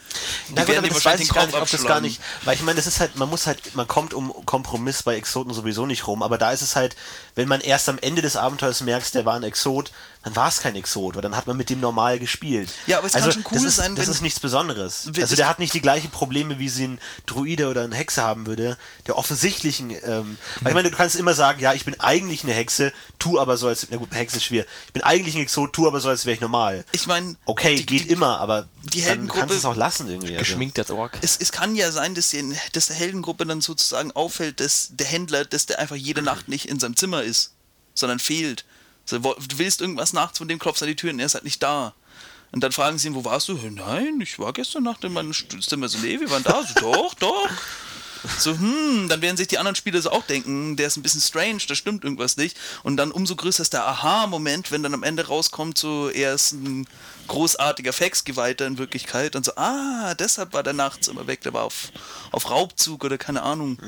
Na 0.51 0.63
gut, 0.63 0.69
werden 0.69 0.85
aber 0.85 0.95
das 0.95 1.05
weiß 1.05 1.21
ich 1.21 1.33
gar 1.33 1.47
nicht, 1.47 1.57
ob 1.57 1.71
das 1.71 1.85
gar 1.85 2.01
nicht, 2.01 2.21
weil 2.45 2.55
ich 2.55 2.63
meine, 2.63 2.77
das 2.77 2.87
ist 2.87 3.01
halt, 3.01 3.17
man 3.17 3.29
muss 3.29 3.47
halt, 3.47 3.75
man 3.75 3.89
kommt 3.89 4.15
um 4.15 4.33
Kompromiss 4.47 5.03
bei 5.03 5.17
Exoten 5.17 5.53
sowieso 5.53 5.87
nicht 5.87 6.07
rum, 6.07 6.23
aber 6.23 6.39
da 6.39 6.53
ist 6.53 6.63
es 6.63 6.77
halt, 6.77 6.97
wenn 7.35 7.49
man 7.49 7.61
erst 7.61 7.89
am 7.89 7.99
Ende 7.99 8.23
des 8.23 8.37
Abenteuers 8.37 8.81
merkt, 8.83 9.15
der 9.15 9.25
war 9.25 9.35
ein 9.35 9.43
Exot, 9.43 9.93
dann 10.23 10.37
war 10.37 10.49
es 10.49 10.61
kein 10.61 10.77
Exot, 10.77 11.15
weil 11.15 11.23
dann 11.23 11.35
hat 11.35 11.47
man 11.47 11.57
mit 11.57 11.71
dem 11.71 11.81
normal 11.81 12.19
gespielt. 12.19 12.69
Ja, 12.87 12.99
aber 12.99 13.07
es 13.07 13.15
kann 13.15 13.23
also, 13.23 13.33
schon 13.33 13.45
cool 13.51 13.55
das 13.55 13.65
ist, 13.65 13.77
sein, 13.77 13.95
Das 13.95 14.09
ist 14.09 14.21
nichts 14.21 14.39
Besonderes. 14.39 15.09
Also 15.19 15.35
der 15.35 15.49
hat 15.49 15.59
nicht 15.59 15.73
die 15.73 15.81
gleichen 15.81 16.11
Probleme, 16.11 16.59
wie 16.59 16.69
sie 16.69 16.89
ein 16.89 17.01
Druide 17.25 17.69
oder 17.69 17.85
ein 17.85 17.93
Hexe 17.93 18.23
haben 18.23 18.47
würde, 18.47 18.77
der 19.07 19.17
offensichtlichen, 19.17 19.91
ähm, 19.91 20.37
weil 20.61 20.73
ich 20.73 20.75
meine, 20.75 20.91
du 20.91 20.97
kannst 20.97 21.17
immer 21.17 21.33
sagen, 21.33 21.61
ja, 21.61 21.73
ich 21.73 21.87
bin 21.87 21.99
eigentlich 22.01 22.45
eine 22.45 22.53
Hexe, 22.53 22.93
tu 23.19 23.39
aber 23.39 23.57
so 23.57 23.69
als, 23.69 23.87
na 23.91 23.97
gut, 23.97 24.13
Hexe 24.13 24.39
ist 24.40 24.46
schwer, 24.46 24.66
ich 24.87 24.92
bin 24.92 25.03
eigentlich 25.03 25.35
ein 25.37 25.42
Exot, 25.42 25.72
tu 25.72 25.87
aber 25.87 26.00
so 26.00 26.09
als 26.09 26.26
wäre 26.26 26.35
ich 26.35 26.40
normal. 26.40 26.85
Ich 26.92 27.07
meine, 27.07 27.37
Okay, 27.46 27.76
die- 27.76 27.87
geht 27.87 28.05
die- 28.05 28.12
immer, 28.12 28.38
aber 28.40 28.68
die 28.83 29.00
dann 29.00 29.09
Heldengruppe- 29.29 29.38
kannst 29.38 29.55
du 29.55 29.59
es 29.59 29.64
auch 29.64 29.76
lassen 29.76 30.09
irgendwie. 30.09 30.33
Also. 30.37 30.40
Geschminkt 30.40 30.79
als 30.79 30.90
Ork. 30.90 31.18
es, 31.22 31.37
es 31.37 31.53
kann 31.53 31.74
ja 31.76 31.92
sein, 31.92 32.14
dass, 32.14 32.31
die, 32.31 32.57
dass 32.72 32.87
der 32.87 32.96
Heldengruppe 32.96 33.46
dann 33.46 33.61
sozusagen 33.61 34.11
auffällt, 34.12 34.61
dass 34.61 34.88
der 34.92 35.07
Händler, 35.07 35.44
dass 35.44 35.66
der 35.66 35.79
einfach 35.79 35.96
jede 35.96 36.22
Nacht 36.22 36.48
nicht 36.48 36.66
in 36.66 36.81
seinem 36.81 36.96
Zimmer 36.96 37.22
ist, 37.22 37.53
sondern 37.94 38.18
fehlt. 38.18 38.64
So, 39.05 39.22
wo- 39.24 39.35
du 39.35 39.59
willst 39.59 39.81
irgendwas 39.81 40.12
nachts 40.12 40.38
von 40.38 40.48
dem 40.48 40.59
klopfst 40.59 40.83
an 40.83 40.88
die 40.88 40.96
Tür 40.96 41.11
und 41.12 41.18
er 41.20 41.26
ist 41.26 41.35
halt 41.35 41.44
nicht 41.44 41.62
da. 41.62 41.94
Und 42.53 42.64
dann 42.64 42.72
fragen 42.72 42.98
sie 42.98 43.09
ihn, 43.09 43.14
wo 43.14 43.24
warst 43.24 43.48
du? 43.48 43.57
"Hey, 43.59 43.70
Nein, 43.70 44.20
ich 44.20 44.38
war 44.40 44.53
gestern 44.53 44.83
Nacht 44.83 45.05
in 45.05 45.12
meinem 45.12 45.33
Zimmer. 45.33 45.88
So, 45.88 45.98
nee, 45.98 46.18
wir 46.18 46.31
waren 46.31 46.42
da. 46.42 46.62
So, 46.81 46.92
doch, 46.92 47.14
doch. 47.14 47.48
So, 48.38 48.52
hm, 48.52 49.09
dann 49.09 49.22
werden 49.22 49.37
sich 49.37 49.48
die 49.48 49.59
anderen 49.59 49.76
Spieler 49.76 50.00
so 50.00 50.11
auch 50.11 50.24
denken, 50.24 50.76
der 50.76 50.87
ist 50.87 50.96
ein 50.96 51.02
bisschen 51.02 51.20
strange, 51.20 51.61
da 51.66 51.74
stimmt 51.74 52.04
irgendwas 52.04 52.37
nicht. 52.37 52.56
Und 52.83 52.96
dann 52.96 53.12
umso 53.12 53.37
größer 53.37 53.62
ist 53.62 53.72
der 53.72 53.87
Aha-Moment, 53.87 54.70
wenn 54.70 54.83
dann 54.83 54.94
am 54.94 55.02
Ende 55.02 55.26
rauskommt, 55.26 55.78
so, 55.78 56.09
er 56.09 56.35
ist 56.35 56.52
ein 56.52 56.87
großartiger 57.28 57.92
Faxgeweihter 57.92 58.66
in 58.66 58.78
Wirklichkeit. 58.78 59.37
Und 59.37 59.44
so, 59.44 59.52
ah, 59.56 60.14
deshalb 60.14 60.52
war 60.52 60.62
der 60.62 60.72
nachts 60.72 61.09
immer 61.09 61.26
weg, 61.26 61.40
der 61.42 61.52
war 61.52 61.64
auf, 61.64 61.92
auf 62.30 62.50
Raubzug 62.50 63.04
oder 63.04 63.18
keine 63.18 63.42
Ahnung. 63.42 63.78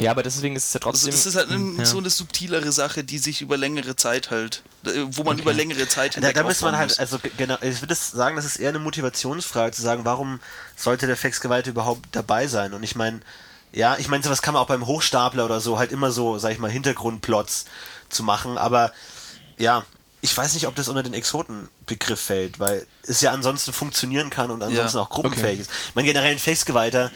Ja, 0.00 0.12
aber 0.12 0.22
deswegen 0.22 0.54
ist 0.54 0.66
es 0.66 0.72
ja 0.74 0.80
Also 0.80 0.90
trotzdem. 0.90 1.10
das 1.10 1.26
ist 1.26 1.34
halt 1.34 1.48
ja. 1.50 1.84
so 1.84 1.98
eine 1.98 2.08
subtilere 2.10 2.70
Sache, 2.72 3.02
die 3.02 3.18
sich 3.18 3.40
über 3.40 3.56
längere 3.56 3.96
Zeit 3.96 4.30
halt, 4.30 4.62
wo 5.10 5.24
man 5.24 5.38
über 5.38 5.52
längere 5.52 5.88
Zeit 5.88 6.12
Da, 6.12 6.20
hinweg 6.20 6.34
da 6.36 6.42
müsste 6.44 6.64
man 6.64 6.74
aufbauen 6.74 6.80
halt, 6.80 6.90
muss. 6.90 6.98
also 7.00 7.18
ge- 7.18 7.32
genau, 7.36 7.56
ich 7.60 7.80
würde 7.82 7.94
sagen, 7.94 8.36
das 8.36 8.44
ist 8.44 8.56
eher 8.58 8.68
eine 8.68 8.78
Motivationsfrage, 8.78 9.72
zu 9.72 9.82
sagen, 9.82 10.04
warum 10.04 10.38
sollte 10.76 11.06
der 11.08 11.16
Faxgeweihte 11.16 11.70
überhaupt 11.70 12.06
dabei 12.12 12.46
sein? 12.46 12.74
Und 12.74 12.82
ich 12.84 12.94
meine, 12.94 13.20
ja, 13.72 13.96
ich 13.98 14.08
meine, 14.08 14.22
sowas 14.22 14.40
kann 14.40 14.54
man 14.54 14.62
auch 14.62 14.68
beim 14.68 14.86
Hochstapler 14.86 15.44
oder 15.44 15.60
so 15.60 15.78
halt 15.78 15.90
immer 15.92 16.10
so, 16.12 16.38
sag 16.38 16.52
ich 16.52 16.58
mal, 16.58 16.70
Hintergrundplots 16.70 17.64
zu 18.08 18.22
machen, 18.22 18.56
aber 18.56 18.92
ja, 19.58 19.84
ich 20.20 20.36
weiß 20.36 20.54
nicht, 20.54 20.66
ob 20.66 20.74
das 20.74 20.88
unter 20.88 21.02
den 21.04 21.14
Exotenbegriff 21.14 22.20
fällt, 22.20 22.58
weil 22.58 22.84
es 23.02 23.20
ja 23.20 23.30
ansonsten 23.32 23.72
funktionieren 23.72 24.30
kann 24.30 24.50
und 24.50 24.62
ansonsten 24.62 24.96
Ja, 24.98 25.02
auch 25.04 25.10
gruppenfähig 25.10 25.60
ist. 25.60 25.70
Ich 25.90 25.94
meine, 25.94 26.06
generell 26.08 26.32
ein 26.32 26.38
Faxgeweihter 26.40 27.10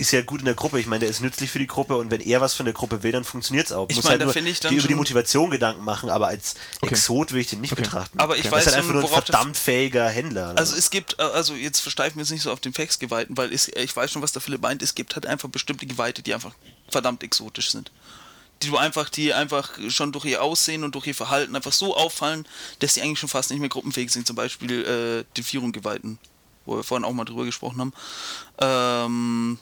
ist 0.00 0.10
ja 0.12 0.22
gut 0.22 0.40
in 0.40 0.46
der 0.46 0.54
Gruppe. 0.54 0.80
Ich 0.80 0.86
meine, 0.86 1.00
der 1.00 1.08
ist 1.10 1.20
nützlich 1.20 1.50
für 1.50 1.58
die 1.58 1.66
Gruppe 1.66 1.96
und 1.96 2.10
wenn 2.10 2.20
er 2.20 2.40
was 2.40 2.54
von 2.54 2.64
der 2.66 2.72
Gruppe 2.72 3.02
will, 3.02 3.12
dann 3.12 3.24
funktioniert 3.24 3.66
es 3.66 3.72
auch. 3.72 3.86
Ich 3.88 3.96
Muss 3.96 4.04
meine, 4.04 4.12
halt 4.12 4.20
da 4.22 4.24
nur 4.26 4.32
finde 4.34 4.50
ich 4.50 4.60
dann 4.60 4.72
die 4.72 4.78
über 4.78 4.88
die 4.88 4.94
Motivation 4.94 5.50
Gedanken 5.50 5.84
machen, 5.84 6.10
aber 6.10 6.28
als 6.28 6.54
Exot 6.82 7.32
will 7.32 7.40
ich 7.40 7.48
den 7.48 7.60
nicht 7.60 7.72
Okay. 7.72 7.82
betrachten. 7.82 8.18
Aber 8.18 8.36
ich 8.36 8.44
das 8.44 8.52
weiß 8.52 8.66
ist 8.66 8.66
halt 8.72 8.76
einfach 8.78 8.94
nur 8.94 9.02
ein 9.02 9.08
verdammt 9.08 9.56
fähiger 9.56 10.08
Händler. 10.08 10.54
Also 10.56 10.74
es 10.76 10.90
gibt, 10.90 11.18
äh, 11.18 11.22
also 11.22 11.54
jetzt 11.54 11.80
versteifen 11.80 12.16
wir 12.16 12.22
uns 12.22 12.30
nicht 12.30 12.42
so 12.42 12.50
auf 12.50 12.60
den 12.60 12.72
Faxgeweihten, 12.72 13.36
weil 13.36 13.52
es, 13.52 13.68
ich 13.68 13.94
weiß 13.94 14.10
schon, 14.10 14.22
was 14.22 14.32
der 14.32 14.42
Philipp 14.42 14.62
meint, 14.62 14.82
es 14.82 14.94
gibt 14.94 15.14
halt 15.14 15.26
einfach 15.26 15.48
bestimmte 15.48 15.86
Geweihte, 15.86 16.22
die 16.22 16.34
einfach 16.34 16.54
verdammt 16.88 17.22
exotisch 17.22 17.70
sind. 17.70 17.90
Die 18.62 18.68
du 18.68 18.76
einfach, 18.76 19.08
die 19.08 19.32
einfach 19.32 19.70
schon 19.88 20.12
durch 20.12 20.26
ihr 20.26 20.42
Aussehen 20.42 20.84
und 20.84 20.94
durch 20.94 21.06
ihr 21.06 21.14
Verhalten 21.14 21.56
einfach 21.56 21.72
so 21.72 21.96
auffallen, 21.96 22.46
dass 22.80 22.94
die 22.94 23.02
eigentlich 23.02 23.18
schon 23.18 23.28
fast 23.28 23.50
nicht 23.50 23.60
mehr 23.60 23.70
gruppenfähig 23.70 24.10
sind. 24.10 24.26
Zum 24.26 24.36
Beispiel 24.36 24.84
äh, 24.84 25.24
die 25.36 25.42
Vierung-Geweihten, 25.42 26.18
wo 26.66 26.76
wir 26.76 26.84
vorhin 26.84 27.04
auch 27.06 27.12
mal 27.12 27.24
drüber 27.24 27.44
gesprochen 27.46 27.80
haben. 27.80 27.92
Ähm, 28.60 29.58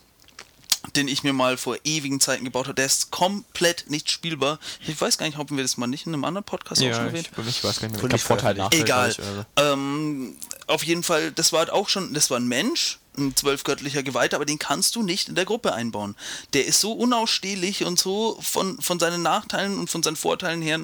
den 0.96 1.08
ich 1.08 1.22
mir 1.22 1.32
mal 1.32 1.56
vor 1.56 1.76
ewigen 1.84 2.20
Zeiten 2.20 2.44
gebaut 2.44 2.66
habe. 2.66 2.74
Der 2.74 2.86
ist 2.86 3.10
komplett 3.10 3.90
nicht 3.90 4.10
spielbar. 4.10 4.58
Ich 4.86 5.00
weiß 5.00 5.18
gar 5.18 5.26
nicht, 5.26 5.38
ob 5.38 5.50
wir 5.50 5.62
das 5.62 5.76
mal 5.76 5.86
nicht 5.86 6.06
in 6.06 6.14
einem 6.14 6.24
anderen 6.24 6.44
Podcast 6.44 6.80
auch 6.80 6.86
schon 6.86 6.92
ja, 6.92 7.06
erwähnt 7.06 7.30
ich, 7.36 7.46
ich 7.48 7.64
weiß 7.64 7.80
gar 7.80 7.88
nicht 7.88 8.14
Ich 8.14 8.22
Vorteil, 8.22 8.54
Nachteil. 8.54 8.80
Egal. 8.80 9.12
glaub 9.12 9.26
ich, 9.26 9.32
oder 9.32 9.46
so. 9.56 9.72
Ähm, 9.72 10.36
auf 10.66 10.82
jeden 10.84 11.02
Fall, 11.02 11.32
das 11.32 11.52
war 11.52 11.60
halt 11.60 11.70
auch 11.70 11.88
schon, 11.88 12.14
das 12.14 12.30
war 12.30 12.38
ein 12.38 12.48
Mensch, 12.48 12.98
ein 13.16 13.34
zwölfgöttlicher 13.34 14.02
Geweihter, 14.02 14.36
aber 14.36 14.46
den 14.46 14.58
kannst 14.58 14.96
du 14.96 15.02
nicht 15.02 15.28
in 15.28 15.34
der 15.34 15.44
Gruppe 15.44 15.74
einbauen. 15.74 16.14
Der 16.52 16.66
ist 16.66 16.80
so 16.80 16.92
unausstehlich 16.92 17.84
und 17.84 17.98
so 17.98 18.38
von, 18.40 18.80
von 18.80 18.98
seinen 18.98 19.22
Nachteilen 19.22 19.78
und 19.78 19.90
von 19.90 20.02
seinen 20.02 20.16
Vorteilen 20.16 20.62
her 20.62 20.80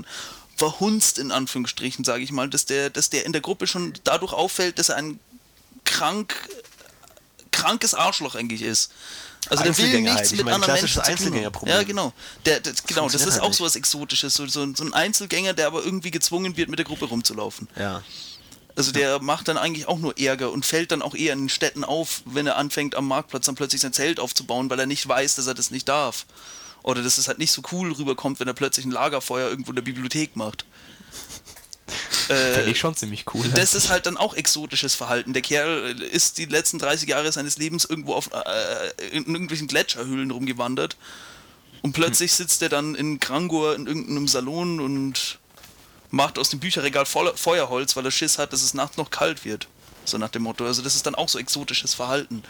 verhunzt, 0.57 1.19
in 1.19 1.33
Anführungsstrichen, 1.33 2.05
sage 2.05 2.23
ich 2.23 2.33
mal, 2.33 2.49
dass 2.49 2.67
der, 2.67 2.91
dass 2.91 3.11
der 3.11 3.27
in 3.27 3.33
der 3.33 3.41
Gruppe 3.41 3.67
schon 3.67 3.93
dadurch 4.05 4.33
auffällt, 4.33 4.79
dass 4.79 4.89
er 4.89 4.97
ein 4.97 5.19
krank, 5.85 6.35
krankes 7.51 7.95
Arschloch 7.95 8.35
eigentlich 8.35 8.63
ist. 8.63 8.93
Also 9.51 9.65
der 9.65 9.77
will 9.79 10.01
nichts 10.01 10.17
halt. 10.17 10.27
Ich 10.27 10.37
mit 10.39 10.45
meine, 10.45 10.57
anderen 10.57 10.75
Menschen. 10.75 11.03
Einzelgängerproblem. 11.03 11.75
Ja, 11.75 11.83
genau. 11.83 12.13
Der, 12.47 12.61
der, 12.61 12.73
genau, 12.87 13.09
das 13.09 13.23
ist 13.23 13.33
halt 13.33 13.43
auch 13.43 13.49
nicht. 13.49 13.57
so 13.59 13.65
was 13.65 13.77
Exotisches, 13.77 14.35
so, 14.35 14.47
so, 14.47 14.67
so 14.75 14.85
ein 14.85 14.95
Einzelgänger, 14.95 15.53
der 15.53 15.67
aber 15.67 15.85
irgendwie 15.85 16.11
gezwungen 16.11 16.57
wird, 16.57 16.69
mit 16.69 16.79
der 16.79 16.87
Gruppe 16.87 17.07
rumzulaufen. 17.07 17.69
ja. 17.79 18.03
Also 18.77 18.91
der 18.91 19.23
macht 19.23 19.47
dann 19.47 19.57
eigentlich 19.57 19.87
auch 19.87 19.99
nur 19.99 20.19
Ärger 20.19 20.51
und 20.51 20.67
fällt 20.67 20.91
dann 20.91 21.01
auch 21.01 21.15
eher 21.15 21.33
in 21.33 21.43
den 21.43 21.49
Städten 21.49 21.85
auf, 21.85 22.23
wenn 22.25 22.47
er 22.47 22.57
anfängt 22.57 22.97
am 22.97 23.07
Marktplatz 23.07 23.47
dann 23.47 23.55
plötzlich 23.55 23.81
sein 23.81 23.93
Zelt 23.93 24.19
aufzubauen, 24.19 24.69
weil 24.69 24.81
er 24.81 24.87
nicht 24.87 25.07
weiß, 25.07 25.37
dass 25.37 25.47
er 25.47 25.55
das 25.55 25.71
nicht 25.71 25.89
darf. 25.89 26.27
Oder 26.83 27.03
dass 27.03 27.17
es 27.17 27.29
halt 27.29 27.39
nicht 27.39 27.53
so 27.53 27.63
cool 27.71 27.93
rüberkommt, 27.93 28.41
wenn 28.41 28.49
er 28.49 28.55
plötzlich 28.55 28.85
ein 28.85 28.91
Lagerfeuer 28.91 29.49
irgendwo 29.49 29.71
in 29.71 29.77
der 29.77 29.83
Bibliothek 29.83 30.35
macht. 30.35 30.65
Finde 32.27 32.71
ich 32.71 32.79
schon 32.79 32.95
ziemlich 32.95 33.27
cool. 33.35 33.47
Das 33.55 33.75
ist 33.75 33.91
halt 33.91 34.07
dann 34.07 34.17
auch 34.17 34.35
exotisches 34.35 34.95
Verhalten. 34.95 35.35
Der 35.35 35.43
Kerl 35.43 36.01
ist 36.01 36.39
die 36.39 36.47
letzten 36.47 36.79
30 36.79 37.09
Jahre 37.09 37.31
seines 37.31 37.59
Lebens 37.59 37.85
irgendwo 37.85 38.15
auf, 38.15 38.31
äh, 38.33 39.09
in 39.11 39.27
irgendwelchen 39.27 39.69
Gletscherhöhlen 39.69 40.31
rumgewandert 40.31 40.97
und 41.83 41.93
plötzlich 41.93 42.33
sitzt 42.33 42.63
er 42.63 42.71
dann 42.71 42.95
in 42.95 43.21
Grangor 43.21 43.75
in 43.75 43.87
irgendeinem 43.87 44.27
Salon 44.27 44.81
und 44.81 45.39
macht 46.11 46.39
aus 46.39 46.49
dem 46.49 46.61
Bücherregal 46.61 47.05
Feuerholz, 47.05 47.95
weil 47.95 48.07
er 48.07 48.11
Schiss 48.11 48.39
hat, 48.39 48.55
dass 48.55 48.63
es 48.63 48.73
nachts 48.73 48.97
noch 48.97 49.11
kalt 49.11 49.45
wird. 49.45 49.69
So 50.05 50.19
nach 50.19 50.29
dem 50.29 50.43
Motto. 50.43 50.65
Also 50.67 50.83
das 50.83 50.95
ist 50.97 51.07
dann 51.07 51.15
auch 51.15 51.29
so 51.29 51.39
exotisches 51.39 51.95
Verhalten. 51.95 52.43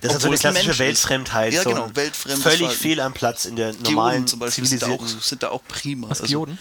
Das 0.00 0.14
ist 0.14 0.22
so 0.22 0.28
Obwohl 0.28 0.28
eine 0.30 0.38
klassische 0.38 0.66
Mensch. 0.68 0.78
Weltfremdheit. 0.78 1.52
Ja, 1.52 1.62
genau, 1.62 1.84
ein 1.84 1.96
weltfremdes 1.96 2.42
Völlig 2.42 2.70
fehl 2.72 3.00
am 3.00 3.12
Platz 3.12 3.44
in 3.44 3.56
der 3.56 3.74
normalen, 3.74 4.12
Geoden 4.14 4.26
zum 4.28 4.38
Beispiel 4.40 4.64
sind 4.66 4.82
da, 4.82 4.88
auch, 4.88 5.06
sind 5.06 5.42
da 5.42 5.50
auch 5.50 5.62
prima. 5.68 6.08
Was, 6.10 6.22
Geoden? 6.22 6.58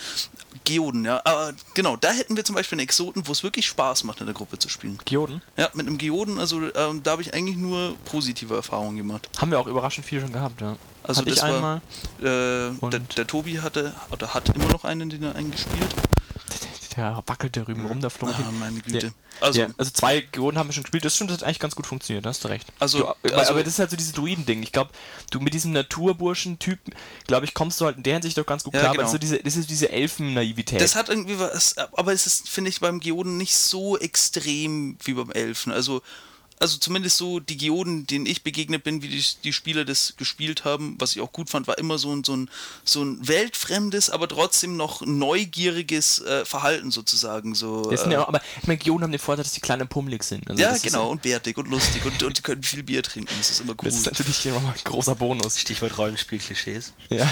Geoden, 0.65 1.05
ja. 1.05 1.21
Aber 1.23 1.53
genau, 1.73 1.95
da 1.95 2.11
hätten 2.11 2.35
wir 2.35 2.43
zum 2.43 2.55
Beispiel 2.55 2.75
einen 2.77 2.83
Exoten, 2.83 3.25
wo 3.27 3.31
es 3.31 3.41
wirklich 3.41 3.65
Spaß 3.67 4.03
macht, 4.03 4.19
in 4.19 4.25
der 4.25 4.35
Gruppe 4.35 4.59
zu 4.59 4.67
spielen. 4.69 4.99
Geoden? 5.05 5.41
Ja, 5.55 5.69
mit 5.73 5.87
einem 5.87 5.97
Geoden, 5.97 6.39
also 6.39 6.61
ähm, 6.75 7.01
da 7.03 7.11
habe 7.11 7.21
ich 7.21 7.33
eigentlich 7.33 7.55
nur 7.55 7.95
positive 8.05 8.53
Erfahrungen 8.55 8.97
gemacht. 8.97 9.29
Haben 9.37 9.51
wir 9.51 9.59
auch 9.59 9.67
überraschend 9.67 10.05
viel 10.05 10.19
schon 10.19 10.33
gehabt, 10.33 10.59
ja. 10.61 10.75
Also 11.03 11.21
Hatte 11.21 11.29
ich 11.29 11.35
das 11.39 11.49
war- 11.49 11.55
einmal. 11.55 11.81
Äh, 12.19 12.89
der, 12.89 12.99
der 12.99 13.27
Tobi 13.27 13.61
hatte, 13.61 13.93
oder 14.11 14.33
hat 14.33 14.49
immer 14.55 14.67
noch 14.67 14.83
einen, 14.83 15.09
den 15.09 15.23
er 15.23 15.35
eingespielt. 15.35 15.87
Der 16.97 17.23
wackelt 17.27 17.55
der 17.55 17.67
Rüben 17.67 17.85
rum, 17.85 18.01
der 18.01 18.09
Flo. 18.09 18.27
Ah, 18.27 18.51
meine 18.59 18.79
Güte. 18.81 18.97
Der, 18.99 19.11
Also, 19.39 19.61
also, 19.61 19.73
also 19.77 19.91
zwei 19.91 20.21
Geoden 20.21 20.57
haben 20.57 20.67
wir 20.67 20.73
schon 20.73 20.81
gespielt, 20.83 21.05
das 21.05 21.15
stimmt, 21.15 21.29
das 21.29 21.37
hat 21.37 21.43
eigentlich 21.43 21.59
ganz 21.59 21.75
gut 21.75 21.85
funktioniert, 21.85 22.25
da 22.25 22.29
hast 22.31 22.43
du 22.43 22.47
recht. 22.47 22.67
Also- 22.79 22.97
du, 22.99 23.07
aber, 23.07 23.17
also- 23.37 23.51
aber 23.51 23.63
das 23.63 23.73
ist 23.73 23.79
halt 23.79 23.91
so 23.91 23.95
dieses 23.95 24.13
Druiden-Ding. 24.13 24.63
Ich 24.63 24.71
glaube, 24.71 24.89
du 25.29 25.39
mit 25.39 25.53
diesem 25.53 25.71
Naturburschen-Typen, 25.73 26.93
glaube 27.27 27.45
ich, 27.45 27.53
kommst 27.53 27.79
du 27.79 27.85
halt 27.85 27.97
in 27.97 28.03
der 28.03 28.13
Hinsicht 28.13 28.37
doch 28.37 28.45
ganz 28.47 28.63
gut 28.63 28.73
Ja, 28.73 28.79
klar, 28.79 28.91
genau. 28.93 29.03
aber 29.03 29.11
so 29.11 29.19
diese, 29.19 29.37
das 29.37 29.55
ist 29.55 29.69
diese 29.69 29.89
Elfen-Naivität. 29.91 30.81
das 30.81 30.95
hat 30.95 31.09
irgendwie 31.09 31.37
was, 31.37 31.77
aber 31.77 32.13
es 32.13 32.25
ist, 32.25 32.49
finde 32.49 32.69
ich, 32.71 32.79
beim 32.79 32.99
Geoden 32.99 33.37
nicht 33.37 33.55
so 33.55 33.97
extrem 33.97 34.97
wie 35.03 35.13
beim 35.13 35.29
Elfen. 35.31 35.71
Also, 35.71 36.01
also 36.59 36.77
zumindest 36.77 37.17
so 37.17 37.39
die 37.39 37.57
Geoden, 37.57 38.07
denen 38.07 38.25
ich 38.25 38.43
begegnet 38.43 38.83
bin, 38.83 39.01
wie 39.01 39.09
die, 39.09 39.23
die 39.43 39.53
Spieler 39.53 39.85
das 39.85 40.15
gespielt 40.17 40.65
haben, 40.65 40.95
was 40.99 41.15
ich 41.15 41.21
auch 41.21 41.31
gut 41.31 41.49
fand, 41.49 41.67
war 41.67 41.77
immer 41.77 41.97
so 41.97 42.15
ein, 42.15 42.23
so 42.23 42.35
ein, 42.35 42.49
so 42.83 43.03
ein 43.03 43.27
weltfremdes, 43.27 44.09
aber 44.09 44.27
trotzdem 44.27 44.75
noch 44.75 45.05
neugieriges 45.05 46.19
äh, 46.21 46.45
Verhalten 46.45 46.89
sozusagen. 46.89 47.53
So, 47.53 47.89
Das 47.89 48.01
sind 48.01 48.11
äh, 48.11 48.15
ja 48.15 48.23
auch, 48.23 48.27
aber 48.27 48.41
ich 48.61 48.67
meine, 48.67 48.77
Geoden 48.77 49.03
haben 49.03 49.11
den 49.11 49.19
Vorteil, 49.19 49.43
dass 49.43 49.53
die 49.53 49.61
klein 49.61 49.81
und 49.81 49.89
pummelig 49.89 50.23
sind. 50.23 50.49
Also 50.49 50.61
ja, 50.61 50.75
genau, 50.77 51.09
und 51.09 51.21
bärtig 51.21 51.57
und 51.57 51.69
lustig 51.69 52.03
und, 52.05 52.21
und 52.23 52.37
die 52.37 52.41
können 52.41 52.63
viel 52.63 52.83
Bier 52.83 53.03
trinken. 53.03 53.33
Das 53.37 53.51
ist 53.51 53.61
immer 53.61 53.73
cool. 53.73 53.89
Das 53.89 53.95
ist 53.95 54.05
natürlich 54.05 54.45
immer 54.47 54.59
mal 54.59 54.73
ein 54.73 54.83
großer 54.83 55.15
Bonus. 55.15 55.59
Stichwort 55.59 55.97
Rollenspiel-Klischees. 55.97 56.93
Ja. 57.09 57.31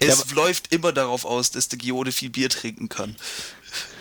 es 0.00 0.30
läuft 0.32 0.72
immer 0.72 0.92
darauf 0.92 1.24
aus, 1.24 1.50
dass 1.50 1.68
der 1.68 1.78
Geode 1.78 2.10
viel 2.12 2.30
Bier 2.30 2.48
trinken 2.48 2.88
kann. 2.88 3.16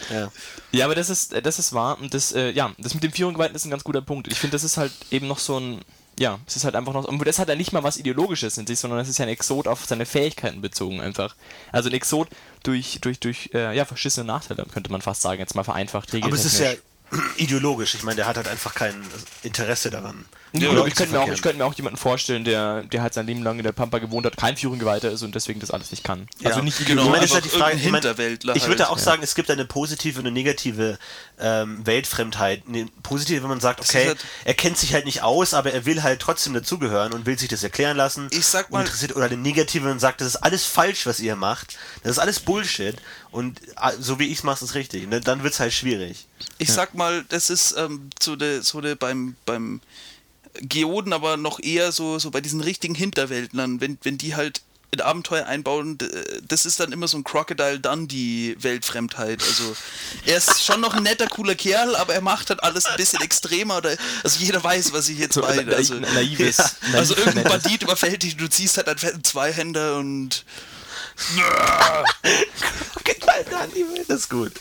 Ja. 0.10 0.32
Ja, 0.72 0.86
aber 0.86 0.96
das 0.96 1.10
ist, 1.10 1.34
das 1.46 1.60
ist 1.60 1.74
wahr. 1.74 2.00
Und 2.00 2.14
das, 2.14 2.32
äh, 2.32 2.52
ja, 2.52 2.72
das 2.78 2.94
mit 2.94 3.04
dem 3.04 3.12
Führunggeweihten 3.12 3.56
ist 3.56 3.66
ein 3.66 3.72
ganz 3.72 3.84
guter 3.84 4.02
Punkt. 4.02 4.28
Ich 4.28 4.40
finde, 4.40 4.54
das 4.54 4.64
ist 4.64 4.78
halt 4.78 4.92
eben 5.12 5.28
noch 5.28 5.40
so 5.40 5.60
ein, 5.60 5.82
ja, 6.20 6.40
es 6.46 6.58
ist 6.58 6.66
halt 6.66 6.76
einfach 6.76 6.94
noch, 6.94 7.06
und 7.06 7.26
das 7.26 7.40
hat 7.40 7.48
ja 7.50 7.56
nicht 7.56 7.72
mal 7.72 7.84
was 7.84 7.98
Ideologisches 7.98 8.58
in 8.58 8.68
sich, 8.68 8.80
sondern 8.80 9.00
es 9.00 9.08
ist 9.08 9.18
ja 9.18 9.26
ein 9.26 9.30
Exot 9.30 9.68
auf 9.68 9.86
seine 9.86 10.06
Fähigkeiten 10.06 10.62
bezogen 10.62 11.02
einfach. 11.02 11.36
Also 11.72 11.90
ein 11.90 11.96
Exot 11.96 12.28
durch, 12.64 13.00
durch, 13.02 13.20
durch, 13.20 13.50
äh, 13.54 13.76
ja, 13.76 13.86
verschissene 13.86 14.26
Nachteile, 14.26 14.66
könnte 14.72 14.92
man 14.92 15.02
fast 15.02 15.22
sagen, 15.22 15.40
jetzt 15.40 15.56
mal 15.56 15.64
vereinfacht. 15.64 16.14
Aber 16.14 16.34
es 16.34 16.46
ist 16.46 16.60
ja 16.60 16.74
ideologisch. 17.38 17.96
Ich 17.96 18.04
meine, 18.04 18.18
der 18.18 18.28
hat 18.28 18.38
halt 18.38 18.48
einfach 18.48 18.76
kein 18.76 18.96
Interesse 19.44 19.90
daran. 19.90 20.26
Ja, 20.54 20.86
ich, 20.86 20.94
zu 20.96 21.04
könnte 21.04 21.14
mir 21.14 21.22
auch, 21.22 21.28
ich 21.32 21.42
könnte 21.42 21.58
mir 21.60 21.66
auch 21.66 21.74
jemanden 21.76 21.98
vorstellen, 21.98 22.44
der, 22.44 22.82
der 22.84 23.02
halt 23.04 23.14
sein 23.14 23.28
Leben 23.28 23.44
lang 23.44 23.58
in 23.58 23.64
der 23.64 23.72
Pampa 23.72 24.00
gewohnt 24.00 24.26
hat, 24.26 24.36
kein 24.38 24.58
Führunggeweihter 24.58 25.12
ist 25.12 25.22
und 25.22 25.36
deswegen 25.36 25.60
das 25.60 25.70
alles 25.70 25.92
nicht 25.92 26.04
kann. 26.04 26.28
Also 26.44 26.60
Ja. 26.60 26.64
nicht 26.66 26.86
Genau, 26.86 27.04
ich 27.04 27.10
meine, 27.10 27.26
ist 27.26 27.34
halt 27.34 27.46
die 27.46 27.50
Frage, 27.50 27.76
ich, 27.78 27.84
meine, 27.84 27.98
Hinterwäldler 27.98 28.56
ich 28.56 28.68
würde 28.68 28.84
halt. 28.84 28.92
auch 28.92 28.98
sagen, 28.98 29.22
es 29.22 29.36
gibt 29.36 29.52
eine 29.52 29.66
positive 29.66 30.20
und 30.20 30.26
eine 30.26 30.34
negative 30.34 30.98
ähm, 31.40 31.86
Weltfremdheit. 31.86 32.64
Eine 32.68 32.88
positive, 33.04 33.42
wenn 33.44 33.50
man 33.50 33.60
sagt, 33.60 33.80
okay, 33.82 34.08
halt- 34.08 34.26
er 34.46 34.54
kennt 34.56 34.78
sich 34.78 34.94
halt 34.94 35.06
nicht 35.06 35.22
aus, 35.22 35.54
aber 35.54 35.72
er 35.72 35.86
will 35.86 36.02
halt 36.04 36.20
trotzdem 36.20 36.54
dazugehören 36.54 37.14
und 37.14 37.26
will 37.26 37.38
sich 37.38 37.50
das 37.50 37.62
erklären 37.64 37.96
lassen. 37.96 38.28
Ich 38.32 38.46
sag 38.46 38.72
mal- 38.72 38.82
interessiert, 38.82 39.16
oder 39.16 39.26
eine 39.26 39.38
negative, 39.38 39.84
wenn 39.84 39.92
man 39.92 40.00
sagt, 40.00 40.22
das 40.22 40.30
ist 40.30 40.36
alles 40.38 40.66
falsch, 40.66 41.06
was 41.06 41.20
ihr 41.20 41.36
macht. 41.36 41.78
Das 42.04 42.14
ist 42.14 42.20
alles 42.20 42.40
Bullshit. 42.40 42.96
Und 43.32 43.62
ah, 43.76 43.92
so 44.00 44.18
wie 44.18 44.26
ich 44.26 44.40
es 44.40 44.44
mache, 44.44 44.56
ist 44.64 44.72
es 44.72 44.76
richtig. 44.76 45.08
Ne? 45.08 45.22
Dann 45.22 45.44
wird 45.44 45.54
es 45.54 45.60
halt 45.60 45.74
schwierig. 45.74 46.26
Ich 46.58 46.74
sag 46.74 46.96
mal, 46.96 47.24
das 47.30 47.50
ist 47.52 47.76
ähm, 47.78 48.10
so 48.20 48.36
de, 48.36 48.62
so 48.62 48.82
de 48.82 48.96
beim, 48.96 49.36
beim 49.46 49.82
Geoden, 50.54 51.14
aber 51.14 51.38
noch 51.38 51.60
eher 51.60 51.92
so, 51.92 52.20
so 52.20 52.32
bei 52.32 52.42
diesen 52.42 52.62
richtigen 52.62 52.96
Hinterwäldlern, 52.96 53.82
wenn, 53.82 53.98
wenn 54.04 54.18
die 54.18 54.36
halt 54.36 54.62
in 54.92 55.02
Abenteuer 55.02 55.46
einbauen, 55.46 56.00
das 56.48 56.66
ist 56.66 56.80
dann 56.80 56.92
immer 56.92 57.08
so 57.08 57.16
ein 57.18 57.24
Crocodile 57.24 57.80
Dundee 57.80 58.56
Weltfremdheit. 58.60 59.40
Also 59.44 59.76
er 60.26 60.38
ist 60.38 60.66
schon 60.66 60.82
noch 60.82 60.96
ein 60.96 61.04
netter, 61.04 61.28
cooler 61.28 61.54
Kerl, 61.54 61.96
aber 61.96 62.16
er 62.16 62.22
macht 62.22 62.50
halt 62.50 62.64
alles 62.64 62.88
ein 62.88 62.98
bisschen 62.98 63.22
extremer. 63.22 63.78
Oder, 63.78 63.96
also 64.24 64.40
jeder 64.40 64.64
weiß, 64.64 64.92
was 64.92 65.08
ich 65.10 65.20
jetzt 65.20 65.36
so 65.36 65.42
meine. 65.42 65.76
Also, 65.76 65.94
na, 65.94 66.12
naives. 66.14 66.58
Ja. 66.58 66.66
naiv- 66.94 66.96
also 66.98 67.16
irgendein 67.16 67.44
Bandit 67.44 67.84
überfällt 67.84 68.24
dich, 68.24 68.36
du 68.36 68.50
ziehst 68.50 68.78
halt 68.78 68.88
einen 68.88 68.98
fetten 68.98 69.24
Zweihänder 69.24 69.98
und 69.98 70.44
das 74.08 74.22
ist 74.22 74.30
gut. 74.30 74.54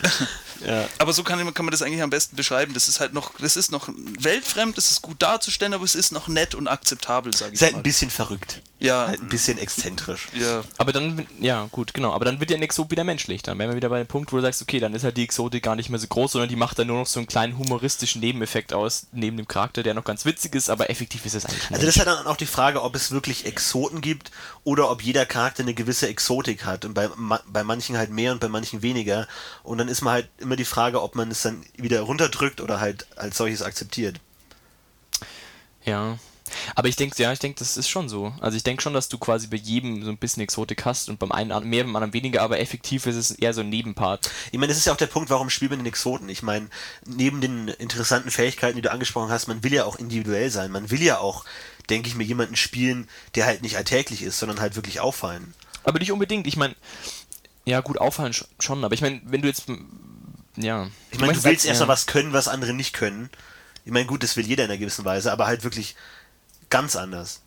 Ja. 0.65 0.87
Aber 0.97 1.13
so 1.13 1.23
kann, 1.23 1.53
kann 1.53 1.65
man 1.65 1.71
das 1.71 1.81
eigentlich 1.81 2.01
am 2.01 2.09
besten 2.09 2.35
beschreiben. 2.35 2.73
Das 2.73 2.87
ist 2.87 2.99
halt 2.99 3.13
noch, 3.13 3.33
das 3.39 3.55
ist 3.55 3.71
noch 3.71 3.89
weltfremd, 4.19 4.77
das 4.77 4.91
ist 4.91 5.01
gut 5.01 5.21
darzustellen, 5.21 5.73
aber 5.73 5.85
es 5.85 5.95
ist 5.95 6.11
noch 6.11 6.27
nett 6.27 6.53
und 6.55 6.67
akzeptabel, 6.67 7.33
sage 7.33 7.51
ich 7.53 7.55
Ist 7.55 7.61
halt 7.61 7.73
mal. 7.73 7.79
ein 7.79 7.83
bisschen 7.83 8.09
verrückt. 8.09 8.61
Ja. 8.79 9.07
Halt 9.07 9.21
ein 9.21 9.27
bisschen 9.27 9.57
exzentrisch. 9.57 10.29
Ja. 10.33 10.63
Aber 10.77 10.93
dann, 10.93 11.27
ja, 11.39 11.67
gut, 11.71 11.93
genau. 11.93 12.13
Aber 12.13 12.23
dann 12.23 12.39
wird 12.39 12.49
der 12.49 12.61
Exot 12.61 12.89
wieder 12.91 13.03
menschlich. 13.03 13.43
Dann 13.43 13.59
wären 13.59 13.69
wir 13.69 13.75
wieder 13.75 13.89
bei 13.89 13.97
dem 13.97 14.07
Punkt, 14.07 14.31
wo 14.31 14.37
du 14.37 14.41
sagst, 14.41 14.61
okay, 14.61 14.79
dann 14.79 14.93
ist 14.93 15.03
halt 15.03 15.17
die 15.17 15.23
Exotik 15.23 15.63
gar 15.63 15.75
nicht 15.75 15.89
mehr 15.89 15.99
so 15.99 16.07
groß, 16.07 16.31
sondern 16.31 16.49
die 16.49 16.55
macht 16.55 16.79
dann 16.79 16.87
nur 16.87 16.97
noch 16.97 17.05
so 17.05 17.19
einen 17.19 17.27
kleinen 17.27 17.57
humoristischen 17.57 18.21
Nebeneffekt 18.21 18.73
aus, 18.73 19.07
neben 19.11 19.35
dem 19.35 19.47
Charakter, 19.47 19.83
der 19.83 19.93
noch 19.93 20.05
ganz 20.05 20.23
witzig 20.23 20.55
ist, 20.55 20.69
aber 20.69 20.89
effektiv 20.89 21.25
ist 21.25 21.35
es 21.35 21.45
eigentlich 21.45 21.71
Also 21.71 21.85
das 21.85 21.95
ist 21.95 22.05
halt 22.05 22.07
dann 22.07 22.25
auch 22.25 22.37
die 22.37 22.45
Frage, 22.45 22.81
ob 22.81 22.95
es 22.95 23.11
wirklich 23.11 23.45
Exoten 23.45 23.99
gibt 23.99 24.31
oder 24.63 24.89
ob 24.89 25.01
jeder 25.01 25.25
Charakter 25.25 25.63
eine 25.63 25.73
gewisse 25.73 26.07
Exotik 26.07 26.65
hat 26.65 26.85
und 26.85 26.93
bei, 26.93 27.09
ma 27.17 27.41
bei 27.47 27.63
manchen 27.63 27.97
halt 27.97 28.11
mehr 28.11 28.31
und 28.31 28.39
bei 28.39 28.47
manchen 28.47 28.81
weniger. 28.81 29.27
Und 29.63 29.77
dann 29.77 29.89
ist 29.89 30.01
man 30.01 30.13
halt 30.13 30.29
immer 30.37 30.55
die 30.55 30.65
Frage, 30.65 31.01
ob 31.01 31.15
man 31.15 31.31
es 31.31 31.41
dann 31.41 31.63
wieder 31.75 32.01
runterdrückt 32.01 32.61
oder 32.61 32.79
halt 32.79 33.07
als 33.17 33.37
solches 33.37 33.61
akzeptiert. 33.61 34.19
Ja. 35.83 36.17
Aber 36.75 36.87
ich 36.87 36.95
denke, 36.95 37.21
ja, 37.21 37.31
ich 37.31 37.39
denke, 37.39 37.59
das 37.59 37.77
ist 37.77 37.89
schon 37.89 38.09
so. 38.09 38.33
Also 38.39 38.57
ich 38.57 38.63
denke 38.63 38.81
schon, 38.81 38.93
dass 38.93 39.09
du 39.09 39.17
quasi 39.17 39.47
bei 39.47 39.57
jedem 39.57 40.03
so 40.03 40.09
ein 40.09 40.17
bisschen 40.17 40.43
Exotik 40.43 40.85
hast 40.85 41.09
und 41.09 41.19
beim 41.19 41.31
einen 41.31 41.69
mehr, 41.69 41.83
beim 41.83 41.95
anderen 41.95 42.13
weniger, 42.13 42.41
aber 42.41 42.59
effektiv 42.59 43.05
ist 43.05 43.15
es 43.15 43.31
eher 43.31 43.53
so 43.53 43.61
ein 43.61 43.69
Nebenpart. 43.69 44.29
Ich 44.51 44.59
meine, 44.59 44.67
das 44.67 44.77
ist 44.77 44.85
ja 44.85 44.93
auch 44.93 44.97
der 44.97 45.07
Punkt, 45.07 45.29
warum 45.29 45.49
spielt 45.49 45.71
man 45.71 45.79
den 45.79 45.85
Exoten? 45.85 46.29
Ich 46.29 46.43
meine, 46.43 46.69
neben 47.05 47.41
den 47.41 47.67
interessanten 47.67 48.31
Fähigkeiten, 48.31 48.75
die 48.75 48.81
du 48.81 48.91
angesprochen 48.91 49.31
hast, 49.31 49.47
man 49.47 49.63
will 49.63 49.73
ja 49.73 49.85
auch 49.85 49.97
individuell 49.97 50.49
sein. 50.49 50.71
Man 50.71 50.91
will 50.91 51.01
ja 51.01 51.19
auch, 51.19 51.45
denke 51.89 52.07
ich 52.07 52.15
mir, 52.15 52.23
jemanden 52.23 52.55
spielen, 52.55 53.07
der 53.35 53.45
halt 53.45 53.61
nicht 53.61 53.77
alltäglich 53.77 54.21
ist, 54.21 54.39
sondern 54.39 54.59
halt 54.59 54.75
wirklich 54.75 54.99
auffallen. 54.99 55.53
Aber 55.83 55.99
nicht 55.99 56.11
unbedingt. 56.11 56.45
Ich 56.47 56.57
meine, 56.57 56.75
ja 57.65 57.81
gut, 57.81 57.97
auffallen 57.97 58.33
sch- 58.33 58.45
schon, 58.59 58.83
aber 58.83 58.93
ich 58.93 59.01
meine, 59.01 59.21
wenn 59.25 59.41
du 59.41 59.47
jetzt, 59.47 59.65
ja. 60.57 60.87
Ich 61.11 61.19
meine, 61.19 61.33
du 61.33 61.39
meinst, 61.39 61.43
willst 61.43 61.65
ja. 61.65 61.69
erstmal 61.69 61.89
was 61.89 62.05
können, 62.05 62.33
was 62.33 62.47
andere 62.47 62.73
nicht 62.73 62.93
können. 62.93 63.29
Ich 63.85 63.91
meine, 63.91 64.05
gut, 64.05 64.23
das 64.23 64.35
will 64.35 64.45
jeder 64.45 64.65
in 64.65 64.69
einer 64.69 64.77
gewissen 64.77 65.05
Weise, 65.05 65.31
aber 65.31 65.47
halt 65.47 65.63
wirklich 65.63 65.95
ganz 66.69 66.95
anders. 66.95 67.41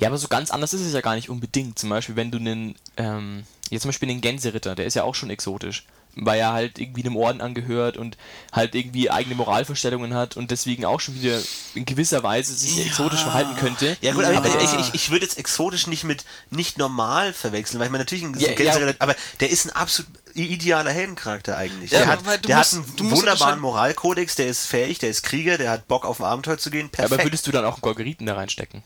Ja, 0.00 0.08
aber 0.08 0.18
so 0.18 0.28
ganz 0.28 0.50
anders 0.50 0.74
ist 0.74 0.80
es 0.80 0.92
ja 0.92 1.00
gar 1.00 1.14
nicht 1.14 1.30
unbedingt. 1.30 1.78
Zum 1.78 1.90
Beispiel, 1.90 2.16
wenn 2.16 2.30
du 2.30 2.38
einen, 2.38 2.74
ähm, 2.96 3.44
jetzt 3.70 3.82
zum 3.82 3.90
Beispiel 3.90 4.08
den 4.08 4.20
Gänseritter, 4.20 4.74
der 4.74 4.86
ist 4.86 4.94
ja 4.94 5.04
auch 5.04 5.14
schon 5.14 5.30
exotisch. 5.30 5.86
Weil 6.16 6.40
er 6.40 6.52
halt 6.52 6.78
irgendwie 6.78 7.02
einem 7.04 7.16
Orden 7.16 7.40
angehört 7.40 7.96
und 7.96 8.16
halt 8.52 8.74
irgendwie 8.74 9.10
eigene 9.10 9.36
Moralvorstellungen 9.36 10.12
hat 10.14 10.36
und 10.36 10.50
deswegen 10.50 10.84
auch 10.84 10.98
schon 11.00 11.14
wieder 11.14 11.38
in 11.74 11.84
gewisser 11.84 12.22
Weise 12.22 12.52
sich 12.52 12.76
Ja. 12.78 12.84
exotisch 12.84 13.20
verhalten 13.22 13.54
könnte. 13.56 13.96
Ja 14.00 14.12
gut, 14.12 14.24
aber 14.24 14.48
Ja. 14.48 14.60
ich, 14.60 14.74
ich, 14.88 14.94
ich 14.94 15.10
würde 15.10 15.24
jetzt 15.24 15.38
exotisch 15.38 15.86
nicht 15.86 16.02
mit 16.04 16.24
nicht 16.50 16.78
normal 16.78 17.32
verwechseln, 17.32 17.78
weil 17.78 17.86
ich 17.86 17.92
meine 17.92 18.02
natürlich 18.02 18.24
ein 18.24 18.34
Ja, 18.38 18.50
ja. 18.50 18.92
aber 18.98 19.14
der 19.38 19.50
ist 19.50 19.66
ein 19.66 19.70
absolut 19.70 20.10
idealer 20.34 20.90
Heldencharakter 20.92 21.56
eigentlich. 21.56 21.90
Ja, 21.92 22.00
der 22.00 22.08
hat, 22.08 22.26
weil 22.26 22.38
du 22.38 22.48
der 22.48 22.56
musst- 22.58 22.72
hat 22.72 22.78
einen 22.98 23.08
musst 23.08 23.22
wunderbaren 23.22 23.60
Moralkodex, 23.60 24.34
der 24.34 24.48
ist 24.48 24.66
fähig, 24.66 24.98
der 24.98 25.10
ist 25.10 25.22
Krieger, 25.22 25.58
der 25.58 25.70
hat 25.70 25.86
Bock 25.88 26.04
auf 26.04 26.20
ein 26.20 26.24
Abenteuer 26.26 26.58
zu 26.58 26.70
gehen. 26.70 26.90
Perfekt. 26.90 27.12
Aber 27.20 27.24
würdest 27.24 27.46
du 27.46 27.52
dann 27.52 27.64
auch 27.64 27.74
einen 27.74 27.82
Gorgeriten 27.82 28.26
da 28.26 28.34
reinstecken? 28.34 28.82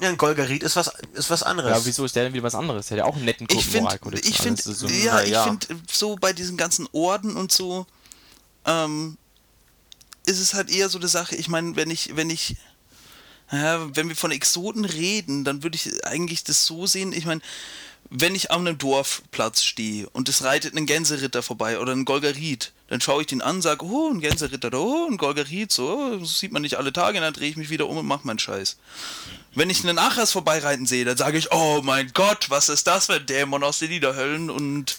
Ja, 0.00 0.08
ein 0.08 0.16
Golgarit 0.16 0.62
ist 0.62 0.76
was 0.76 0.90
ist 1.14 1.30
was 1.30 1.42
anderes. 1.42 1.70
Ja, 1.70 1.84
wieso 1.84 2.04
ist 2.04 2.16
der 2.16 2.24
denn 2.24 2.32
wieder 2.32 2.42
was 2.44 2.54
anderes? 2.54 2.86
Der 2.88 2.98
hat 2.98 3.04
ja 3.06 3.10
auch 3.10 3.16
einen 3.16 3.24
netten 3.24 3.46
Ich 3.50 3.64
finde, 3.66 3.98
ich 4.22 4.40
Also 4.40 4.42
finde, 4.42 4.62
so- 4.62 4.88
ja, 4.88 5.22
ich 5.22 5.30
ja. 5.30 5.44
finde 5.44 5.66
so 5.90 6.16
bei 6.16 6.32
diesen 6.32 6.56
ganzen 6.56 6.88
Orden 6.92 7.36
und 7.36 7.52
so, 7.52 7.86
ähm, 8.66 9.16
ist 10.26 10.38
es 10.40 10.54
halt 10.54 10.70
eher 10.70 10.88
so 10.88 10.98
eine 10.98 11.08
Sache. 11.08 11.36
Ich 11.36 11.48
meine, 11.48 11.76
wenn 11.76 11.90
ich, 11.90 12.14
wenn 12.16 12.30
ich, 12.30 12.56
ja, 13.52 13.94
wenn 13.96 14.08
wir 14.08 14.16
von 14.16 14.30
Exoten 14.30 14.84
reden, 14.84 15.44
dann 15.44 15.62
würde 15.62 15.76
ich 15.76 16.04
eigentlich 16.06 16.44
das 16.44 16.66
so 16.66 16.86
sehen. 16.86 17.12
Ich 17.12 17.24
meine, 17.26 17.40
wenn 18.08 18.34
ich 18.34 18.50
an 18.50 18.66
einem 18.66 18.78
Dorfplatz 18.78 19.62
stehe 19.62 20.08
und 20.10 20.28
es 20.28 20.42
reitet 20.42 20.74
ein 20.76 20.86
Gänseritter 20.86 21.42
vorbei 21.42 21.78
oder 21.78 21.92
ein 21.92 22.04
Golgarit, 22.04 22.72
dann 22.88 23.00
schaue 23.00 23.20
ich 23.22 23.28
den 23.28 23.40
an, 23.40 23.62
sage, 23.62 23.84
oh, 23.84 24.10
ein 24.10 24.20
Gänseritter, 24.20 24.72
oh, 24.74 25.06
ein 25.08 25.16
Golgarit, 25.16 25.70
so, 25.72 26.16
das 26.18 26.38
sieht 26.38 26.50
man 26.52 26.62
nicht 26.62 26.76
alle 26.76 26.92
Tage, 26.92 27.20
dann 27.20 27.32
drehe 27.32 27.48
ich 27.50 27.56
mich 27.56 27.70
wieder 27.70 27.88
um 27.88 27.96
und 27.98 28.06
mache 28.06 28.26
meinen 28.26 28.38
Scheiß. 28.40 28.76
Wenn 29.54 29.70
ich 29.70 29.82
einen 29.82 29.98
Achas 29.98 30.32
vorbeireiten 30.32 30.86
sehe, 30.86 31.04
dann 31.04 31.16
sage 31.16 31.38
ich, 31.38 31.52
oh 31.52 31.80
mein 31.82 32.10
Gott, 32.14 32.50
was 32.50 32.68
ist 32.68 32.86
das 32.86 33.06
für 33.06 33.14
ein 33.14 33.26
Dämon 33.26 33.64
aus 33.64 33.80
den 33.80 33.90
Niederhöllen 33.90 34.50
und 34.50 34.96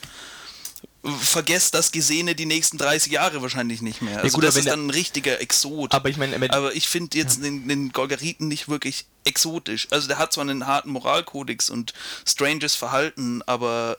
vergesst 1.04 1.74
das 1.74 1.92
Gesehene 1.92 2.36
die 2.36 2.46
nächsten 2.46 2.78
30 2.78 3.12
Jahre 3.12 3.42
wahrscheinlich 3.42 3.82
nicht 3.82 4.02
mehr. 4.02 4.22
Also 4.22 4.36
gut, 4.36 4.44
aber 4.44 4.48
das 4.48 4.58
ist 4.58 4.68
dann 4.68 4.88
ein 4.88 4.90
richtiger 4.92 5.42
Exot. 5.42 5.94
Aber 5.94 6.10
ich 6.10 6.18
meine, 6.18 6.36
aber 6.54 6.76
ich 6.76 6.88
finde 6.88 7.18
jetzt 7.18 7.44
den, 7.44 7.68
den 7.68 7.92
Golgariten 7.92 8.48
nicht 8.48 8.70
wirklich 8.70 9.06
exotisch. 9.24 9.88
Also 9.90 10.08
der 10.08 10.20
hat 10.20 10.34
zwar 10.34 10.44
einen 10.44 10.68
harten 10.68 10.92
Moralkodex 10.92 11.70
und 11.70 11.94
stranges 12.26 12.76
Verhalten, 12.76 13.42
aber 13.48 13.98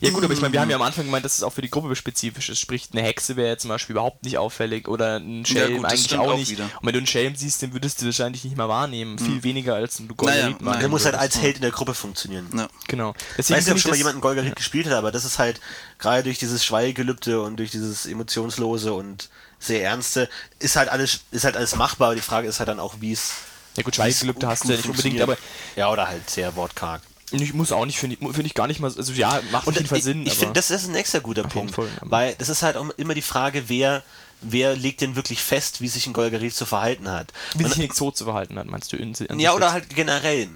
Ja 0.00 0.10
gut, 0.10 0.24
aber 0.24 0.32
ich 0.34 0.40
meine, 0.40 0.52
wir 0.52 0.60
haben 0.60 0.70
ja 0.70 0.76
am 0.76 0.82
Anfang 0.82 1.04
gemeint, 1.04 1.24
dass 1.24 1.34
es 1.36 1.42
auch 1.42 1.52
für 1.52 1.62
die 1.62 1.70
Gruppe 1.70 1.94
spezifisch 1.96 2.48
ist. 2.48 2.58
Sprich, 2.58 2.88
eine 2.92 3.02
Hexe 3.02 3.36
wäre 3.36 3.56
zum 3.56 3.68
Beispiel 3.68 3.94
überhaupt 3.94 4.24
nicht 4.24 4.38
auffällig 4.38 4.88
oder 4.88 5.16
ein 5.18 5.44
Ja, 5.44 5.46
Schelm 5.46 5.76
gut, 5.76 5.84
das 5.84 5.92
eigentlich 5.92 6.18
auch 6.18 6.36
nicht. 6.36 6.50
wieder. 6.50 6.64
Und 6.64 6.86
wenn 6.86 6.92
du 6.92 6.98
einen 6.98 7.06
Schelm 7.06 7.36
siehst, 7.36 7.62
den 7.62 7.72
würdest 7.72 8.00
du 8.02 8.06
wahrscheinlich 8.06 8.44
nicht 8.44 8.56
mehr 8.56 8.68
wahrnehmen. 8.68 9.18
Viel 9.18 9.42
weniger 9.42 9.74
als 9.74 9.98
ein 9.98 10.04
Naja, 10.06 10.14
Golgarit 10.16 10.60
nein. 10.62 10.80
Der 10.80 10.88
muss 10.88 11.04
halt 11.04 11.14
als 11.14 11.38
Held 11.38 11.56
in 11.56 11.62
der 11.62 11.70
Gruppe 11.70 11.94
funktionieren. 11.94 12.48
ja. 12.56 12.68
Genau. 12.88 13.14
Ich 13.30 13.36
Deswegen 13.36 13.58
weiß 13.58 13.64
nicht, 13.66 13.74
ob 13.74 13.80
schon 13.80 13.90
mal 13.92 13.96
jemand 13.96 14.14
einen 14.14 14.20
Golgarit 14.22 14.56
gespielt 14.56 14.86
hat, 14.86 14.92
aber 14.94 15.10
das 15.12 15.24
ist 15.24 15.38
halt 15.38 15.60
gerade 15.98 16.22
durch 16.22 16.38
dieses 16.38 16.64
Schweigelübde 16.64 17.40
und 17.42 17.56
durch 17.56 17.70
dieses 17.70 18.06
emotionslose 18.06 18.92
und 18.92 19.28
sehr 19.58 19.82
ernste 19.84 20.28
ist 20.58 20.76
halt 20.76 20.88
alles 20.90 21.20
ist 21.30 21.44
halt 21.44 21.56
alles 21.56 21.74
machbar. 21.76 22.08
Aber 22.08 22.14
die 22.16 22.20
Frage 22.20 22.46
ist 22.48 22.58
halt 22.58 22.68
dann 22.68 22.80
auch, 22.80 22.96
wie 23.00 23.12
es 23.12 23.32
Ja 23.76 23.82
gut, 23.82 23.94
Schweigegelübde 23.96 24.46
hast 24.46 24.64
du 24.64 24.68
gut 24.68 24.70
ja 24.72 24.76
nicht 24.76 24.88
unbedingt, 24.90 25.20
aber 25.22 25.38
ja 25.76 25.90
oder 25.90 26.06
halt 26.08 26.28
sehr 26.28 26.54
wortkarg. 26.56 27.00
Ich 27.30 27.54
muss 27.54 27.72
auch 27.72 27.86
nicht, 27.86 27.98
finde 27.98 28.16
ich, 28.20 28.20
finde 28.20 28.46
ich 28.46 28.54
gar 28.54 28.66
nicht 28.66 28.80
mal, 28.80 28.92
also 28.94 29.12
ja, 29.12 29.40
macht 29.50 29.66
auf 29.66 29.74
jeden 29.74 29.86
Fall 29.86 30.00
Sinn. 30.02 30.26
ich 30.26 30.34
finde, 30.34 30.54
das 30.54 30.70
ist 30.70 30.86
ein 30.86 30.92
nächster 30.92 31.20
guter 31.20 31.42
Punkt, 31.44 31.74
Fall, 31.74 31.88
weil 32.02 32.34
das 32.38 32.48
ist 32.48 32.62
halt 32.62 32.76
auch 32.76 32.88
immer 32.96 33.14
die 33.14 33.22
Frage, 33.22 33.68
wer 33.68 34.02
wer 34.46 34.76
legt 34.76 35.00
denn 35.00 35.16
wirklich 35.16 35.40
fest, 35.42 35.80
wie 35.80 35.88
sich 35.88 36.06
ein 36.06 36.12
Golgarit 36.12 36.54
zu 36.54 36.66
verhalten 36.66 37.08
hat. 37.10 37.32
wie 37.54 37.62
Man- 37.62 37.72
sich 37.72 37.80
ein 37.80 37.84
Exot 37.86 38.16
zu 38.16 38.24
verhalten 38.24 38.58
hat, 38.58 38.66
meinst 38.66 38.92
du? 38.92 38.96
In, 38.96 39.14
an 39.28 39.40
ja 39.40 39.54
oder 39.54 39.72
halt 39.72 39.88
generell. 39.94 40.48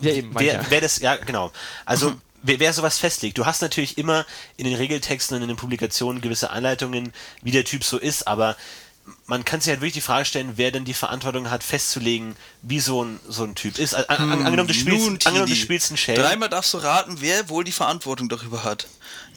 Ja, 0.00 0.10
eben, 0.12 0.30
Wer, 0.34 0.54
ja. 0.54 0.60
wer 0.68 0.80
das, 0.80 0.98
ja, 1.00 1.16
genau. 1.16 1.52
Also, 1.84 2.14
wer, 2.42 2.60
wer 2.60 2.72
sowas 2.72 2.98
festlegt. 2.98 3.36
Du 3.38 3.44
hast 3.46 3.60
natürlich 3.62 3.98
immer 3.98 4.24
in 4.56 4.64
den 4.64 4.74
Regeltexten 4.74 5.36
und 5.36 5.42
in 5.42 5.48
den 5.48 5.56
Publikationen 5.56 6.20
gewisse 6.22 6.50
Anleitungen, 6.50 7.12
wie 7.42 7.50
der 7.50 7.64
Typ 7.64 7.82
so 7.84 7.98
ist, 7.98 8.26
aber 8.26 8.56
man 9.26 9.44
kann 9.44 9.60
sich 9.60 9.70
halt 9.70 9.80
wirklich 9.80 9.94
die 9.94 10.00
Frage 10.00 10.24
stellen, 10.24 10.52
wer 10.56 10.70
denn 10.70 10.84
die 10.84 10.94
Verantwortung 10.94 11.50
hat, 11.50 11.62
festzulegen, 11.62 12.36
wie 12.62 12.80
so 12.80 13.04
ein, 13.04 13.20
so 13.28 13.44
ein 13.44 13.54
Typ 13.54 13.78
ist. 13.78 13.94
An, 13.94 14.04
an, 14.06 14.30
angenommen, 14.46 14.68
du 14.68 14.74
spielst, 14.74 15.26
angenommen, 15.26 15.50
du 15.50 15.56
spielst 15.56 15.90
einen 15.90 15.96
Shell. 15.96 16.16
Dreimal 16.16 16.48
darfst 16.48 16.72
du 16.74 16.78
raten, 16.78 17.16
wer 17.20 17.48
wohl 17.48 17.64
die 17.64 17.72
Verantwortung 17.72 18.28
darüber 18.28 18.64
hat. 18.64 18.86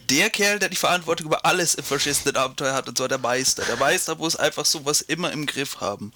Der 0.08 0.30
Kerl, 0.30 0.58
der 0.58 0.68
die 0.68 0.76
Verantwortung 0.76 1.26
über 1.26 1.44
alles 1.44 1.76
im 1.76 1.84
verschissenen 1.84 2.36
Abenteuer 2.36 2.74
hat, 2.74 2.88
und 2.88 2.98
zwar 2.98 3.08
der 3.08 3.18
Meister. 3.18 3.64
Der 3.64 3.76
Meister 3.76 4.16
muss 4.16 4.36
einfach 4.36 4.64
sowas 4.64 5.00
immer 5.00 5.30
im 5.32 5.46
Griff 5.46 5.80
haben. 5.80 6.12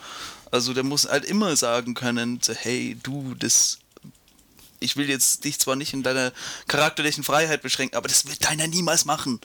Also 0.50 0.74
der 0.74 0.82
muss 0.82 1.08
halt 1.08 1.24
immer 1.24 1.54
sagen 1.56 1.94
können, 1.94 2.40
so, 2.42 2.52
hey, 2.52 2.96
du, 3.02 3.34
das... 3.34 3.78
Ich 4.80 4.96
will 4.96 5.08
jetzt 5.08 5.44
dich 5.44 5.58
zwar 5.60 5.76
nicht 5.76 5.94
in 5.94 6.02
deiner 6.02 6.32
charakterlichen 6.66 7.24
Freiheit 7.24 7.62
beschränken, 7.62 7.96
aber 7.96 8.08
das 8.08 8.26
wird 8.26 8.44
deiner 8.44 8.66
niemals 8.66 9.04
machen. 9.06 9.40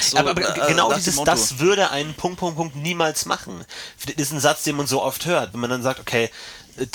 So, 0.00 0.16
aber, 0.16 0.30
aber 0.30 0.56
äh, 0.56 0.68
genau 0.68 0.88
nach 0.88 0.96
dem 0.96 0.98
dieses, 0.98 1.16
Motto. 1.16 1.30
das 1.30 1.58
würde 1.58 1.90
einen 1.90 2.14
Punkt, 2.14 2.38
Punkt, 2.38 2.56
Punkt 2.56 2.76
niemals 2.76 3.26
machen. 3.26 3.64
Das 4.06 4.14
ist 4.16 4.32
ein 4.32 4.40
Satz, 4.40 4.62
den 4.64 4.76
man 4.76 4.86
so 4.86 5.02
oft 5.02 5.26
hört, 5.26 5.52
wenn 5.52 5.60
man 5.60 5.70
dann 5.70 5.82
sagt, 5.82 6.00
okay, 6.00 6.30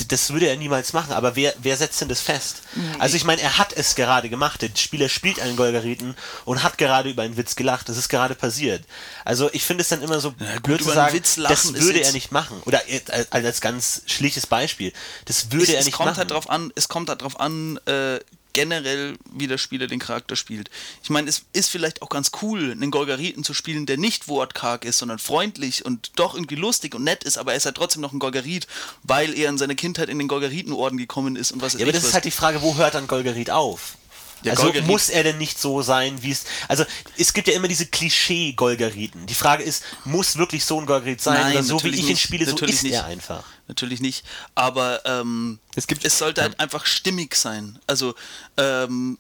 das 0.08 0.32
würde 0.32 0.48
er 0.48 0.58
niemals 0.58 0.94
machen, 0.94 1.14
aber 1.14 1.36
wer, 1.36 1.54
wer 1.60 1.78
setzt 1.78 2.02
denn 2.02 2.10
das 2.10 2.20
fest? 2.20 2.62
Also 2.98 3.16
ich 3.16 3.26
meine, 3.26 3.42
er 3.42 3.60
hat 3.60 3.74
es 3.74 3.94
gerade 3.94 4.28
gemacht. 4.28 4.62
Der 4.64 4.70
Spieler 4.76 5.08
spielt 5.08 5.40
einen 5.40 5.56
Golgariten 5.56 6.16
und 6.46 6.64
hat 6.64 6.80
gerade 6.80 7.10
über 7.10 7.22
einen 7.22 7.38
Witz 7.38 7.56
gelacht. 7.56 7.88
Das 7.88 7.98
ist 7.98 8.10
gerade 8.10 8.34
passiert. 8.34 8.84
Also 9.24 9.50
ich 9.54 9.64
finde 9.64 9.84
es 9.84 9.90
dann 9.90 10.02
immer 10.02 10.20
so 10.20 10.34
Ja, 10.40 10.54
gut, 10.56 10.64
blöd 10.64 10.84
zu 10.84 10.92
sagen, 10.92 11.14
Witz 11.14 11.36
das 11.36 11.74
würde 11.76 12.02
er 12.02 12.12
nicht 12.12 12.32
machen. 12.32 12.60
Oder 12.66 12.82
als, 13.12 13.32
als 13.32 13.62
ganz 13.62 14.02
schlichtes 14.08 14.48
Beispiel, 14.48 14.94
das 15.26 15.52
würde 15.52 15.66
es, 15.66 15.70
er 15.70 15.80
es 15.80 15.86
nicht 15.86 15.96
kommt 15.96 16.08
machen. 16.08 16.18
halt 16.18 16.32
drauf 16.32 16.50
an, 16.50 16.74
es 16.76 16.90
kommt 16.90 17.10
halt 17.10 17.22
drauf 17.22 17.40
an, 17.40 17.78
äh, 17.86 18.20
generell, 18.58 19.20
wie 19.32 19.46
der 19.46 19.60
Spieler 19.60 19.86
den 19.86 20.00
Charakter 20.00 20.36
spielt. 20.36 20.72
Ich 21.04 21.12
meine, 21.12 21.30
es 21.30 21.44
ist 21.54 21.70
vielleicht 21.70 22.02
auch 22.02 22.10
ganz 22.10 22.32
cool, 22.42 22.72
einen 22.72 22.90
Golgariten 22.90 23.44
zu 23.44 23.54
spielen, 23.54 23.86
der 23.86 23.98
nicht 23.98 24.28
wortkarg 24.28 24.84
ist, 24.84 24.98
sondern 24.98 25.20
freundlich 25.20 25.86
und 25.86 26.14
doch 26.16 26.34
irgendwie 26.34 26.56
lustig 26.56 26.96
und 26.96 27.04
nett 27.04 27.24
ist, 27.24 27.38
aber 27.38 27.52
er 27.52 27.58
ist 27.58 27.66
halt 27.68 27.78
trotzdem 27.78 28.02
noch 28.02 28.14
ein 28.14 28.20
Golgarit, 28.20 28.66
weil 29.04 29.38
er 29.38 29.50
in 29.50 29.60
seiner 29.60 29.76
Kindheit 29.76 30.10
in 30.10 30.18
den 30.18 30.28
Golgaritenorden 30.28 30.98
gekommen 30.98 31.36
ist 31.36 31.52
und 31.52 31.62
was 31.62 31.74
Ja, 31.74 31.82
aber 31.82 31.92
das 31.92 32.04
ist 32.04 32.16
halt 32.16 32.26
die 32.26 32.32
Frage, 32.32 32.64
wo 32.64 32.76
hört 32.78 32.96
dann 32.96 33.06
Golgarit 33.06 33.52
auf? 33.52 33.96
Der 34.44 34.54
also 34.54 34.64
Golgarit- 34.64 34.88
muss 34.88 35.10
er 35.10 35.22
denn 35.22 35.38
nicht 35.38 35.60
so 35.60 35.84
sein, 35.84 36.24
wie 36.24 36.32
es. 36.32 36.46
Also 36.68 36.84
es 37.16 37.34
gibt 37.34 37.48
ja 37.48 37.54
immer 37.54 37.68
diese 37.68 37.86
Klischee-Golgariten. 37.86 39.28
Die 39.28 39.36
Frage 39.36 39.64
ist, 39.64 39.84
muss 40.04 40.38
wirklich 40.38 40.66
so 40.66 40.80
ein 40.80 40.88
Golgarit 40.88 41.22
sein? 41.22 41.42
Nein, 41.42 41.54
oder 41.54 41.64
so 41.64 41.84
wie 41.84 41.90
ich 41.90 42.10
ihn 42.10 42.18
spiele, 42.18 42.46
so 42.50 42.58
ist 42.66 42.82
nicht. 42.82 42.94
er 42.94 43.06
einfach. 43.06 43.44
Natürlich 43.68 44.00
nicht, 44.00 44.24
aber 44.56 45.02
ähm, 45.06 45.60
Es 45.76 45.88
gibt- 45.88 46.06
es 46.06 46.18
sollte 46.18 46.42
halt 46.42 46.60
einfach 46.60 46.86
stimmig 46.86 47.36
sein. 47.36 47.80
Also 47.86 48.16
ähm, 48.56 49.18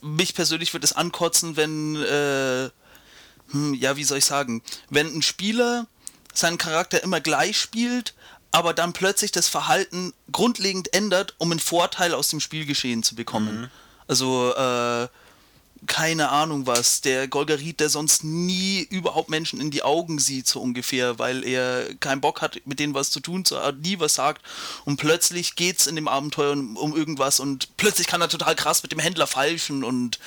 mich 0.00 0.34
persönlich 0.34 0.72
würde 0.72 0.86
es 0.86 0.94
ankotzen, 0.94 1.56
wenn, 1.56 1.96
äh, 1.96 2.70
hm, 3.50 3.74
ja, 3.74 3.96
wie 3.96 4.04
soll 4.04 4.18
ich 4.18 4.24
sagen, 4.24 4.62
wenn 4.88 5.06
ein 5.14 5.22
Spieler 5.22 5.86
seinen 6.32 6.56
Charakter 6.58 7.02
immer 7.02 7.20
gleich 7.20 7.58
spielt, 7.60 8.14
aber 8.52 8.72
dann 8.72 8.92
plötzlich 8.94 9.32
das 9.32 9.48
Verhalten 9.48 10.12
grundlegend 10.32 10.94
ändert, 10.94 11.34
um 11.38 11.50
einen 11.50 11.60
Vorteil 11.60 12.14
aus 12.14 12.30
dem 12.30 12.40
Spielgeschehen 12.40 13.02
zu 13.02 13.14
bekommen. 13.14 13.70
Also, 14.08 14.54
äh, 14.56 15.08
keine 15.86 16.28
Ahnung 16.28 16.66
was, 16.66 17.00
der 17.00 17.26
Golgarit, 17.26 17.80
der 17.80 17.88
sonst 17.88 18.22
nie 18.22 18.80
überhaupt 18.90 19.30
Menschen 19.30 19.60
in 19.60 19.70
die 19.70 19.82
Augen 19.82 20.18
sieht, 20.18 20.46
so 20.46 20.60
ungefähr, 20.60 21.18
weil 21.18 21.44
er 21.44 21.94
keinen 22.00 22.20
Bock 22.20 22.42
hat, 22.42 22.60
mit 22.66 22.78
denen 22.80 22.94
was 22.94 23.10
zu 23.10 23.20
tun, 23.20 23.44
nie 23.82 23.98
was 23.98 24.14
sagt 24.14 24.42
und 24.84 24.96
plötzlich 24.98 25.56
geht's 25.56 25.86
in 25.86 25.96
dem 25.96 26.06
Abenteuer 26.08 26.52
um, 26.52 26.76
um 26.76 26.94
irgendwas 26.96 27.40
und 27.40 27.76
plötzlich 27.76 28.06
kann 28.06 28.20
er 28.20 28.28
total 28.28 28.54
krass 28.54 28.82
mit 28.82 28.92
dem 28.92 28.98
Händler 28.98 29.26
falschen 29.26 29.82
und 29.84 30.18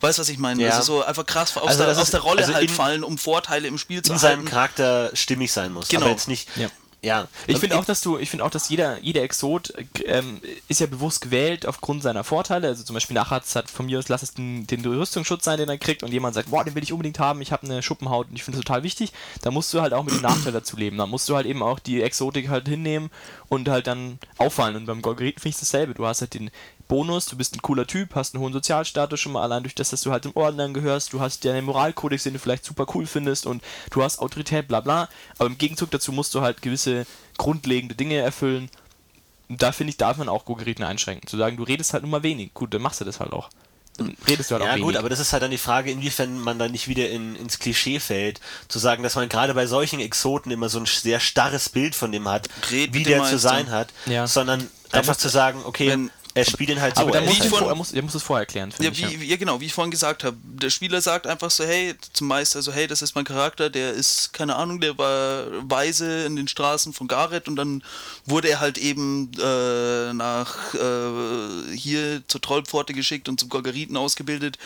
weißt 0.00 0.18
was 0.18 0.28
ich 0.28 0.38
meine? 0.38 0.62
Ja. 0.62 0.70
Also 0.76 0.98
so 0.98 1.04
einfach 1.04 1.24
krass 1.26 1.56
aus, 1.56 1.68
Also 1.68 1.84
der, 1.84 1.92
aus 1.92 2.02
ist- 2.02 2.12
der 2.12 2.20
Rolle 2.20 2.42
also 2.42 2.54
halt 2.54 2.68
in- 2.68 2.74
fallen, 2.74 3.04
um 3.04 3.18
Vorteile 3.18 3.68
im 3.68 3.78
Spiel 3.78 4.02
zu 4.02 4.12
In 4.12 4.18
seinem. 4.18 4.44
Charakter 4.44 5.10
stimmig 5.14 5.52
sein 5.52 5.72
muss. 5.72 5.88
Genau. 5.88 6.02
Aber 6.02 6.10
jetzt 6.10 6.28
nicht. 6.28 6.48
Ja. 6.56 6.68
Ja. 7.04 7.26
Ich 7.48 7.58
finde 7.58 7.76
auch, 7.76 7.84
dass 7.84 8.00
du, 8.00 8.16
ich 8.16 8.30
finde 8.30 8.44
auch, 8.44 8.50
dass 8.50 8.68
jeder, 8.68 8.98
jeder 9.00 9.22
Exot 9.22 9.70
äh, 9.70 9.84
ähm, 10.04 10.40
ist 10.68 10.80
ja 10.80 10.86
bewusst 10.86 11.20
gewählt 11.20 11.66
aufgrund 11.66 12.00
seiner 12.02 12.22
Vorteile. 12.22 12.68
Also 12.68 12.84
zum 12.84 12.94
Beispiel 12.94 13.14
Nacharzt 13.14 13.56
hat 13.56 13.68
von 13.68 13.86
mir 13.86 13.98
aus, 13.98 14.08
lass 14.08 14.22
es 14.22 14.34
den, 14.34 14.68
den 14.68 14.84
Rüstungsschutz 14.84 15.44
sein, 15.44 15.58
den 15.58 15.68
er 15.68 15.78
kriegt 15.78 16.04
und 16.04 16.12
jemand 16.12 16.34
sagt, 16.34 16.50
boah, 16.50 16.64
den 16.64 16.76
will 16.76 16.82
ich 16.84 16.92
unbedingt 16.92 17.18
haben, 17.18 17.42
ich 17.42 17.50
habe 17.50 17.66
eine 17.66 17.82
Schuppenhaut 17.82 18.28
und 18.28 18.36
ich 18.36 18.44
finde 18.44 18.58
das 18.58 18.64
total 18.64 18.84
wichtig. 18.84 19.12
Da 19.42 19.50
musst 19.50 19.74
du 19.74 19.80
halt 19.80 19.94
auch 19.94 20.04
mit 20.04 20.14
dem 20.14 20.22
Nachteil 20.22 20.52
dazu 20.52 20.76
leben. 20.76 20.96
Da 20.96 21.06
musst 21.06 21.28
du 21.28 21.34
halt 21.34 21.46
eben 21.46 21.62
auch 21.62 21.80
die 21.80 22.00
Exotik 22.00 22.48
halt 22.48 22.68
hinnehmen 22.68 23.10
und 23.48 23.68
halt 23.68 23.88
dann 23.88 24.20
auffallen. 24.38 24.76
Und 24.76 24.86
beim 24.86 25.02
Golgariten 25.02 25.40
finde 25.40 25.54
ich 25.56 25.60
dasselbe. 25.60 25.94
Du 25.94 26.06
hast 26.06 26.20
halt 26.20 26.34
den 26.34 26.52
Bonus, 26.88 27.26
du 27.26 27.36
bist 27.36 27.54
ein 27.56 27.62
cooler 27.62 27.86
Typ, 27.86 28.14
hast 28.14 28.34
einen 28.34 28.42
hohen 28.42 28.52
Sozialstatus 28.52 29.18
schon 29.20 29.32
mal 29.32 29.42
allein 29.42 29.62
durch 29.62 29.74
das, 29.74 29.90
dass 29.90 30.02
du 30.02 30.10
halt 30.12 30.26
im 30.26 30.36
Orden 30.36 30.60
angehörst, 30.60 31.12
du 31.12 31.20
hast 31.20 31.44
ja 31.44 31.52
einen 31.52 31.64
Moralkodex, 31.66 32.24
den 32.24 32.34
du 32.34 32.38
vielleicht 32.38 32.64
super 32.64 32.86
cool 32.94 33.06
findest 33.06 33.46
und 33.46 33.62
du 33.90 34.02
hast 34.02 34.18
Autorität, 34.18 34.68
bla 34.68 34.80
bla. 34.80 35.08
Aber 35.38 35.46
im 35.48 35.58
Gegenzug 35.58 35.90
dazu 35.90 36.12
musst 36.12 36.34
du 36.34 36.42
halt 36.42 36.60
gewisse 36.62 37.06
grundlegende 37.38 37.94
Dinge 37.94 38.16
erfüllen. 38.16 38.68
Und 39.48 39.62
da 39.62 39.72
finde 39.72 39.90
ich, 39.90 39.96
darf 39.96 40.16
man 40.18 40.28
auch 40.28 40.44
Golgariten 40.44 40.84
einschränken. 40.84 41.26
Zu 41.28 41.36
sagen, 41.36 41.56
du 41.56 41.62
redest 41.62 41.92
halt 41.92 42.02
nur 42.02 42.10
mal 42.10 42.22
wenig. 42.22 42.52
Gut, 42.54 42.72
dann 42.74 42.82
machst 42.82 43.00
du 43.00 43.04
das 43.04 43.20
halt 43.20 43.32
auch. 43.32 43.48
Dann 43.98 44.16
redest 44.26 44.50
du 44.50 44.54
halt 44.54 44.64
Ja 44.64 44.70
auch 44.72 44.76
gut, 44.76 44.84
wenig. 44.88 44.98
aber 44.98 45.10
das 45.10 45.18
ist 45.20 45.34
halt 45.34 45.42
dann 45.42 45.50
die 45.50 45.58
Frage, 45.58 45.90
inwiefern 45.90 46.38
man 46.38 46.58
dann 46.58 46.72
nicht 46.72 46.88
wieder 46.88 47.10
in, 47.10 47.36
ins 47.36 47.58
Klischee 47.58 48.00
fällt, 48.00 48.40
zu 48.68 48.78
sagen, 48.78 49.02
dass 49.02 49.14
man 49.16 49.28
gerade 49.28 49.52
bei 49.52 49.66
solchen 49.66 50.00
Exoten 50.00 50.50
immer 50.50 50.70
so 50.70 50.78
ein 50.78 50.86
sehr 50.86 51.20
starres 51.20 51.68
Bild 51.68 51.94
von 51.94 52.10
dem 52.12 52.26
hat, 52.28 52.48
Red 52.70 52.94
wie 52.94 52.98
mit 53.00 53.06
der 53.08 53.24
zu 53.24 53.38
sein 53.38 53.70
hat, 53.70 53.88
Ja. 54.06 54.26
sondern 54.26 54.66
einfach 54.92 55.08
muss- 55.14 55.18
zu 55.18 55.28
sagen, 55.28 55.60
okay, 55.66 55.88
wenn- 55.90 56.10
er 56.34 56.44
spielt 56.44 56.70
ihn 56.70 56.80
halt 56.80 56.96
so. 56.96 57.02
aber 57.02 57.14
er 57.14 57.20
muss 57.22 57.40
halt- 57.40 57.48
vor, 57.50 57.62
er, 57.68 57.74
muss, 57.74 57.92
er 57.92 58.02
muss 58.02 58.14
es 58.14 58.22
vorher 58.22 58.42
erklären, 58.42 58.72
Ja, 58.80 58.90
ich. 58.90 58.98
wie, 58.98 59.24
ja. 59.24 59.30
ja, 59.32 59.36
genau, 59.36 59.60
wie 59.60 59.66
ich 59.66 59.72
vorhin 59.74 59.90
gesagt 59.90 60.24
habe. 60.24 60.36
Der 60.42 60.70
Spieler 60.70 61.00
sagt 61.00 61.26
einfach 61.26 61.50
so, 61.50 61.64
hey, 61.64 61.94
zum 62.12 62.28
Meister 62.28 62.62
so, 62.62 62.72
hey, 62.72 62.86
das 62.86 63.02
ist 63.02 63.14
mein 63.14 63.24
Charakter, 63.24 63.68
der 63.70 63.92
ist, 63.92 64.32
keine 64.32 64.56
Ahnung, 64.56 64.80
der 64.80 64.96
war 64.98 65.44
weise 65.70 66.24
in 66.24 66.36
den 66.36 66.48
Straßen 66.48 66.92
von 66.92 67.08
Gareth 67.08 67.48
und 67.48 67.56
dann 67.56 67.82
wurde 68.24 68.48
er 68.48 68.60
halt 68.60 68.78
eben 68.78 69.30
äh, 69.40 70.12
nach 70.14 70.74
äh, 70.74 71.76
hier 71.76 72.22
zur 72.28 72.40
Trollpforte 72.40 72.92
geschickt 72.94 73.28
und 73.28 73.38
zum 73.38 73.48
Gorgariten 73.48 73.96
ausgebildet. 73.96 74.58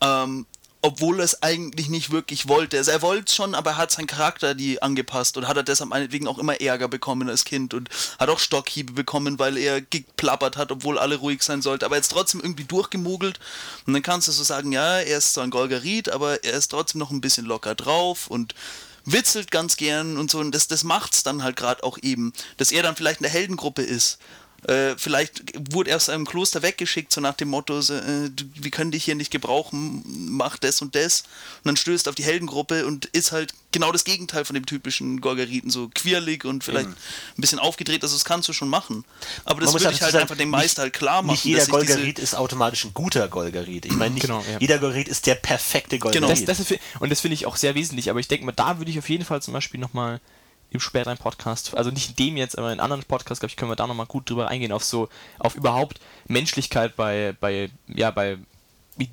Ähm, 0.00 0.46
obwohl 0.82 1.18
er 1.18 1.24
es 1.24 1.42
eigentlich 1.42 1.88
nicht 1.88 2.10
wirklich 2.10 2.48
wollte. 2.48 2.78
Also 2.78 2.90
er 2.90 3.02
wollte 3.02 3.26
es 3.28 3.34
schon, 3.34 3.54
aber 3.54 3.70
er 3.70 3.76
hat 3.76 3.90
seinen 3.90 4.06
Charakter 4.06 4.54
die 4.54 4.80
angepasst 4.80 5.36
und 5.36 5.46
hat 5.46 5.56
er 5.56 5.62
deshalb 5.62 5.90
meinetwegen 5.90 6.26
auch 6.26 6.38
immer 6.38 6.60
Ärger 6.60 6.88
bekommen 6.88 7.28
als 7.28 7.44
Kind 7.44 7.74
und 7.74 7.90
hat 8.18 8.30
auch 8.30 8.38
Stockhiebe 8.38 8.92
bekommen, 8.92 9.38
weil 9.38 9.58
er 9.58 9.82
geplappert 9.82 10.56
hat, 10.56 10.72
obwohl 10.72 10.98
alle 10.98 11.16
ruhig 11.16 11.42
sein 11.42 11.60
sollten. 11.60 11.84
Aber 11.84 11.96
jetzt 11.96 12.12
trotzdem 12.12 12.40
irgendwie 12.40 12.64
durchgemogelt. 12.64 13.40
Und 13.86 13.92
dann 13.92 14.02
kannst 14.02 14.28
du 14.28 14.32
so 14.32 14.42
sagen, 14.42 14.72
ja, 14.72 14.98
er 14.98 15.18
ist 15.18 15.34
zwar 15.34 15.44
ein 15.44 15.50
Golgarit, 15.50 16.08
aber 16.08 16.44
er 16.44 16.54
ist 16.54 16.68
trotzdem 16.68 16.98
noch 16.98 17.10
ein 17.10 17.20
bisschen 17.20 17.44
locker 17.46 17.74
drauf 17.74 18.28
und 18.28 18.54
witzelt 19.04 19.50
ganz 19.50 19.76
gern 19.76 20.16
und 20.16 20.30
so. 20.30 20.38
Und 20.38 20.54
das, 20.54 20.68
das 20.68 20.84
macht's 20.84 21.22
dann 21.22 21.42
halt 21.42 21.56
gerade 21.56 21.82
auch 21.82 21.98
eben, 22.00 22.32
dass 22.56 22.72
er 22.72 22.82
dann 22.82 22.96
vielleicht 22.96 23.20
in 23.20 23.24
der 23.24 23.32
Heldengruppe 23.32 23.82
ist. 23.82 24.18
Äh, 24.66 24.94
vielleicht 24.96 25.42
wurde 25.72 25.90
er 25.90 25.96
aus 25.96 26.08
einem 26.08 26.26
Kloster 26.26 26.62
weggeschickt, 26.62 27.12
so 27.12 27.20
nach 27.20 27.34
dem 27.34 27.48
Motto, 27.48 27.80
so, 27.80 27.94
äh, 27.94 28.30
wir 28.54 28.70
können 28.70 28.90
dich 28.90 29.04
hier 29.04 29.14
nicht 29.14 29.30
gebrauchen, 29.30 30.02
mach 30.30 30.58
das 30.58 30.82
und 30.82 30.94
das. 30.94 31.22
Und 31.58 31.68
dann 31.68 31.76
stößt 31.76 32.08
auf 32.08 32.14
die 32.14 32.24
Heldengruppe 32.24 32.86
und 32.86 33.06
ist 33.06 33.32
halt 33.32 33.54
genau 33.72 33.92
das 33.92 34.04
Gegenteil 34.04 34.44
von 34.44 34.54
dem 34.54 34.66
typischen 34.66 35.20
Gorgariten, 35.20 35.70
so 35.70 35.90
quirlig 35.94 36.44
und 36.44 36.64
vielleicht 36.64 36.86
Eben. 36.86 36.96
ein 37.38 37.40
bisschen 37.40 37.58
aufgedreht. 37.58 38.02
Also 38.02 38.16
das 38.16 38.24
kannst 38.24 38.48
du 38.48 38.52
schon 38.52 38.68
machen. 38.68 39.04
Aber 39.44 39.60
das 39.60 39.72
würde 39.72 39.84
ich 39.84 39.90
dazu 39.92 40.02
halt 40.02 40.12
sagen, 40.12 40.22
einfach 40.22 40.36
dem 40.36 40.50
Meister 40.50 40.82
halt 40.82 40.92
klar 40.92 41.22
machen. 41.22 41.32
Nicht 41.32 41.44
jeder 41.44 41.62
ich 41.62 41.68
Golgarit 41.68 42.18
ist 42.18 42.34
automatisch 42.34 42.84
ein 42.84 42.94
guter 42.94 43.28
Golgarit. 43.28 43.86
Ich 43.86 43.92
meine, 43.92 44.14
nicht 44.14 44.22
Genau, 44.22 44.44
ja. 44.50 44.58
jeder 44.58 44.78
Golgarit 44.78 45.08
ist 45.08 45.26
der 45.26 45.36
perfekte 45.36 45.98
Genau. 45.98 46.12
Golgarit. 46.12 46.48
Das, 46.48 46.58
das 46.58 46.70
ist, 46.70 46.80
und 46.98 47.10
das 47.10 47.20
finde 47.20 47.34
ich 47.34 47.46
auch 47.46 47.56
sehr 47.56 47.74
wesentlich, 47.74 48.10
aber 48.10 48.20
ich 48.20 48.28
denke 48.28 48.44
mal, 48.44 48.52
da 48.52 48.78
würde 48.78 48.90
ich 48.90 48.98
auf 48.98 49.08
jeden 49.08 49.24
Fall 49.24 49.40
zum 49.40 49.54
Beispiel 49.54 49.80
nochmal 49.80 50.20
im 50.70 50.80
späteren 50.80 51.18
Podcast, 51.18 51.76
also 51.76 51.90
nicht 51.90 52.10
in 52.10 52.16
dem 52.16 52.36
jetzt, 52.36 52.56
aber 52.56 52.72
in 52.72 52.80
anderen 52.80 53.02
Podcasts, 53.02 53.40
glaube 53.40 53.50
ich, 53.50 53.56
können 53.56 53.70
wir 53.70 53.76
da 53.76 53.86
nochmal 53.86 54.06
gut 54.06 54.30
drüber 54.30 54.48
eingehen, 54.48 54.72
auf 54.72 54.84
so, 54.84 55.08
auf 55.38 55.56
überhaupt 55.56 56.00
Menschlichkeit 56.28 56.96
bei, 56.96 57.34
bei, 57.40 57.70
ja, 57.88 58.10
bei, 58.10 58.38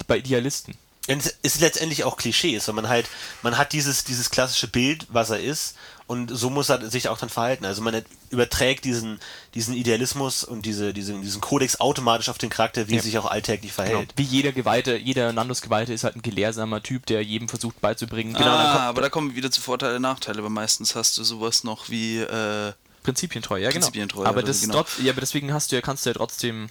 bei 0.08 0.18
Idealisten. 0.18 0.76
Und 1.08 1.26
es 1.26 1.38
ist 1.42 1.62
letztendlich 1.62 2.04
auch 2.04 2.18
Klischees, 2.18 2.68
weil 2.68 2.76
man 2.76 2.90
halt, 2.90 3.08
man 3.42 3.58
hat 3.58 3.72
dieses, 3.74 4.04
dieses 4.04 4.30
klassische 4.30 4.68
Bild, 4.68 5.08
was 5.10 5.30
er 5.30 5.40
ist, 5.40 5.76
und 6.06 6.30
so 6.30 6.50
muss 6.50 6.70
er 6.70 6.90
sich 6.90 7.10
auch 7.10 7.18
dann 7.18 7.28
verhalten. 7.30 7.66
Also 7.66 7.82
man 7.82 8.02
überträgt 8.30 8.86
diesen, 8.86 9.20
diesen 9.56 9.74
Idealismus 9.74 10.46
und 10.46 10.66
diese, 10.66 10.94
diesen, 10.94 11.22
diesen 11.22 11.42
Kodex 11.42 11.82
automatisch 11.82 12.30
auf 12.30 12.38
den 12.38 12.50
Charakter, 12.50 12.88
wie 12.88 12.94
Ja. 12.94 12.98
er 13.00 13.04
sich 13.04 13.18
auch 13.18 13.26
alltäglich 13.26 13.76
Genau. 13.76 13.90
verhält. 13.90 14.14
Wie 14.16 14.24
jeder 14.24 14.54
Geweihte, 14.54 14.96
jeder 14.96 15.34
Nandos-Geweihte 15.34 15.92
ist 15.94 16.06
halt 16.06 16.16
ein 16.16 16.22
gelehrsamer 16.22 16.82
Typ, 16.82 17.06
der 17.08 17.22
jedem 17.24 17.50
versucht 17.50 17.82
beizubringen. 17.82 18.34
Genau, 18.34 18.48
ah, 18.50 18.72
kommt 18.72 18.84
aber 18.86 19.02
da 19.02 19.10
kommen 19.10 19.32
wir 19.32 19.36
wieder 19.36 19.52
zu 19.52 19.60
Vorteile, 19.62 20.00
Nachteile, 20.00 20.44
weil 20.44 20.50
meistens 20.50 20.96
hast 20.96 21.18
du 21.18 21.24
sowas 21.26 21.66
noch 21.66 21.90
wie, 21.90 22.20
äh, 22.20 22.72
Prinzipientreu, 23.04 23.58
ja 23.58 23.70
genau. 23.70 23.86
Prinzipientreu, 23.86 24.26
aber 24.26 24.38
also 24.38 24.48
das 24.48 24.62
genau. 24.62 24.74
trotz, 24.76 24.98
ja, 25.02 25.12
aber 25.12 25.22
deswegen 25.22 25.54
hast 25.54 25.72
du 25.72 25.76
ja, 25.78 25.82
kannst 25.82 26.06
du 26.06 26.10
ja 26.10 26.14
trotzdem 26.14 26.70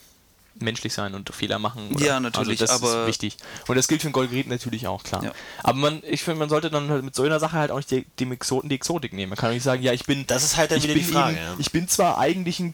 menschlich 0.59 0.93
sein 0.95 1.15
und 1.15 1.29
Fehler 1.35 1.59
machen. 1.59 1.91
Oder? 1.95 2.05
Ja, 2.07 2.21
natürlich, 2.21 2.61
also 2.61 2.73
das 2.73 2.83
aber- 2.83 3.03
ist 3.03 3.07
wichtig. 3.09 3.37
Und 3.67 3.77
das 3.77 3.89
gilt 3.89 4.01
für 4.03 4.09
den 4.09 4.13
Golgrit 4.13 4.49
natürlich 4.49 4.87
auch, 4.87 5.03
klar. 5.03 5.23
Ja. 5.25 5.33
Aber 5.63 5.79
man, 5.79 6.03
ich 6.09 6.23
finde, 6.23 6.39
man 6.39 6.49
sollte 6.49 6.71
dann 6.71 6.89
halt 6.91 7.05
mit 7.05 7.15
so 7.15 7.23
einer 7.25 7.39
Sache 7.41 7.57
halt 7.57 7.71
auch 7.71 7.77
nicht 7.77 7.91
die, 7.91 8.05
dem 8.21 8.33
Exoten 8.33 8.69
die 8.69 8.75
Exotik 8.77 9.13
nehmen. 9.13 9.31
Man 9.31 9.37
kann 9.39 9.51
auch 9.51 9.55
nicht 9.55 9.63
sagen, 9.63 9.83
ja, 9.83 9.93
ich 9.93 10.05
bin. 10.07 10.27
Das 10.27 10.43
ist 10.45 10.57
halt 10.57 10.71
dann 10.71 10.83
wieder 10.83 10.95
die 10.95 11.03
Frage, 11.03 11.37
Eben, 11.37 11.45
ja. 11.45 11.55
Ich 11.59 11.73
bin 11.73 11.89
zwar 11.89 12.19
eigentlich 12.19 12.59
ein 12.61 12.73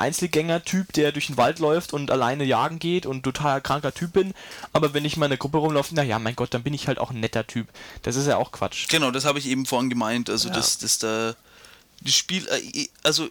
Psychopathen-Einzelgänger-Typ, 0.00 0.92
der 0.92 1.12
durch 1.12 1.26
den 1.26 1.36
Wald 1.36 1.58
läuft 1.58 1.92
und 1.92 2.10
alleine 2.10 2.44
jagen 2.44 2.78
geht 2.78 3.06
und 3.06 3.22
total 3.22 3.60
kranker 3.60 3.92
Typ 3.92 4.12
bin, 4.12 4.34
aber 4.72 4.94
wenn 4.94 5.04
ich 5.04 5.16
mal 5.16 5.26
in 5.26 5.30
der 5.30 5.38
Gruppe 5.38 5.58
rumlaufe, 5.58 5.94
na 5.94 6.02
ja, 6.02 6.18
mein 6.18 6.36
Gott, 6.36 6.54
dann 6.54 6.62
bin 6.62 6.74
ich 6.74 6.88
halt 6.88 6.98
auch 6.98 7.10
ein 7.10 7.20
netter 7.20 7.46
Typ. 7.46 7.68
Das 8.02 8.16
ist 8.16 8.26
ja 8.26 8.36
auch 8.36 8.52
Quatsch. 8.52 8.88
Genau, 8.88 9.10
das 9.10 9.24
habe 9.24 9.38
ich 9.38 9.46
eben 9.46 9.66
vorhin 9.66 9.90
gemeint. 9.90 10.30
Also, 10.30 10.48
Ja. 10.48 10.54
dass, 10.54 10.78
dass 10.78 10.98
da 10.98 11.34
das 12.02 12.14
Spiel, 12.14 12.46
äh, 12.48 12.86
also 13.02 13.28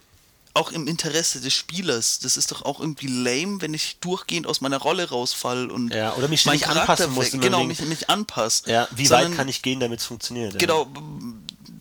auch 0.59 0.71
im 0.71 0.87
Interesse 0.87 1.41
des 1.41 1.53
Spielers, 1.53 2.19
das 2.19 2.37
ist 2.37 2.51
doch 2.51 2.61
auch 2.63 2.79
irgendwie 2.79 3.07
lame, 3.07 3.61
wenn 3.61 3.73
ich 3.73 3.97
durchgehend 4.01 4.45
aus 4.45 4.61
meiner 4.61 4.77
Rolle 4.77 5.09
rausfall 5.09 5.71
und 5.71 5.93
Ja, 5.93 6.13
oder 6.15 6.27
mich 6.27 6.41
ständig 6.41 6.61
Charakter 6.63 6.81
anpassen 7.05 7.13
muss 7.13 7.31
Genau, 7.31 7.63
mich, 7.63 7.81
mich 7.81 8.09
anpasse. 8.09 8.69
Ja, 8.71 8.87
wie 8.91 9.05
Sondern- 9.07 9.31
weit 9.31 9.37
kann 9.37 9.47
ich 9.47 9.61
gehen, 9.61 9.79
damit 9.79 9.99
es 10.01 10.05
funktioniert? 10.05 10.53
ja. 10.53 10.59
Genau, 10.59 10.87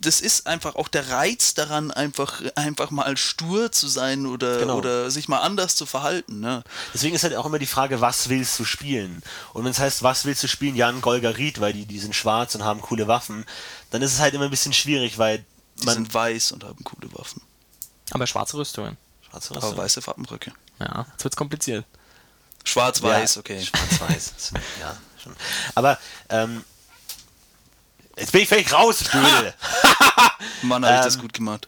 das 0.01 0.21
ist 0.21 0.47
einfach 0.47 0.77
auch 0.77 0.87
der 0.87 1.09
Reiz 1.11 1.55
daran, 1.55 1.91
einfach, 1.91 2.41
einfach 2.55 2.93
mal 2.93 3.17
stur 3.17 3.73
zu 3.73 3.89
sein 3.89 4.27
oder, 4.27 4.59
Genau. 4.61 4.77
oder 4.79 5.11
sich 5.11 5.27
mal 5.29 5.41
anders 5.41 5.75
zu 5.75 5.87
verhalten. 5.87 6.39
Ne? 6.39 6.63
Deswegen 6.95 7.17
ist 7.17 7.25
halt 7.25 7.35
auch 7.35 7.47
immer 7.47 7.59
die 7.59 7.67
Frage, 7.67 8.01
was 8.01 8.29
willst 8.29 8.57
du 8.61 8.65
spielen? 8.65 9.23
Und 9.55 9.65
wenn 9.65 9.73
es 9.73 9.81
heißt, 9.81 10.05
was 10.05 10.25
willst 10.25 10.43
du 10.45 10.49
spielen? 10.49 10.77
Ja, 10.77 10.89
ein 10.89 11.01
Golgarit, 11.01 11.61
weil 11.61 11.73
die, 11.73 11.85
die 11.85 11.99
sind 11.99 12.15
schwarz 12.15 12.55
und 12.55 12.63
haben 12.65 12.81
coole 12.81 13.09
Waffen, 13.09 13.45
dann 13.91 14.01
ist 14.03 14.13
es 14.13 14.21
halt 14.21 14.35
immer 14.35 14.45
ein 14.45 14.51
bisschen 14.51 14.73
schwierig, 14.73 15.19
weil 15.19 15.45
Die 15.81 15.87
man. 15.87 15.95
sind 15.97 16.15
weiß 16.15 16.53
und 16.53 16.63
haben 16.63 16.85
coole 16.85 17.13
Waffen. 17.15 17.43
Aber 18.11 18.27
schwarze 18.27 18.57
Rüstungen. 18.57 18.97
Schwarze 19.29 19.51
Aber 19.55 19.63
Rüstung. 19.63 19.79
weiße 19.79 20.03
Farbenbrücke. 20.03 20.53
Ja, 20.81 21.07
jetzt 21.13 21.25
wird's 21.25 21.37
kompliziert. 21.37 21.85
Schwarz-weiß, 22.65 23.37
Ja, 23.37 23.41
okay. 23.41 23.61
Schwarz-weiß. 23.65 24.33
Ja, 24.81 24.97
schon. 25.23 25.35
Aber, 25.75 25.99
ähm, 26.29 26.65
jetzt 28.17 28.33
bin 28.33 28.43
ich 28.43 28.49
völlig 28.49 28.73
raus. 28.73 29.05
Mann, 30.63 30.85
habe 30.85 30.95
ich 30.95 30.99
Ähm, 31.01 31.05
das 31.05 31.19
gut 31.19 31.33
gemacht. 31.33 31.67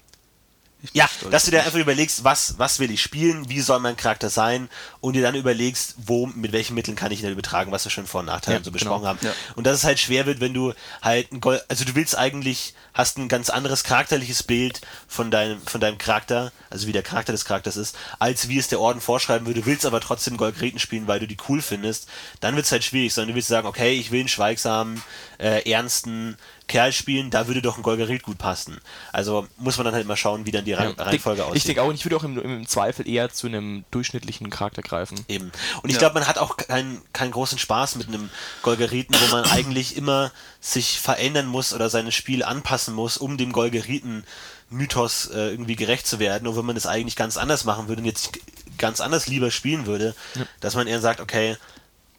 Ja, 0.92 1.08
stolz 1.08 1.30
dass 1.32 1.44
du 1.44 1.50
dir 1.50 1.62
einfach 1.62 1.78
überlegst, 1.78 2.24
was, 2.24 2.58
was 2.58 2.78
will 2.78 2.90
ich 2.90 3.02
spielen, 3.02 3.48
wie 3.48 3.60
soll 3.60 3.80
mein 3.80 3.96
Charakter 3.96 4.30
sein 4.30 4.68
und 5.00 5.14
dir 5.14 5.22
dann 5.22 5.34
überlegst, 5.34 5.94
wo, 5.98 6.26
mit 6.26 6.52
welchen 6.52 6.74
Mitteln 6.74 6.96
kann 6.96 7.12
ich 7.12 7.22
ihn 7.22 7.30
übertragen, 7.30 7.70
was 7.70 7.84
wir 7.84 7.90
schon 7.90 8.06
Vor- 8.06 8.20
und 8.20 8.26
Nachteile 8.26 8.58
Ja, 8.58 8.64
so 8.64 8.70
genau. 8.70 8.78
besprochen 8.78 9.06
haben. 9.06 9.18
Ja. 9.20 9.32
Und 9.56 9.66
dass 9.66 9.76
es 9.76 9.84
halt 9.84 9.98
schwer 9.98 10.26
wird, 10.26 10.40
wenn 10.40 10.54
du 10.54 10.72
halt 11.02 11.32
ein 11.32 11.40
Gold, 11.40 11.62
also 11.68 11.84
du 11.84 11.94
willst 11.94 12.16
eigentlich, 12.16 12.74
hast 12.94 13.18
ein 13.18 13.28
ganz 13.28 13.50
anderes 13.50 13.84
charakterliches 13.84 14.42
Bild 14.42 14.80
von 15.06 15.30
deinem, 15.30 15.60
von 15.62 15.80
deinem 15.80 15.98
Charakter, 15.98 16.50
also 16.70 16.86
wie 16.86 16.92
der 16.92 17.02
Charakter 17.02 17.32
des 17.32 17.44
Charakters 17.44 17.76
ist, 17.76 17.96
als 18.18 18.48
wie 18.48 18.58
es 18.58 18.68
der 18.68 18.80
Orden 18.80 19.00
vorschreiben 19.00 19.46
würde, 19.46 19.66
willst 19.66 19.84
aber 19.84 20.00
trotzdem 20.00 20.36
Goldgreten 20.36 20.78
spielen, 20.78 21.06
weil 21.06 21.20
du 21.20 21.26
die 21.26 21.36
cool 21.48 21.60
findest, 21.60 22.08
dann 22.40 22.56
wird 22.56 22.66
es 22.66 22.72
halt 22.72 22.84
schwierig, 22.84 23.12
sondern 23.12 23.28
du 23.30 23.34
willst 23.34 23.48
sagen, 23.48 23.66
okay, 23.66 23.92
ich 23.92 24.10
will 24.10 24.20
einen 24.20 24.28
schweigsamen, 24.28 25.02
äh, 25.38 25.70
ernsten 25.70 26.36
Kerl 26.70 26.92
spielen, 26.92 27.30
da 27.30 27.46
würde 27.48 27.60
doch 27.62 27.76
ein 27.76 27.82
Golgarit 27.82 28.22
gut 28.22 28.38
passen. 28.38 28.80
Also 29.12 29.46
muss 29.58 29.76
man 29.76 29.84
dann 29.86 29.94
halt 29.94 30.06
mal 30.06 30.16
schauen, 30.16 30.46
wie 30.46 30.52
dann 30.52 30.64
die 30.64 30.72
Rang- 30.72 30.94
Ja, 30.96 31.04
Reihenfolge 31.04 31.40
ich 31.42 31.46
aussieht. 31.46 31.56
ich 31.58 31.64
denke 31.64 31.82
auch, 31.82 31.92
ich 31.92 32.04
würde 32.04 32.16
auch 32.16 32.22
im, 32.24 32.38
im 32.38 32.66
Zweifel 32.66 33.08
eher 33.08 33.28
zu 33.30 33.48
einem 33.48 33.84
durchschnittlichen 33.90 34.48
Charakter 34.50 34.80
greifen. 34.82 35.22
Eben. 35.28 35.50
Und 35.82 35.90
ich 35.90 35.94
Ja. 35.94 35.98
glaube, 35.98 36.14
man 36.14 36.28
hat 36.28 36.38
auch 36.38 36.56
keinen, 36.56 37.02
keinen 37.12 37.32
großen 37.32 37.58
Spaß 37.58 37.96
mit 37.96 38.08
einem 38.08 38.30
Golgeriten, 38.62 39.16
wo 39.20 39.34
man 39.34 39.44
eigentlich 39.50 39.96
immer 39.96 40.30
sich 40.60 41.00
verändern 41.00 41.46
muss 41.46 41.74
oder 41.74 41.90
sein 41.90 42.10
Spiel 42.12 42.42
anpassen 42.44 42.94
muss, 42.94 43.16
um 43.18 43.36
dem 43.36 43.50
Golgeriten-Mythos 43.52 45.26
äh, 45.34 45.50
irgendwie 45.50 45.76
gerecht 45.76 46.06
zu 46.06 46.18
werden. 46.18 46.46
Und 46.46 46.56
wenn 46.56 46.64
man 46.66 46.74
das 46.74 46.86
eigentlich 46.86 47.16
ganz 47.16 47.36
anders 47.36 47.64
machen 47.64 47.88
würde 47.88 48.00
und 48.02 48.06
jetzt 48.06 48.30
ganz 48.78 49.00
anders 49.00 49.26
lieber 49.26 49.50
spielen 49.50 49.86
würde, 49.86 50.14
dass 50.60 50.74
man 50.74 50.86
eher 50.86 51.00
sagt, 51.00 51.20
okay, 51.20 51.56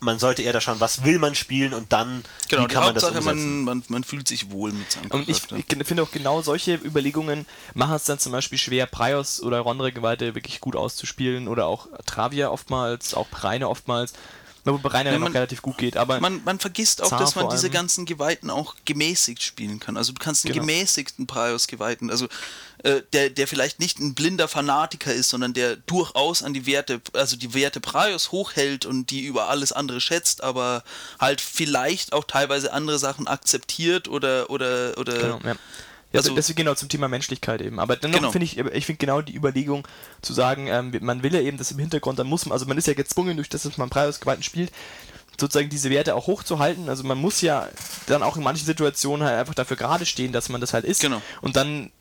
man 0.01 0.17
sollte 0.17 0.41
eher 0.41 0.51
da 0.51 0.59
schauen, 0.59 0.79
was 0.79 1.05
will 1.05 1.19
man 1.19 1.35
spielen 1.35 1.73
und 1.73 1.93
dann 1.93 2.23
Genau, 2.49 2.63
wie 2.63 2.67
kann 2.67 2.83
man 2.83 2.95
das 2.95 3.03
umsetzen. 3.03 3.63
man, 3.63 3.63
man, 3.63 3.83
man 3.87 4.03
fühlt 4.03 4.27
sich 4.27 4.51
wohl 4.51 4.71
mit 4.71 4.91
seinem 4.91 5.11
Und 5.11 5.29
ich, 5.29 5.43
ich 5.51 5.87
finde 5.87 6.03
auch 6.03 6.11
genau 6.11 6.41
solche 6.41 6.73
Überlegungen 6.75 7.45
machen 7.75 7.95
es 7.95 8.05
dann 8.05 8.17
zum 8.17 8.31
Beispiel 8.31 8.57
schwer, 8.57 8.87
Prios 8.87 9.41
oder 9.41 9.59
Rondre 9.59 9.91
Geweihte 9.91 10.33
wirklich 10.33 10.59
gut 10.59 10.75
auszuspielen 10.75 11.47
oder 11.47 11.67
auch 11.67 11.87
Travia 12.05 12.49
oftmals, 12.49 13.13
auch 13.13 13.27
Reine 13.31 13.69
oftmals. 13.69 14.13
Na, 14.63 14.73
Wobei 14.73 14.89
Reine 14.89 15.09
Ja, 15.11 15.17
noch 15.17 15.25
man- 15.25 15.33
relativ 15.33 15.61
gut 15.63 15.77
geht, 15.79 15.97
aber 15.97 16.19
Man, 16.19 16.43
man 16.43 16.59
vergisst 16.59 17.01
auch, 17.01 17.09
Zar 17.09 17.19
dass 17.19 17.33
man 17.35 17.49
diese 17.49 17.69
ganzen 17.71 18.05
Geweihten 18.05 18.49
auch 18.51 18.75
gemäßigt 18.85 19.41
spielen 19.41 19.79
kann. 19.79 19.97
Also 19.97 20.13
du 20.13 20.19
kannst 20.19 20.45
einen 20.45 20.53
Genau. 20.53 20.65
gemäßigten 20.65 21.25
Prius-Geweihten, 21.25 22.11
also 22.11 22.27
äh, 22.83 23.01
der, 23.13 23.31
der 23.31 23.47
vielleicht 23.47 23.79
nicht 23.79 23.99
ein 23.99 24.13
blinder 24.13 24.47
Fanatiker 24.47 25.13
ist, 25.13 25.29
sondern 25.29 25.53
der 25.53 25.77
durchaus 25.77 26.43
an 26.43 26.53
die 26.53 26.65
Werte, 26.67 27.01
also 27.13 27.35
die 27.37 27.53
Werte 27.55 27.79
Prius 27.79 28.31
hochhält 28.31 28.85
und 28.85 29.09
die 29.09 29.21
über 29.25 29.49
alles 29.49 29.71
andere 29.71 29.99
schätzt, 29.99 30.43
aber 30.43 30.83
halt 31.19 31.41
vielleicht 31.41 32.13
auch 32.13 32.23
teilweise 32.25 32.71
andere 32.71 32.99
Sachen 32.99 33.27
akzeptiert 33.27 34.07
oder 34.07 34.49
oder 34.51 34.93
oder 34.97 35.17
Genau, 35.17 35.39
ja. 35.43 35.55
Ja, 36.13 36.19
Also- 36.19 36.35
deswegen 36.35 36.57
genau 36.57 36.73
zum 36.75 36.89
Thema 36.89 37.07
Menschlichkeit 37.07 37.61
eben. 37.61 37.79
Aber 37.79 37.95
dennoch 37.95 38.19
Genau. 38.19 38.31
finde 38.31 38.45
ich, 38.45 38.57
ich 38.57 38.85
finde 38.85 38.97
genau 38.97 39.21
die 39.21 39.33
Überlegung 39.35 39.87
zu 40.21 40.33
sagen, 40.33 40.67
ähm, 40.67 40.91
man 41.01 41.23
will 41.23 41.33
ja 41.33 41.41
eben 41.41 41.57
das 41.57 41.71
im 41.71 41.79
Hintergrund, 41.79 42.19
dann 42.19 42.27
muss 42.27 42.45
man, 42.45 42.51
also 42.53 42.65
man 42.65 42.77
ist 42.77 42.87
ja 42.87 42.93
gezwungen, 42.93 43.37
durch 43.37 43.47
das, 43.49 43.63
dass 43.63 43.77
man 43.77 43.89
Preisgewalten 43.89 44.43
spielt, 44.43 44.71
sozusagen 45.39 45.69
diese 45.69 45.89
Werte 45.89 46.13
auch 46.15 46.27
hochzuhalten. 46.27 46.89
Also 46.89 47.03
man 47.03 47.17
muss 47.17 47.41
ja 47.41 47.67
dann 48.07 48.23
auch 48.23 48.35
in 48.37 48.43
manchen 48.43 48.65
Situationen 48.65 49.25
halt 49.25 49.39
einfach 49.39 49.53
dafür 49.55 49.77
gerade 49.77 50.05
stehen, 50.05 50.31
dass 50.33 50.49
man 50.49 50.59
das 50.61 50.73
halt 50.73 50.83
ist. 50.85 51.01
Genau. 51.01 51.21
Und 51.41 51.55
dann 51.55 51.91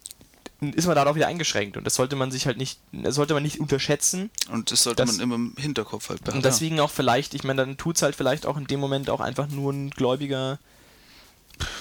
ist 0.61 0.87
man 0.87 0.95
darauf 0.97 1.15
wieder 1.17 1.27
eingeschränkt 1.29 1.79
und 1.79 1.85
das 1.85 1.95
sollte 1.95 2.17
man 2.17 2.31
sich 2.31 2.47
halt 2.47 2.59
nicht, 2.59 2.81
das 2.93 3.15
sollte 3.15 3.33
man 3.33 3.43
nicht 3.43 3.61
unterschätzen. 3.61 4.29
und 4.53 4.71
das 4.73 4.83
sollte 4.83 5.05
Das- 5.05 5.13
man 5.17 5.21
immer 5.23 5.35
im 5.37 5.55
Hinterkopf 5.57 6.11
halt 6.11 6.21
behalten. 6.23 6.39
Und 6.39 6.45
deswegen 6.45 6.81
auch 6.81 6.91
vielleicht, 6.91 7.33
ich 7.33 7.45
meine, 7.45 7.65
dann 7.65 7.77
tut 7.79 7.97
es 7.97 8.03
halt 8.03 8.15
vielleicht 8.17 8.45
auch 8.45 8.57
in 8.59 8.67
dem 8.67 8.81
Moment 8.81 9.09
auch 9.09 9.21
einfach 9.21 9.49
nur 9.49 9.73
ein 9.73 9.89
gläubiger 9.91 10.59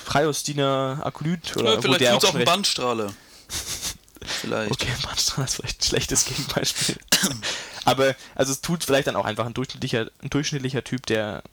Freiostiner 0.06 1.02
Akolyt 1.04 1.56
oder 1.58 1.76
ja, 1.76 1.82
vielleicht 1.82 2.12
tut's 2.12 2.26
auch 2.26 2.32
schon 2.32 2.40
ein 2.42 2.46
Bandstrahler. 2.46 3.14
vielleicht. 4.20 4.72
Okay, 4.72 4.92
Bahnstrahl 5.04 5.46
ist 5.46 5.56
vielleicht 5.56 5.82
ein 5.82 5.84
schlechtes 5.84 6.26
Gegenbeispiel. 6.26 6.98
Aber 7.86 8.16
also 8.36 8.52
es 8.52 8.62
tut 8.62 8.84
vielleicht 8.84 9.08
dann 9.08 9.16
auch 9.16 9.26
einfach 9.26 9.46
ein 9.46 9.54
durchschnittlicher, 9.54 10.08
ein 10.22 10.30
durchschnittlicher 10.30 10.84
Typ, 10.84 11.06
der 11.06 11.44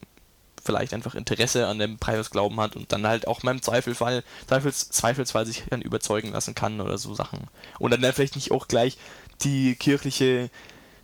vielleicht 0.64 0.92
einfach 0.92 1.14
Interesse 1.14 1.66
an 1.68 1.78
dem 1.78 1.98
Prius 1.98 2.30
Glauben 2.30 2.60
hat 2.60 2.76
und 2.76 2.92
dann 2.92 3.06
halt 3.06 3.28
auch 3.28 3.42
mal 3.42 3.52
im 3.52 3.62
Zweifelfall, 3.62 4.24
Zweifels, 4.48 4.90
Zweifelsfall 4.90 5.46
sich 5.46 5.62
dann 5.70 5.80
überzeugen 5.80 6.32
lassen 6.32 6.54
kann 6.54 6.80
oder 6.80 6.98
so 6.98 7.14
Sachen. 7.14 7.48
Und 7.78 7.92
dann, 7.92 8.02
dann 8.02 8.12
vielleicht 8.12 8.34
nicht 8.34 8.50
auch 8.50 8.66
gleich 8.66 8.98
die 9.42 9.76
kirchliche 9.76 10.50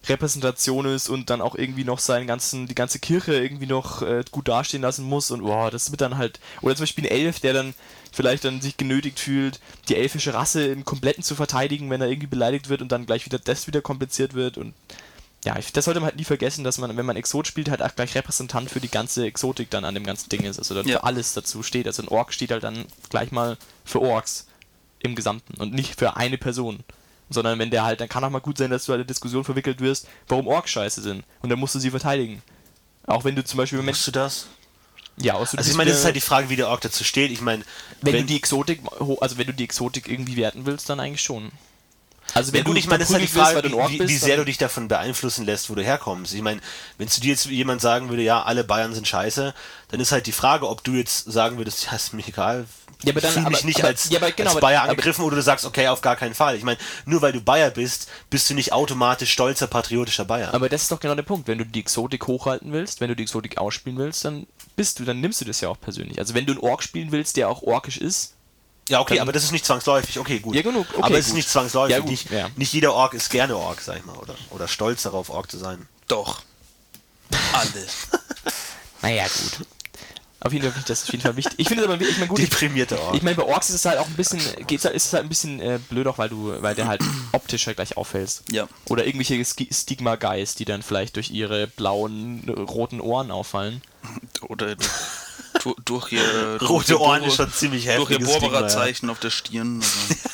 Repräsentation 0.08 0.86
ist 0.86 1.08
und 1.08 1.30
dann 1.30 1.40
auch 1.40 1.54
irgendwie 1.54 1.84
noch 1.84 1.98
seinen 1.98 2.26
ganzen, 2.26 2.66
die 2.66 2.74
ganze 2.74 2.98
Kirche 2.98 3.34
irgendwie 3.34 3.66
noch 3.66 4.02
äh, 4.02 4.24
gut 4.30 4.48
dastehen 4.48 4.82
lassen 4.82 5.04
muss 5.04 5.30
und 5.30 5.42
boah, 5.42 5.70
das 5.70 5.90
wird 5.90 6.00
dann 6.00 6.18
halt, 6.18 6.40
oder 6.60 6.74
zum 6.74 6.82
Beispiel 6.82 7.04
ein 7.06 7.10
Elf, 7.12 7.40
der 7.40 7.52
dann 7.52 7.74
vielleicht 8.10 8.44
dann 8.44 8.60
sich 8.60 8.76
genötigt 8.76 9.20
fühlt, 9.20 9.60
die 9.88 9.96
elfische 9.96 10.34
Rasse 10.34 10.66
im 10.66 10.84
Kompletten 10.84 11.22
zu 11.22 11.34
verteidigen, 11.34 11.88
wenn 11.90 12.00
er 12.00 12.08
irgendwie 12.08 12.26
beleidigt 12.26 12.68
wird 12.68 12.82
und 12.82 12.90
dann 12.90 13.06
gleich 13.06 13.24
wieder 13.26 13.38
das 13.38 13.66
wieder 13.66 13.80
kompliziert 13.80 14.34
wird 14.34 14.58
und 14.58 14.74
ja, 15.44 15.58
ich, 15.58 15.72
das 15.72 15.86
sollte 15.86 15.98
man 15.98 16.06
halt 16.08 16.16
nie 16.16 16.24
vergessen, 16.24 16.62
dass 16.62 16.78
man, 16.78 16.96
wenn 16.96 17.06
man 17.06 17.16
Exot 17.16 17.48
spielt, 17.48 17.68
halt 17.68 17.82
auch 17.82 17.94
gleich 17.96 18.14
Repräsentant 18.14 18.70
für 18.70 18.80
die 18.80 18.90
ganze 18.90 19.26
Exotik 19.26 19.70
dann 19.70 19.84
an 19.84 19.94
dem 19.94 20.04
ganzen 20.04 20.28
Ding 20.28 20.42
ist, 20.44 20.58
also 20.58 20.74
dann 20.74 20.86
Ja. 20.86 20.98
für 20.98 21.04
alles 21.04 21.32
dazu 21.34 21.62
steht, 21.64 21.86
also 21.88 22.02
ein 22.02 22.08
Ork 22.08 22.32
steht 22.32 22.52
halt 22.52 22.62
dann 22.62 22.84
gleich 23.10 23.32
mal 23.32 23.56
für 23.84 24.00
Orks 24.00 24.46
im 25.00 25.16
Gesamten 25.16 25.60
und 25.60 25.74
nicht 25.74 25.98
für 25.98 26.16
eine 26.16 26.38
Person. 26.38 26.84
Sondern 27.32 27.58
wenn 27.58 27.70
der 27.70 27.84
halt, 27.84 28.00
dann 28.00 28.08
kann 28.08 28.24
auch 28.24 28.30
mal 28.30 28.40
gut 28.40 28.58
sein, 28.58 28.70
dass 28.70 28.84
du 28.84 28.92
halt 28.92 28.98
in 28.98 29.02
eine 29.02 29.06
Diskussion 29.06 29.44
verwickelt 29.44 29.80
wirst, 29.80 30.06
warum 30.28 30.46
Orks 30.46 30.70
scheiße 30.70 31.02
sind. 31.02 31.24
Und 31.40 31.50
dann 31.50 31.58
musst 31.58 31.74
du 31.74 31.78
sie 31.78 31.90
verteidigen. 31.90 32.42
Auch 33.06 33.24
wenn 33.24 33.34
du 33.34 33.44
zum 33.44 33.58
Beispiel, 33.58 33.78
wenn 33.78 33.86
Machst 33.86 34.06
du 34.06 34.12
das? 34.12 34.46
ja, 35.16 35.34
aus 35.34 35.54
Also 35.54 35.70
ich 35.70 35.76
meine, 35.76 35.90
das 35.90 36.00
ist 36.00 36.04
halt 36.04 36.16
die 36.16 36.20
Frage, 36.20 36.48
wie 36.48 36.56
der 36.56 36.68
Ork 36.68 36.80
dazu 36.80 37.04
steht. 37.04 37.30
Ich 37.30 37.40
meine, 37.40 37.64
wenn, 38.00 38.14
du 38.14 38.24
die 38.24 38.36
Exotik, 38.36 38.80
also 39.20 39.38
wenn 39.38 39.46
du 39.46 39.54
die 39.54 39.64
Exotik 39.64 40.08
irgendwie 40.08 40.36
werten 40.36 40.66
willst, 40.66 40.88
dann 40.88 41.00
eigentlich 41.00 41.22
schon. 41.22 41.52
Also 42.34 42.52
wenn 42.52 42.60
wenn 42.60 42.64
du 42.64 42.70
du 42.70 42.74
nicht, 42.74 42.84
ich 42.84 42.90
meine, 42.90 43.00
das 43.00 43.10
ist 43.10 43.14
halt 43.14 43.24
die 43.24 43.28
Frage, 43.28 43.76
Ork 43.76 43.90
wie, 43.90 43.98
bist, 43.98 44.10
wie 44.10 44.16
sehr 44.16 44.36
du 44.36 44.44
dich 44.44 44.56
davon 44.56 44.88
beeinflussen 44.88 45.44
lässt, 45.44 45.68
wo 45.68 45.74
du 45.74 45.82
herkommst. 45.82 46.32
Ich 46.32 46.40
meine, 46.40 46.60
wenn 46.96 47.08
zu 47.08 47.20
dir 47.20 47.30
jetzt 47.30 47.46
jemand 47.46 47.80
sagen 47.80 48.08
würde, 48.08 48.22
ja, 48.22 48.42
alle 48.42 48.64
Bayern 48.64 48.94
sind 48.94 49.06
scheiße, 49.06 49.54
dann 49.88 50.00
ist 50.00 50.12
halt 50.12 50.26
die 50.26 50.32
Frage, 50.32 50.68
ob 50.68 50.82
du 50.82 50.92
jetzt 50.92 51.30
sagen 51.30 51.58
würdest, 51.58 51.86
ja, 51.86 51.94
ist 51.94 52.14
mir 52.14 52.26
egal, 52.26 52.66
Ja, 53.04 53.12
aber 53.12 53.20
dann- 53.20 53.30
ich 53.30 53.34
fühle 53.34 53.48
mich 53.50 53.58
aber- 53.58 53.66
nicht 53.66 53.78
aber- 53.80 53.88
als, 53.88 54.10
ja, 54.10 54.18
aber 54.18 54.32
genau, 54.32 54.50
als 54.52 54.60
Bayer 54.60 54.80
aber- 54.82 54.90
angegriffen 54.90 55.24
oder 55.24 55.36
du 55.36 55.42
sagst, 55.42 55.64
okay, 55.64 55.88
auf 55.88 56.00
gar 56.00 56.16
keinen 56.16 56.34
Fall. 56.34 56.56
Ich 56.56 56.62
meine, 56.64 56.78
nur 57.04 57.22
weil 57.22 57.32
du 57.32 57.40
Bayer 57.40 57.70
bist, 57.70 58.08
bist 58.30 58.48
du 58.50 58.54
nicht 58.54 58.72
automatisch 58.72 59.32
stolzer, 59.32 59.66
patriotischer 59.66 60.24
Bayer. 60.24 60.54
Aber 60.54 60.68
das 60.68 60.82
ist 60.82 60.92
doch 60.92 61.00
genau 61.00 61.14
der 61.14 61.22
Punkt. 61.22 61.48
Wenn 61.48 61.58
du 61.58 61.64
die 61.66 61.80
Exotik 61.80 62.26
hochhalten 62.26 62.72
willst, 62.72 63.00
wenn 63.00 63.08
du 63.08 63.16
die 63.16 63.22
Exotik 63.24 63.58
ausspielen 63.58 63.98
willst, 63.98 64.24
dann 64.24 64.46
bist 64.76 64.98
du, 64.98 65.04
dann 65.04 65.20
nimmst 65.20 65.40
du 65.40 65.44
das 65.44 65.60
ja 65.60 65.68
auch 65.68 65.80
persönlich. 65.80 66.18
Also 66.18 66.34
wenn 66.34 66.46
du 66.46 66.52
einen 66.52 66.60
Ork 66.62 66.82
spielen 66.82 67.12
willst, 67.12 67.36
der 67.36 67.48
auch 67.48 67.62
orkisch 67.62 67.98
ist, 67.98 68.34
ja, 68.88 69.00
okay, 69.00 69.14
dann- 69.14 69.22
aber 69.22 69.32
das 69.32 69.44
ist 69.44 69.52
nicht 69.52 69.64
zwangsläufig. 69.64 70.18
Okay, 70.18 70.40
gut. 70.40 70.54
Ja, 70.56 70.62
genug, 70.62 70.86
okay, 70.92 71.02
aber 71.02 71.14
es 71.14 71.20
ist 71.26 71.26
gut. 71.28 71.36
nicht 71.36 71.48
zwangsläufig. 71.48 71.94
Ja, 71.94 72.00
gut, 72.00 72.10
nicht, 72.10 72.30
ja. 72.30 72.48
nicht 72.56 72.72
jeder 72.72 72.92
Ork 72.94 73.14
ist 73.14 73.30
gerne 73.30 73.56
Ork, 73.56 73.80
sag 73.80 73.96
ich 73.98 74.04
mal, 74.04 74.16
oder, 74.16 74.34
oder 74.50 74.66
stolz 74.66 75.02
darauf, 75.02 75.30
Ork 75.30 75.50
zu 75.50 75.56
sein. 75.58 75.86
Doch. 76.08 76.42
Alle. 77.52 77.86
naja, 79.02 79.24
gut. 79.24 79.66
Auf 80.44 80.52
jeden 80.52 80.64
Fall 80.64 80.72
finde 80.72 80.80
ich 80.80 80.86
das 80.88 81.02
auf 81.04 81.10
jeden 81.12 81.22
Fall 81.22 81.36
wichtig. 81.36 81.54
Ich 81.58 81.68
finde 81.68 81.84
es 81.84 81.88
aber 81.88 82.00
ich 82.00 82.16
meine 82.18 82.26
gut. 82.26 82.38
Ich, 82.40 82.48
Deprimierte 82.50 83.00
Ork. 83.00 83.14
ich 83.14 83.22
meine 83.22 83.36
bei 83.36 83.44
Orks 83.44 83.68
ist 83.70 83.76
es 83.76 83.84
halt 83.84 83.98
auch 83.98 84.06
ein 84.08 84.14
bisschen 84.16 84.40
geht's 84.66 84.84
halt, 84.84 84.94
ist 84.96 85.06
es 85.06 85.12
halt 85.12 85.22
ein 85.24 85.28
bisschen 85.28 85.60
äh, 85.60 85.78
blöd 85.88 86.06
auch, 86.08 86.18
weil 86.18 86.28
du 86.30 86.60
weil 86.60 86.74
der 86.74 86.88
halt 86.88 87.00
optisch 87.32 87.66
halt 87.68 87.76
gleich 87.76 87.96
auffällst. 87.96 88.42
Ja. 88.50 88.66
Oder 88.86 89.06
irgendwelche 89.06 89.42
Ski- 89.44 89.68
Stigma 89.72 90.16
Guys, 90.16 90.54
die 90.56 90.64
dann 90.64 90.82
vielleicht 90.82 91.14
durch 91.16 91.30
ihre 91.30 91.68
blauen 91.68 92.48
roten 92.48 93.00
Ohren 93.00 93.30
auffallen. 93.30 93.82
Oder 94.48 94.74
du, 95.62 95.76
durch 95.84 96.10
ihr 96.12 96.20
Rote 96.60 96.66
durch 96.66 96.88
ihr 96.90 97.00
Ohren 97.00 97.22
ist 97.22 97.36
schon 97.36 97.52
ziemlich 97.52 97.84
Durch 97.86 98.10
ihr 98.10 98.26
Stigma, 98.26 98.68
ja. 98.68 99.10
Auf 99.10 99.20
der 99.20 99.30
Stirn. 99.30 99.80
Also. 99.80 100.14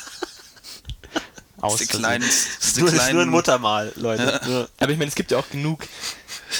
Aus 1.61 1.73
Das 1.73 1.81
ist 1.81 1.93
die 1.93 1.97
Versehen. 1.97 1.99
kleinen, 2.01 2.21
Das 2.25 2.67
ist 2.67 2.77
nur, 2.79 2.93
ist 2.93 3.11
nur 3.11 3.21
ein 3.21 3.29
Muttermal, 3.29 3.91
Leute. 3.97 4.41
Nur- 4.47 4.69
Aber 4.79 4.91
ich 4.91 4.97
meine, 4.97 5.09
es 5.09 5.15
gibt 5.15 5.31
ja 5.31 5.37
auch 5.37 5.49
genug, 5.49 5.85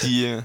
die 0.04 0.40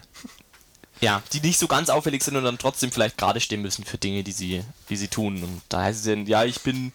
ja, 1.01 1.22
die 1.32 1.40
nicht 1.40 1.59
so 1.59 1.66
ganz 1.66 1.88
auffällig 1.90 2.22
sind 2.22 2.36
und 2.36 2.45
dann 2.45 2.59
trotzdem 2.59 2.92
vielleicht 2.92 3.18
gerade 3.18 3.40
stehen 3.40 3.62
müssen 3.62 3.84
für 3.84 3.99
Dinge, 3.99 4.22
die 4.22 4.32
sie, 4.32 4.64
die 4.88 4.97
sie 4.97 5.09
tun. 5.09 5.42
Und 5.42 5.62
da 5.68 5.82
heißt 5.82 6.01
es 6.01 6.07
dann, 6.07 6.26
ja, 6.26 6.45
ich 6.45 6.61
bin, 6.61 6.92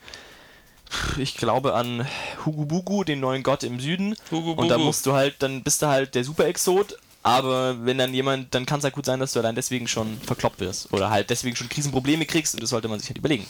ich 1.17 1.37
glaube 1.37 1.73
an 1.75 2.07
Hugubugu, 2.45 3.03
den 3.03 3.19
neuen 3.19 3.43
Gott 3.43 3.63
im 3.63 3.79
Süden. 3.79 4.15
Hugubugu. 4.31 4.61
Und 4.61 4.69
da 4.69 4.77
musst 4.77 5.05
du 5.05 5.13
halt, 5.13 5.35
dann 5.39 5.63
bist 5.63 5.81
du 5.81 5.87
halt 5.87 6.15
der 6.15 6.23
Super-Exot. 6.23 6.97
Aber 7.21 7.85
wenn 7.85 7.97
dann 7.97 8.13
jemand, 8.13 8.55
dann 8.55 8.65
kann 8.65 8.79
es 8.79 8.85
halt 8.85 8.95
gut 8.95 9.05
sein, 9.05 9.19
dass 9.19 9.33
du 9.33 9.39
allein 9.39 9.55
deswegen 9.55 9.87
schon 9.87 10.19
verkloppt 10.21 10.61
wirst. 10.61 10.91
Oder 10.93 11.09
halt 11.09 11.29
deswegen 11.29 11.55
schon 11.55 11.67
Krisenprobleme 11.67 12.25
kriegst 12.25 12.53
und 12.53 12.63
das 12.63 12.69
sollte 12.69 12.87
man 12.87 12.99
sich 12.99 13.09
halt 13.09 13.17
überlegen. 13.17 13.45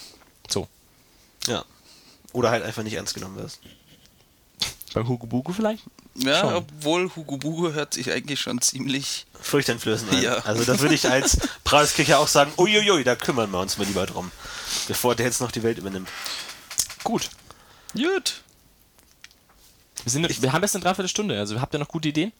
So. 0.49 0.67
Ja. 1.47 1.63
Oder 2.33 2.49
halt 2.49 2.63
einfach 2.63 2.83
nicht 2.83 2.95
ernst 2.95 3.13
genommen 3.13 3.37
wirst. 3.37 3.59
Beim 4.93 5.07
Hugubugu 5.07 5.53
vielleicht? 5.53 5.83
Ja, 6.15 6.39
Schon. 6.41 6.53
obwohl 6.55 7.15
Hugo 7.15 7.37
Bugo 7.37 7.71
hört 7.71 7.93
sich 7.93 8.11
eigentlich 8.11 8.39
schon 8.41 8.61
ziemlich. 8.61 9.25
Furchteinflößend 9.41 10.11
an. 10.11 10.21
Ja. 10.21 10.33
Also 10.39 10.65
da 10.65 10.79
würde 10.79 10.95
ich 10.95 11.07
als 11.09 11.37
Preiskirche 11.63 12.17
auch 12.17 12.27
sagen, 12.27 12.51
uiuiui, 12.57 13.03
da 13.03 13.15
kümmern 13.15 13.49
wir 13.51 13.59
uns 13.59 13.77
mal 13.77 13.85
lieber 13.87 14.05
drum. 14.05 14.31
Bevor 14.87 15.15
der 15.15 15.27
jetzt 15.27 15.39
noch 15.39 15.51
die 15.51 15.63
Welt 15.63 15.77
übernimmt. 15.77 16.09
Gut. 17.03 17.29
Gut. 17.95 18.41
Wir, 20.03 20.11
sind, 20.11 20.41
wir 20.41 20.53
haben 20.53 20.61
jetzt 20.61 20.75
eine 20.75 20.83
Dreiviertelstunde, 20.83 21.37
also 21.37 21.59
habt 21.61 21.73
ihr 21.73 21.79
noch 21.79 21.87
gute 21.87 22.09
Ideen? 22.09 22.31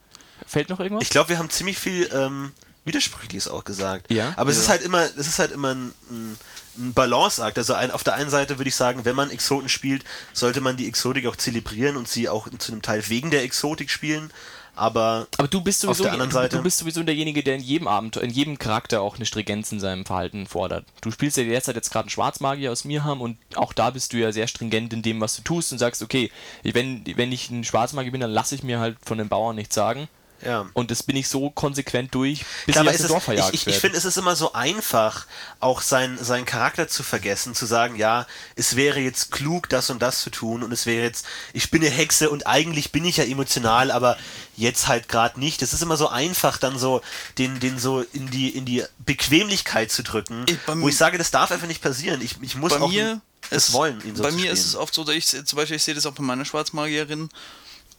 Fällt 0.48 0.70
noch 0.70 0.80
irgendwas? 0.80 1.04
Ich 1.04 1.10
glaube, 1.10 1.30
wir 1.30 1.38
haben 1.38 1.50
ziemlich 1.50 1.78
viel 1.78 2.10
ähm, 2.14 2.54
Widersprüchliches 2.86 3.48
auch 3.48 3.64
gesagt. 3.64 4.12
Ja. 4.12 4.34
Aber 4.38 4.50
es 4.52 4.58
Ja. 4.58 4.64
ist 4.64 4.70
halt 4.70 4.82
immer, 4.84 5.04
es 5.04 5.28
ist 5.28 5.40
halt 5.40 5.52
immer 5.52 5.74
ein, 5.76 5.94
ein, 6.10 6.38
ein 6.80 6.94
Balanceakt. 6.94 7.58
Also 7.58 7.74
ein, 7.74 7.92
auf 7.92 8.04
der 8.04 8.16
einen 8.16 8.30
Seite 8.30 8.58
würde 8.58 8.70
ich 8.70 8.76
sagen, 8.76 9.06
wenn 9.06 9.16
man 9.16 9.30
Exoten 9.30 9.70
spielt, 9.70 10.04
sollte 10.34 10.62
man 10.62 10.78
die 10.78 10.88
Exotik 10.88 11.28
auch 11.28 11.36
zelebrieren 11.36 11.98
und 11.98 12.08
sie 12.08 12.30
auch 12.30 12.48
zu 12.58 12.72
einem 12.72 12.82
Teil 12.82 13.08
wegen 13.10 13.30
der 13.32 13.44
Exotik 13.44 13.90
spielen. 13.90 14.32
Aber 14.76 15.28
Aber 15.38 15.50
du 15.50 15.60
bist 15.60 15.86
Auf 15.86 15.98
sowieso 15.98 16.04
der 16.06 16.14
anderen 16.14 16.32
Seite- 16.32 16.56
du 16.56 16.64
bist 16.64 16.78
sowieso 16.78 17.04
derjenige, 17.04 17.44
der 17.44 17.56
in 17.56 17.62
jedem 17.62 17.88
Abenteuer, 17.90 18.24
in 18.24 18.30
jedem 18.30 18.58
Charakter 18.58 19.02
auch 19.02 19.18
eine 19.18 19.26
Stringenz 19.26 19.74
in 19.74 19.82
seinem 19.82 20.06
Verhalten 20.06 20.48
fordert. 20.48 20.86
Du 21.02 21.12
spielst 21.12 21.36
ja 21.36 21.44
derzeit 21.44 21.76
jetzt 21.76 21.92
gerade 21.92 22.04
einen 22.06 22.12
Schwarzmagier 22.12 22.72
aus 22.72 22.86
Mirham 22.86 23.20
und 23.20 23.38
auch 23.56 23.74
da 23.74 23.90
bist 23.90 24.14
du 24.14 24.18
ja 24.18 24.32
sehr 24.32 24.48
stringent 24.48 24.94
in 24.94 25.02
dem, 25.02 25.20
was 25.20 25.36
du 25.36 25.42
tust 25.42 25.74
und 25.74 25.80
sagst, 25.80 26.02
okay, 26.02 26.32
wenn, 26.64 27.04
wenn 27.18 27.34
ich 27.34 27.50
ein 27.50 27.66
Schwarzmagier 27.66 28.14
bin, 28.14 28.22
dann 28.22 28.32
lasse 28.32 28.56
ich 28.56 28.64
mir 28.64 28.80
halt 28.80 28.96
von 29.04 29.18
den 29.18 29.28
Bauern 29.28 29.58
nichts 29.58 29.76
sagen. 29.76 30.08
Ja. 30.44 30.70
Und 30.74 30.92
das 30.92 31.04
bin 31.04 31.16
ich 31.16 31.28
so 31.28 31.50
konsequent 31.50 32.14
durch, 32.16 32.46
bis 32.66 32.74
Klar, 32.74 32.86
ich 32.86 32.90
aus 32.92 32.96
es 32.96 33.02
dem 33.02 33.08
Dorf 33.10 33.24
verjagt 33.24 33.54
ich, 33.54 33.68
ich, 33.68 33.76
ich 33.76 33.80
finde, 33.82 33.98
es 33.98 34.06
ist 34.06 34.18
immer 34.18 34.36
so 34.36 34.54
einfach, 34.54 35.26
auch 35.60 35.82
sein, 35.82 36.18
seinen 36.22 36.46
Charakter 36.46 36.88
zu 36.88 37.04
vergessen, 37.04 37.56
zu 37.56 37.66
sagen, 37.66 37.96
ja, 37.96 38.26
es 38.56 38.76
wäre 38.76 39.00
jetzt 39.00 39.32
klug, 39.32 39.70
das 39.70 39.90
und 39.90 40.02
das 40.02 40.22
zu 40.22 40.30
tun 40.30 40.64
und 40.64 40.72
es 40.72 40.86
wäre 40.86 41.04
jetzt, 41.04 41.26
ich 41.54 41.70
bin 41.72 41.82
eine 41.82 41.92
Hexe 41.92 42.30
und 42.30 42.48
eigentlich 42.48 42.92
bin 42.92 43.06
ich 43.06 43.18
ja 43.18 43.24
emotional, 43.26 43.92
aber 43.92 44.18
jetzt 44.56 44.88
halt 44.88 45.08
gerade 45.08 45.40
nicht. 45.40 45.62
Es 45.62 45.74
ist 45.74 45.82
immer 45.84 45.98
so 45.98 46.10
einfach, 46.10 46.58
dann 46.58 46.78
so 46.78 47.02
den, 47.38 47.60
den 47.60 47.80
so 47.80 48.02
in 48.14 48.30
die, 48.30 48.50
in 48.50 48.66
die 48.66 48.84
Bequemlichkeit 49.00 49.92
zu 49.92 50.04
drücken, 50.04 50.46
Ich- 50.50 50.58
wo 50.68 50.88
ich 50.88 50.98
sage, 50.98 51.18
das 51.18 51.32
darf 51.32 51.52
einfach 51.52 51.68
nicht 51.68 51.82
passieren. 51.82 52.22
Ich, 52.22 52.36
ich 52.42 52.56
muss 52.56 52.72
Bei 52.74 52.82
auch 52.82 52.90
mir 52.90 53.22
es 53.50 53.70
ist- 53.70 53.74
wollen, 53.74 54.02
ihn 54.06 54.16
so 54.16 54.24
Bei 54.24 54.30
zu 54.30 54.36
mir 54.36 54.42
spielen. 54.42 54.54
ist 54.54 54.66
es 54.66 54.76
oft 54.76 54.94
so, 54.94 55.04
dass 55.04 55.16
ich 55.16 55.26
zum 55.28 55.58
Beispiel, 55.58 55.78
ich 55.78 55.84
sehe 55.84 55.96
das 55.96 56.06
auch 56.06 56.14
bei 56.14 56.24
meiner 56.24 56.46
Schwarzmagierin, 56.46 57.30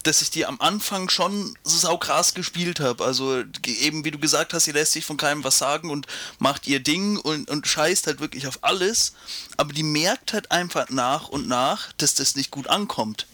dass 0.02 0.22
ich 0.22 0.30
die 0.30 0.46
am 0.46 0.60
Anfang 0.60 1.08
schon 1.10 1.56
saukrass 1.62 2.34
gespielt 2.34 2.80
habe. 2.80 3.04
Also 3.04 3.42
eben 3.64 4.04
wie 4.04 4.10
du 4.10 4.18
gesagt 4.18 4.54
hast, 4.54 4.64
sie 4.64 4.72
lässt 4.72 4.92
sich 4.92 5.04
von 5.04 5.16
keinem 5.16 5.44
was 5.44 5.58
sagen 5.58 5.90
und 5.90 6.06
macht 6.38 6.66
ihr 6.66 6.80
Ding 6.80 7.16
und, 7.18 7.50
und 7.50 7.66
scheißt 7.66 8.06
halt 8.06 8.20
wirklich 8.20 8.46
auf 8.46 8.58
alles. 8.62 9.12
Aber 9.56 9.72
die 9.72 9.82
merkt 9.82 10.32
halt 10.32 10.50
einfach 10.50 10.88
nach 10.88 11.28
und 11.28 11.48
nach, 11.48 11.92
dass 11.98 12.14
das 12.14 12.36
nicht 12.36 12.50
gut 12.50 12.68
ankommt. 12.68 13.26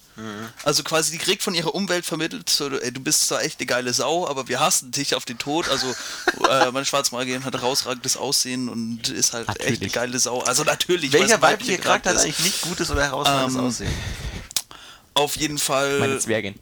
Also 0.64 0.82
quasi, 0.82 1.12
die 1.12 1.18
kriegt 1.18 1.42
von 1.42 1.54
ihrer 1.54 1.74
Umwelt 1.74 2.06
vermittelt, 2.06 2.48
so, 2.48 2.70
ey, 2.70 2.90
du 2.90 3.00
bist 3.00 3.28
zwar 3.28 3.42
echt 3.42 3.60
eine 3.60 3.66
geile 3.66 3.92
Sau, 3.92 4.26
aber 4.26 4.48
wir 4.48 4.60
hassen 4.60 4.90
dich 4.90 5.14
auf 5.14 5.26
den 5.26 5.36
Tod. 5.36 5.68
Also 5.68 5.86
äh, 6.50 6.70
meine 6.70 6.86
Schwarzmagierin 6.86 7.44
hat 7.44 7.52
herausragendes 7.52 8.16
Aussehen 8.16 8.70
und 8.70 9.10
ist 9.10 9.34
halt 9.34 9.46
echt 9.50 9.60
eine 9.60 9.70
Natürlich. 9.72 9.92
geile 9.92 10.18
Sau. 10.18 10.40
Also 10.40 10.64
natürlich. 10.64 11.12
Welcher 11.12 11.42
weibliche 11.42 11.76
Charakter 11.76 12.10
hat 12.10 12.18
eigentlich 12.18 12.38
nicht 12.38 12.62
gutes 12.62 12.90
oder 12.90 13.02
herausragendes 13.02 13.56
Ähm, 13.56 13.66
Aussehen? 13.66 13.94
Auf 15.16 15.36
jeden 15.38 15.56
Fall. 15.56 15.98
Meine 15.98 16.18
Zwergin. 16.18 16.54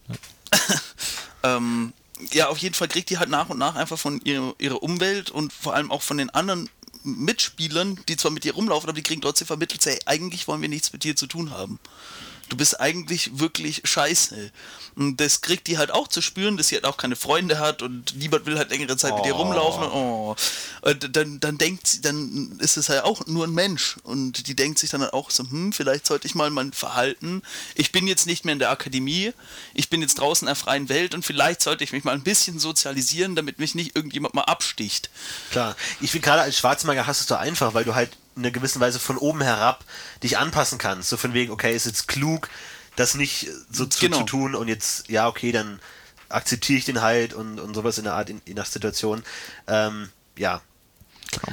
ähm, 1.42 1.92
ja, 2.32 2.48
auf 2.48 2.58
jeden 2.58 2.74
Fall 2.74 2.86
kriegt 2.86 3.10
die 3.10 3.18
halt 3.18 3.28
nach 3.28 3.48
und 3.48 3.58
nach 3.58 3.74
einfach 3.74 3.98
von 3.98 4.20
ihrer, 4.22 4.54
ihrer 4.58 4.80
Umwelt 4.80 5.30
und 5.30 5.52
vor 5.52 5.74
allem 5.74 5.90
auch 5.90 6.02
von 6.02 6.18
den 6.18 6.30
anderen 6.30 6.70
Mitspielern, 7.02 7.98
die 8.08 8.16
zwar 8.16 8.30
mit 8.30 8.44
ihr 8.44 8.54
rumlaufen, 8.54 8.88
aber 8.88 8.94
die 8.96 9.02
kriegen 9.02 9.20
trotzdem 9.20 9.48
vermittelt, 9.48 9.84
hey, 9.84 9.98
eigentlich 10.06 10.46
wollen 10.46 10.62
wir 10.62 10.68
nichts 10.68 10.92
mit 10.92 11.02
dir 11.02 11.16
zu 11.16 11.26
tun 11.26 11.50
haben. 11.50 11.80
Du 12.48 12.56
bist 12.56 12.78
eigentlich 12.80 13.38
wirklich 13.38 13.82
scheiße. 13.84 14.50
Und 14.96 15.16
das 15.20 15.40
kriegt 15.40 15.66
die 15.66 15.76
halt 15.78 15.90
auch 15.90 16.06
zu 16.06 16.20
spüren, 16.22 16.56
dass 16.56 16.68
sie 16.68 16.76
halt 16.76 16.84
auch 16.84 16.96
keine 16.96 17.16
Freunde 17.16 17.58
hat 17.58 17.82
und 17.82 18.14
niemand 18.16 18.46
will 18.46 18.56
halt 18.58 18.70
längere 18.70 18.96
Zeit 18.96 19.14
mit 19.16 19.26
ihr 19.26 19.34
Oh. 19.34 19.38
rumlaufen. 19.38 19.82
Oh. 19.84 20.36
Und 20.82 21.16
dann, 21.16 21.40
dann 21.40 21.58
denkt 21.58 21.86
sie, 21.88 22.00
dann 22.00 22.56
ist 22.60 22.76
es 22.76 22.88
halt 22.88 23.02
auch 23.02 23.26
nur 23.26 23.44
ein 23.46 23.52
Mensch. 23.52 23.96
Und 24.04 24.46
die 24.46 24.54
denkt 24.54 24.78
sich 24.78 24.90
dann 24.90 25.00
halt 25.02 25.12
auch 25.12 25.30
so, 25.30 25.42
hm, 25.42 25.72
vielleicht 25.72 26.06
sollte 26.06 26.26
ich 26.28 26.34
mal 26.36 26.50
mein 26.50 26.72
Verhalten. 26.72 27.42
Ich 27.74 27.90
bin 27.90 28.06
jetzt 28.06 28.26
nicht 28.26 28.44
mehr 28.44 28.52
in 28.52 28.60
der 28.60 28.70
Akademie, 28.70 29.32
ich 29.72 29.90
bin 29.90 30.00
jetzt 30.00 30.20
draußen 30.20 30.46
in 30.46 30.54
der 30.54 30.56
freien 30.56 30.88
Welt 30.88 31.14
und 31.14 31.24
vielleicht 31.24 31.62
sollte 31.62 31.82
ich 31.82 31.92
mich 31.92 32.04
mal 32.04 32.12
ein 32.12 32.22
bisschen 32.22 32.60
sozialisieren, 32.60 33.34
damit 33.34 33.58
mich 33.58 33.74
nicht 33.74 33.96
irgendjemand 33.96 34.34
mal 34.34 34.42
absticht. 34.42 35.10
Klar, 35.50 35.74
ich 36.00 36.12
finde 36.12 36.26
gerade 36.26 36.42
als 36.42 36.56
Schwarzmagier 36.58 37.06
hast 37.06 37.20
du 37.20 37.22
es 37.22 37.28
so 37.28 37.34
einfach, 37.34 37.74
weil 37.74 37.84
du 37.84 37.94
halt 37.96 38.10
einer 38.36 38.50
gewissen 38.50 38.80
Weise 38.80 38.98
von 38.98 39.16
oben 39.16 39.42
herab 39.42 39.84
dich 40.22 40.38
anpassen 40.38 40.78
kannst. 40.78 41.08
So 41.08 41.16
von 41.16 41.34
wegen, 41.34 41.52
okay, 41.52 41.74
ist 41.74 41.86
jetzt 41.86 42.08
klug, 42.08 42.48
das 42.96 43.14
nicht 43.14 43.48
so 43.70 43.86
zu, 43.86 44.00
Genau. 44.00 44.18
zu 44.18 44.24
tun 44.24 44.54
und 44.54 44.68
jetzt, 44.68 45.08
ja, 45.08 45.28
okay, 45.28 45.52
dann 45.52 45.80
akzeptiere 46.28 46.78
ich 46.78 46.84
den 46.84 47.00
halt 47.02 47.32
und, 47.34 47.60
und 47.60 47.74
sowas 47.74 47.98
in 47.98 48.04
der 48.04 48.14
Art, 48.14 48.30
in, 48.30 48.40
in 48.44 48.56
der 48.56 48.64
Situation. 48.64 49.22
Ähm, 49.66 50.10
ja. 50.36 50.60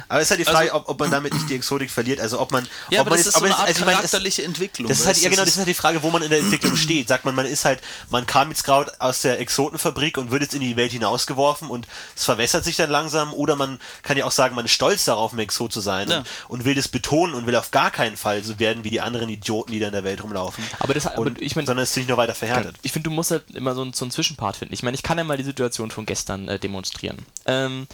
Aber 0.08 0.18
es 0.20 0.26
ist 0.26 0.30
halt 0.30 0.40
die 0.40 0.44
Frage, 0.44 0.72
Also- 0.72 0.84
ob, 0.84 0.88
ob 0.88 1.00
man 1.00 1.10
damit 1.10 1.32
nicht 1.34 1.48
die 1.48 1.54
Exotik 1.54 1.90
verliert. 1.90 2.20
Also 2.20 2.40
ob 2.40 2.52
man. 2.52 2.64
Ja, 2.90 3.00
ob 3.00 3.06
aber 3.06 3.10
man 3.10 3.18
das 3.18 3.26
ist 3.28 3.36
so 3.38 3.44
eine 3.44 3.54
Art 3.56 3.68
also 3.68 3.72
ich 3.80 3.86
meine, 3.86 3.92
es- 3.92 3.96
charakterliche 4.10 4.42
Entwicklung. 4.44 4.88
das 4.88 5.00
ist 5.00 5.06
halt, 5.06 5.16
ja 5.18 5.28
genau, 5.30 5.42
das 5.42 5.50
ist 5.52 5.58
halt 5.58 5.68
die 5.68 5.74
Frage, 5.74 6.02
wo 6.02 6.10
man 6.10 6.22
in 6.22 6.30
der 6.30 6.38
Entwicklung 6.40 6.76
steht. 6.76 7.08
Sagt 7.08 7.24
man, 7.24 7.34
man 7.34 7.46
ist 7.46 7.64
halt, 7.64 7.80
man 8.10 8.26
kam 8.26 8.48
jetzt 8.50 8.64
gerade 8.64 8.92
aus 9.00 9.22
der 9.22 9.40
Exotenfabrik 9.40 10.18
und 10.18 10.30
wird 10.30 10.42
jetzt 10.42 10.54
in 10.54 10.60
die 10.60 10.76
Welt 10.76 10.92
hinausgeworfen 10.92 11.68
und 11.68 11.86
es 12.16 12.24
verwässert 12.24 12.64
sich 12.64 12.76
dann 12.76 12.90
langsam 12.90 13.32
oder 13.34 13.56
man 13.56 13.78
kann 14.02 14.16
ja 14.16 14.24
auch 14.24 14.32
sagen, 14.32 14.54
man 14.54 14.64
ist 14.64 14.72
stolz 14.72 15.04
darauf, 15.04 15.32
ein 15.32 15.38
Exot 15.38 15.72
zu 15.72 15.80
sein 15.80 16.08
Ja. 16.10 16.18
und, 16.18 16.26
und 16.48 16.64
will 16.64 16.74
das 16.74 16.88
betonen 16.88 17.34
und 17.34 17.46
will 17.46 17.56
auf 17.56 17.70
gar 17.70 17.90
keinen 17.90 18.16
Fall 18.16 18.42
so 18.44 18.58
werden 18.58 18.84
wie 18.84 18.90
die 18.90 19.00
anderen 19.00 19.28
Idioten, 19.28 19.72
die 19.72 19.78
da 19.80 19.86
in 19.88 19.92
der 19.92 20.04
Welt 20.04 20.22
rumlaufen. 20.22 20.64
Aber 20.78 20.94
das- 20.94 21.06
aber 21.06 21.18
und, 21.22 21.40
ich 21.40 21.56
mein- 21.56 21.66
sondern 21.66 21.82
es 21.84 21.90
ist 21.90 21.96
nicht 21.96 22.08
nur 22.08 22.16
weiter 22.18 22.34
verhärtet. 22.34 22.76
Ich 22.82 22.92
finde, 22.92 23.08
du 23.10 23.14
musst 23.14 23.30
halt 23.30 23.50
immer 23.52 23.74
so, 23.74 23.82
einen- 23.82 23.92
so 23.92 24.04
einen 24.04 24.10
Zwischenpart 24.12 24.56
finden. 24.56 24.74
Ich 24.74 24.82
meine, 24.82 24.94
ich 24.94 25.02
kann 25.02 25.18
ja 25.18 25.24
mal 25.24 25.36
die 25.36 25.44
Situation 25.44 25.90
von 25.90 26.06
gestern 26.06 26.48
äh, 26.48 26.58
demonstrieren. 26.58 27.18
Ähm, 27.46 27.86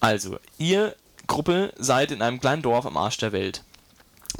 also, 0.00 0.38
ihr 0.58 0.94
Gruppe 1.26 1.72
seid 1.76 2.10
in 2.10 2.22
einem 2.22 2.40
kleinen 2.40 2.62
Dorf 2.62 2.86
am 2.86 2.96
Arsch 2.96 3.18
der 3.18 3.32
Welt. 3.32 3.62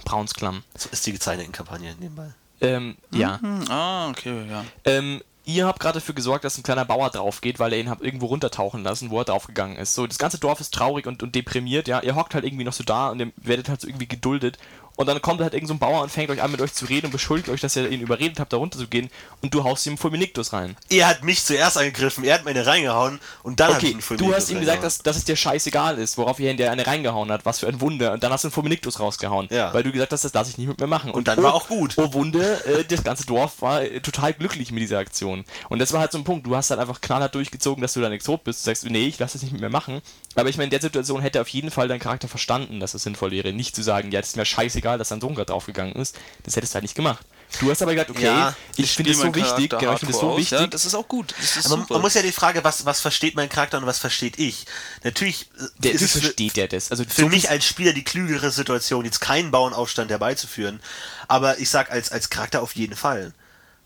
Braunsklamm. 0.05 0.63
So 0.77 0.89
ist 0.91 1.07
die 1.07 1.13
gezeichneten 1.13 1.53
Kampagne 1.53 1.95
nebenbei. 1.99 2.33
Ähm, 2.61 2.97
ja. 3.13 3.41
Hm, 3.41 3.65
ah, 3.71 4.09
okay, 4.09 4.49
ja. 4.49 4.65
Ähm, 4.85 5.23
ihr 5.45 5.67
habt 5.67 5.81
gerade 5.81 6.01
dafür 6.01 6.15
gesorgt, 6.15 6.45
dass 6.45 6.59
ein 6.59 6.63
kleiner 6.63 6.85
Bauer 6.85 7.11
drauf 7.11 7.41
geht, 7.41 7.59
weil 7.59 7.73
er 7.73 7.79
ihn 7.79 7.91
habt 7.91 8.03
irgendwo 8.03 8.27
runtertauchen 8.27 8.83
lassen, 8.83 9.11
wo 9.11 9.19
er 9.19 9.25
draufgegangen 9.25 9.77
ist. 9.77 9.95
So, 9.95 10.07
das 10.07 10.19
ganze 10.19 10.39
Dorf 10.39 10.61
ist 10.61 10.75
traurig 10.75 11.07
und, 11.07 11.23
und 11.23 11.35
deprimiert, 11.35 11.89
ja. 11.89 12.03
Ihr 12.03 12.15
hockt 12.15 12.35
halt 12.35 12.45
irgendwie 12.45 12.65
noch 12.65 12.73
so 12.73 12.85
da 12.85 13.11
und 13.11 13.21
ihr 13.21 13.33
werdet 13.37 13.69
halt 13.69 13.81
so 13.81 13.89
irgendwie 13.89 14.09
geduldet. 14.09 14.59
Und 14.97 15.07
dann 15.07 15.21
kommt 15.21 15.41
halt 15.41 15.55
irgend 15.55 15.69
so 15.69 15.75
ein 15.75 15.79
Bauer 15.79 16.03
und 16.03 16.11
fängt 16.11 16.31
euch 16.31 16.43
an, 16.43 16.51
mit 16.51 16.61
euch 16.61 16.73
zu 16.73 16.87
reden 16.87 17.07
und 17.07 17.13
beschuldigt 17.13 17.49
euch, 17.51 17.61
dass 17.61 17.77
ihr 17.77 17.91
ihn 17.91 18.01
überredet 18.01 18.41
habt, 18.41 18.53
da 18.53 18.57
runterzugehen. 18.57 19.11
Und 19.43 19.53
du 19.55 19.63
haust 19.63 19.87
ihm 19.87 19.99
Fulminictus 19.99 20.53
rein. 20.53 20.77
Er 20.89 21.07
hat 21.07 21.23
mich 21.23 21.45
zuerst 21.45 21.77
angegriffen, 21.77 22.25
er 22.25 22.35
hat 22.35 22.45
mir 22.45 22.51
eine 22.51 22.67
reingehauen 22.67 23.21
und 23.43 23.61
dann 23.61 23.73
ich 23.73 23.77
Okay, 23.77 23.91
ihn 23.91 24.01
voll 24.01 24.17
du 24.17 24.35
hast 24.35 24.51
ihm 24.51 24.61
gesagt, 24.61 24.83
dass, 24.83 24.99
dass 24.99 25.17
es 25.17 25.25
dir 25.25 25.37
scheißegal 25.37 25.99
ist, 25.99 26.17
worauf 26.17 26.41
er 26.41 26.51
in 26.51 26.57
dir 26.57 26.71
eine 26.71 26.87
reingehauen 26.87 27.31
hat. 27.31 27.45
Was 27.45 27.61
für 27.61 27.69
ein 27.69 27.81
Wunder. 27.81 28.13
Und 28.13 28.23
dann 28.23 28.33
hast 28.33 28.45
du 28.45 28.49
einen 28.49 28.53
Fulminictus 28.53 28.99
rausgehauen. 28.99 29.49
Ja. 29.51 29.73
Weil 29.75 29.83
du 29.83 29.93
gesagt 29.93 30.13
hast, 30.13 30.25
das 30.25 30.33
lasse 30.33 30.51
ich 30.51 30.59
nicht 30.59 30.69
mit 30.69 30.81
mir 30.81 30.87
machen. 30.87 31.11
Und 31.11 31.29
dann 31.29 31.43
war 31.43 31.55
auch 31.55 31.69
gut. 31.69 31.95
Oh 31.97 32.13
Wunder, 32.13 32.65
äh, 32.67 32.85
das 32.85 33.05
ganze 33.05 33.27
Dorf 33.27 33.61
war 33.61 33.83
äh, 33.83 34.01
total 34.01 34.33
glücklich 34.33 34.73
mit 34.73 34.83
dieser 34.83 34.99
Aktion. 34.99 35.45
Und 35.69 35.79
das 35.79 35.93
war 35.93 36.01
halt 36.01 36.13
so 36.13 36.19
ein 36.19 36.25
Punkt. 36.25 36.47
Du 36.47 36.57
hast 36.57 36.71
halt 36.71 36.81
einfach 36.81 37.01
knallhart 37.01 37.35
durchgezogen, 37.35 37.83
dass 37.83 37.93
du 37.93 38.01
dann 38.01 38.13
Exot 38.13 38.45
bist. 38.45 38.63
Du 38.63 38.71
sagst, 38.71 38.89
nee, 38.89 39.07
ich 39.07 39.19
lasse 39.19 39.35
das 39.35 39.43
nicht 39.43 39.53
mit 39.53 39.61
mir 39.61 39.71
machen. 39.71 40.01
Aber 40.35 40.49
ich 40.49 40.57
meine, 40.57 40.65
in 40.65 40.71
der 40.71 40.81
Situation 40.81 41.21
hätte 41.21 41.41
auf 41.41 41.49
jeden 41.49 41.71
Fall 41.71 41.89
dein 41.89 42.01
Charakter 42.01 42.29
verstanden, 42.29 42.81
dass 42.81 42.95
es 42.95 43.03
sinnvoll 43.03 43.31
wäre. 43.31 43.53
Nicht 43.53 43.75
zu 43.75 43.83
sagen, 43.83 44.11
ja, 44.11 44.21
das 44.21 44.31
ist 44.31 44.37
mir 44.37 44.45
scheißegal, 44.45 44.86
dass 44.99 45.09
dein 45.09 45.21
Sohn 45.21 45.35
gerade 45.35 45.47
draufgegangen 45.47 45.95
ist. 45.97 46.17
Das 46.45 46.57
hättest 46.57 46.73
du 46.73 46.75
halt 46.77 46.83
nicht 46.85 46.95
gemacht. 46.95 47.25
Du 47.61 47.71
hast 47.71 47.81
aber 47.81 47.93
gesagt, 47.95 48.11
okay, 48.11 48.25
Ja, 48.25 48.55
ich 48.77 48.91
finde 48.97 49.13
es 49.13 49.19
so 49.19 49.33
wichtig, 49.35 49.71
genau, 49.71 49.93
ich 49.93 49.99
finde 50.01 50.15
es 50.15 50.21
so 50.21 50.31
aus. 50.31 50.39
wichtig. 50.39 50.59
Ja, 50.61 50.67
das 50.67 50.85
ist 50.85 50.95
auch 50.95 51.07
gut. 51.07 51.33
Das 51.39 51.57
ist 51.57 51.67
Aber 51.67 51.77
super. 51.83 51.95
man 51.95 52.03
muss 52.03 52.15
ja 52.15 52.23
die 52.23 52.33
Frage, 52.33 52.65
was, 52.65 52.85
was 52.87 53.01
versteht 53.01 53.37
mein 53.37 53.49
Charakter 53.49 53.79
und 53.79 53.87
was 53.87 53.99
versteht 53.99 54.39
ich? 54.39 54.67
Natürlich 55.05 55.43
äh, 55.59 55.65
der, 55.79 55.93
ist 55.93 56.01
wie 56.01 56.05
es 56.07 56.13
für, 56.13 56.21
versteht 56.21 56.57
der 56.57 56.69
das? 56.69 56.91
Also 56.91 57.05
für 57.05 57.23
so 57.23 57.29
mich 57.29 57.49
als 57.49 57.65
Spieler 57.65 57.93
die 57.93 58.05
klügere 58.05 58.51
Situation, 58.51 59.05
jetzt 59.05 59.21
keinen 59.21 59.51
Bauernaufstand 59.53 60.11
herbeizuführen. 60.11 60.81
Aber 61.29 61.59
ich 61.59 61.71
sag 61.71 61.91
als, 61.91 62.11
als 62.11 62.31
Charakter 62.31 62.63
auf 62.63 62.75
jeden 62.75 62.97
Fall. 62.97 63.33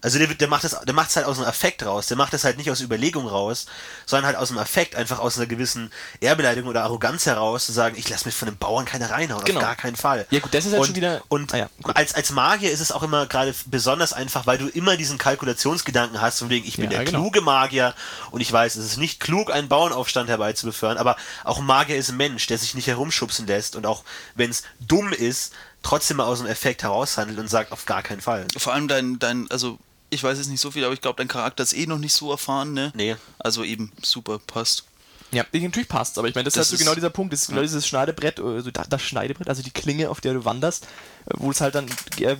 Also 0.02 0.18
der, 0.18 0.28
der 0.28 0.48
macht 0.48 0.64
das, 0.64 0.80
der 0.80 0.94
macht 0.94 1.10
es 1.10 1.16
halt 1.16 1.26
aus 1.26 1.38
einem 1.38 1.46
Affekt 1.48 1.84
raus. 1.84 2.06
Der 2.06 2.16
macht 2.16 2.32
das 2.32 2.44
halt 2.44 2.56
nicht 2.56 2.70
aus 2.70 2.80
Überlegung 2.80 3.26
raus, 3.26 3.66
sondern 4.06 4.26
halt 4.26 4.36
aus 4.36 4.48
dem 4.48 4.58
Affekt, 4.58 4.96
einfach 4.96 5.18
aus 5.18 5.36
einer 5.36 5.46
gewissen 5.46 5.92
Ehrbeleidigung 6.20 6.70
oder 6.70 6.84
Arroganz 6.84 7.26
heraus 7.26 7.66
zu 7.66 7.72
sagen, 7.72 7.96
ich 7.98 8.08
lasse 8.08 8.24
mich 8.26 8.34
von 8.34 8.48
einem 8.48 8.56
Bauern 8.56 8.84
keine 8.86 9.10
reinhauen, 9.10 9.44
Genau. 9.44 9.60
auf 9.60 9.64
gar 9.66 9.76
keinen 9.76 9.96
Fall. 9.96 10.26
Ja, 10.30 10.40
gut, 10.40 10.54
das 10.54 10.64
ist 10.64 10.72
halt 10.72 10.80
und, 10.80 10.86
schon 10.86 10.96
wieder- 10.96 11.22
Und 11.28 11.52
Ah 11.54 11.58
ja, 11.58 11.70
als, 11.94 12.14
als 12.14 12.30
Magier 12.30 12.70
ist 12.70 12.80
es 12.80 12.92
auch 12.92 13.02
immer 13.02 13.26
gerade 13.26 13.54
besonders 13.66 14.12
einfach, 14.12 14.46
weil 14.46 14.58
du 14.58 14.68
immer 14.68 14.96
diesen 14.96 15.18
Kalkulationsgedanken 15.18 16.20
hast, 16.20 16.38
von 16.38 16.48
wegen, 16.50 16.66
ich 16.66 16.76
bin 16.76 16.84
Ja, 16.84 16.90
der 16.98 17.04
genau. 17.04 17.18
kluge 17.20 17.40
Magier 17.40 17.94
und 18.30 18.40
ich 18.40 18.50
weiß, 18.52 18.76
es 18.76 18.86
ist 18.86 18.96
nicht 18.96 19.20
klug, 19.20 19.50
einen 19.50 19.68
Bauernaufstand 19.68 20.28
herbeizubefördern, 20.28 20.98
aber 20.98 21.16
auch 21.44 21.58
ein 21.58 21.66
Magier 21.66 21.96
ist 21.96 22.08
ein 22.10 22.16
Mensch, 22.16 22.46
der 22.46 22.58
sich 22.58 22.74
nicht 22.74 22.86
herumschubsen 22.86 23.46
lässt 23.46 23.76
und 23.76 23.86
auch 23.86 24.04
wenn 24.34 24.50
es 24.50 24.62
dumm 24.80 25.12
ist, 25.12 25.52
trotzdem 25.82 26.18
mal 26.18 26.24
aus 26.24 26.38
dem 26.38 26.46
Effekt 26.46 26.82
heraushandelt 26.82 27.38
und 27.38 27.48
sagt, 27.48 27.72
auf 27.72 27.86
gar 27.86 28.02
keinen 28.02 28.20
Fall. 28.20 28.46
Vor 28.56 28.72
allem 28.74 28.86
dein, 28.88 29.18
dein, 29.18 29.50
also 29.50 29.78
ich 30.10 30.22
weiß 30.22 30.38
jetzt 30.38 30.48
nicht 30.48 30.60
so 30.60 30.70
viel, 30.70 30.84
aber 30.84 30.92
ich 30.94 31.00
glaube, 31.00 31.16
dein 31.16 31.28
Charakter 31.28 31.62
ist 31.62 31.72
eh 31.72 31.86
noch 31.86 31.98
nicht 31.98 32.12
so 32.12 32.30
erfahren, 32.30 32.72
ne? 32.72 32.92
Nee. 32.94 33.16
Also 33.38 33.64
eben, 33.64 33.92
super, 34.02 34.38
passt. 34.38 34.84
Ja, 35.32 35.44
natürlich 35.52 35.88
passt, 35.88 36.18
aber 36.18 36.26
ich 36.28 36.34
meine, 36.34 36.44
das, 36.46 36.54
Das 36.54 36.66
ist 36.66 36.72
halt 36.72 36.78
so 36.80 36.84
genau 36.84 36.94
dieser 36.96 37.10
Punkt, 37.10 37.32
das 37.32 37.42
ist 37.42 37.48
genau 37.48 37.62
dieses 37.62 37.86
Schneidebrett, 37.86 38.40
also 38.40 38.70
da- 38.72 38.84
das 38.88 39.00
Schneidebrett, 39.02 39.48
also 39.48 39.62
die 39.62 39.70
Klinge, 39.70 40.10
auf 40.10 40.20
der 40.20 40.34
du 40.34 40.44
wanderst, 40.44 40.88
wo 41.36 41.52
es 41.52 41.60
halt 41.60 41.76
dann, 41.76 41.86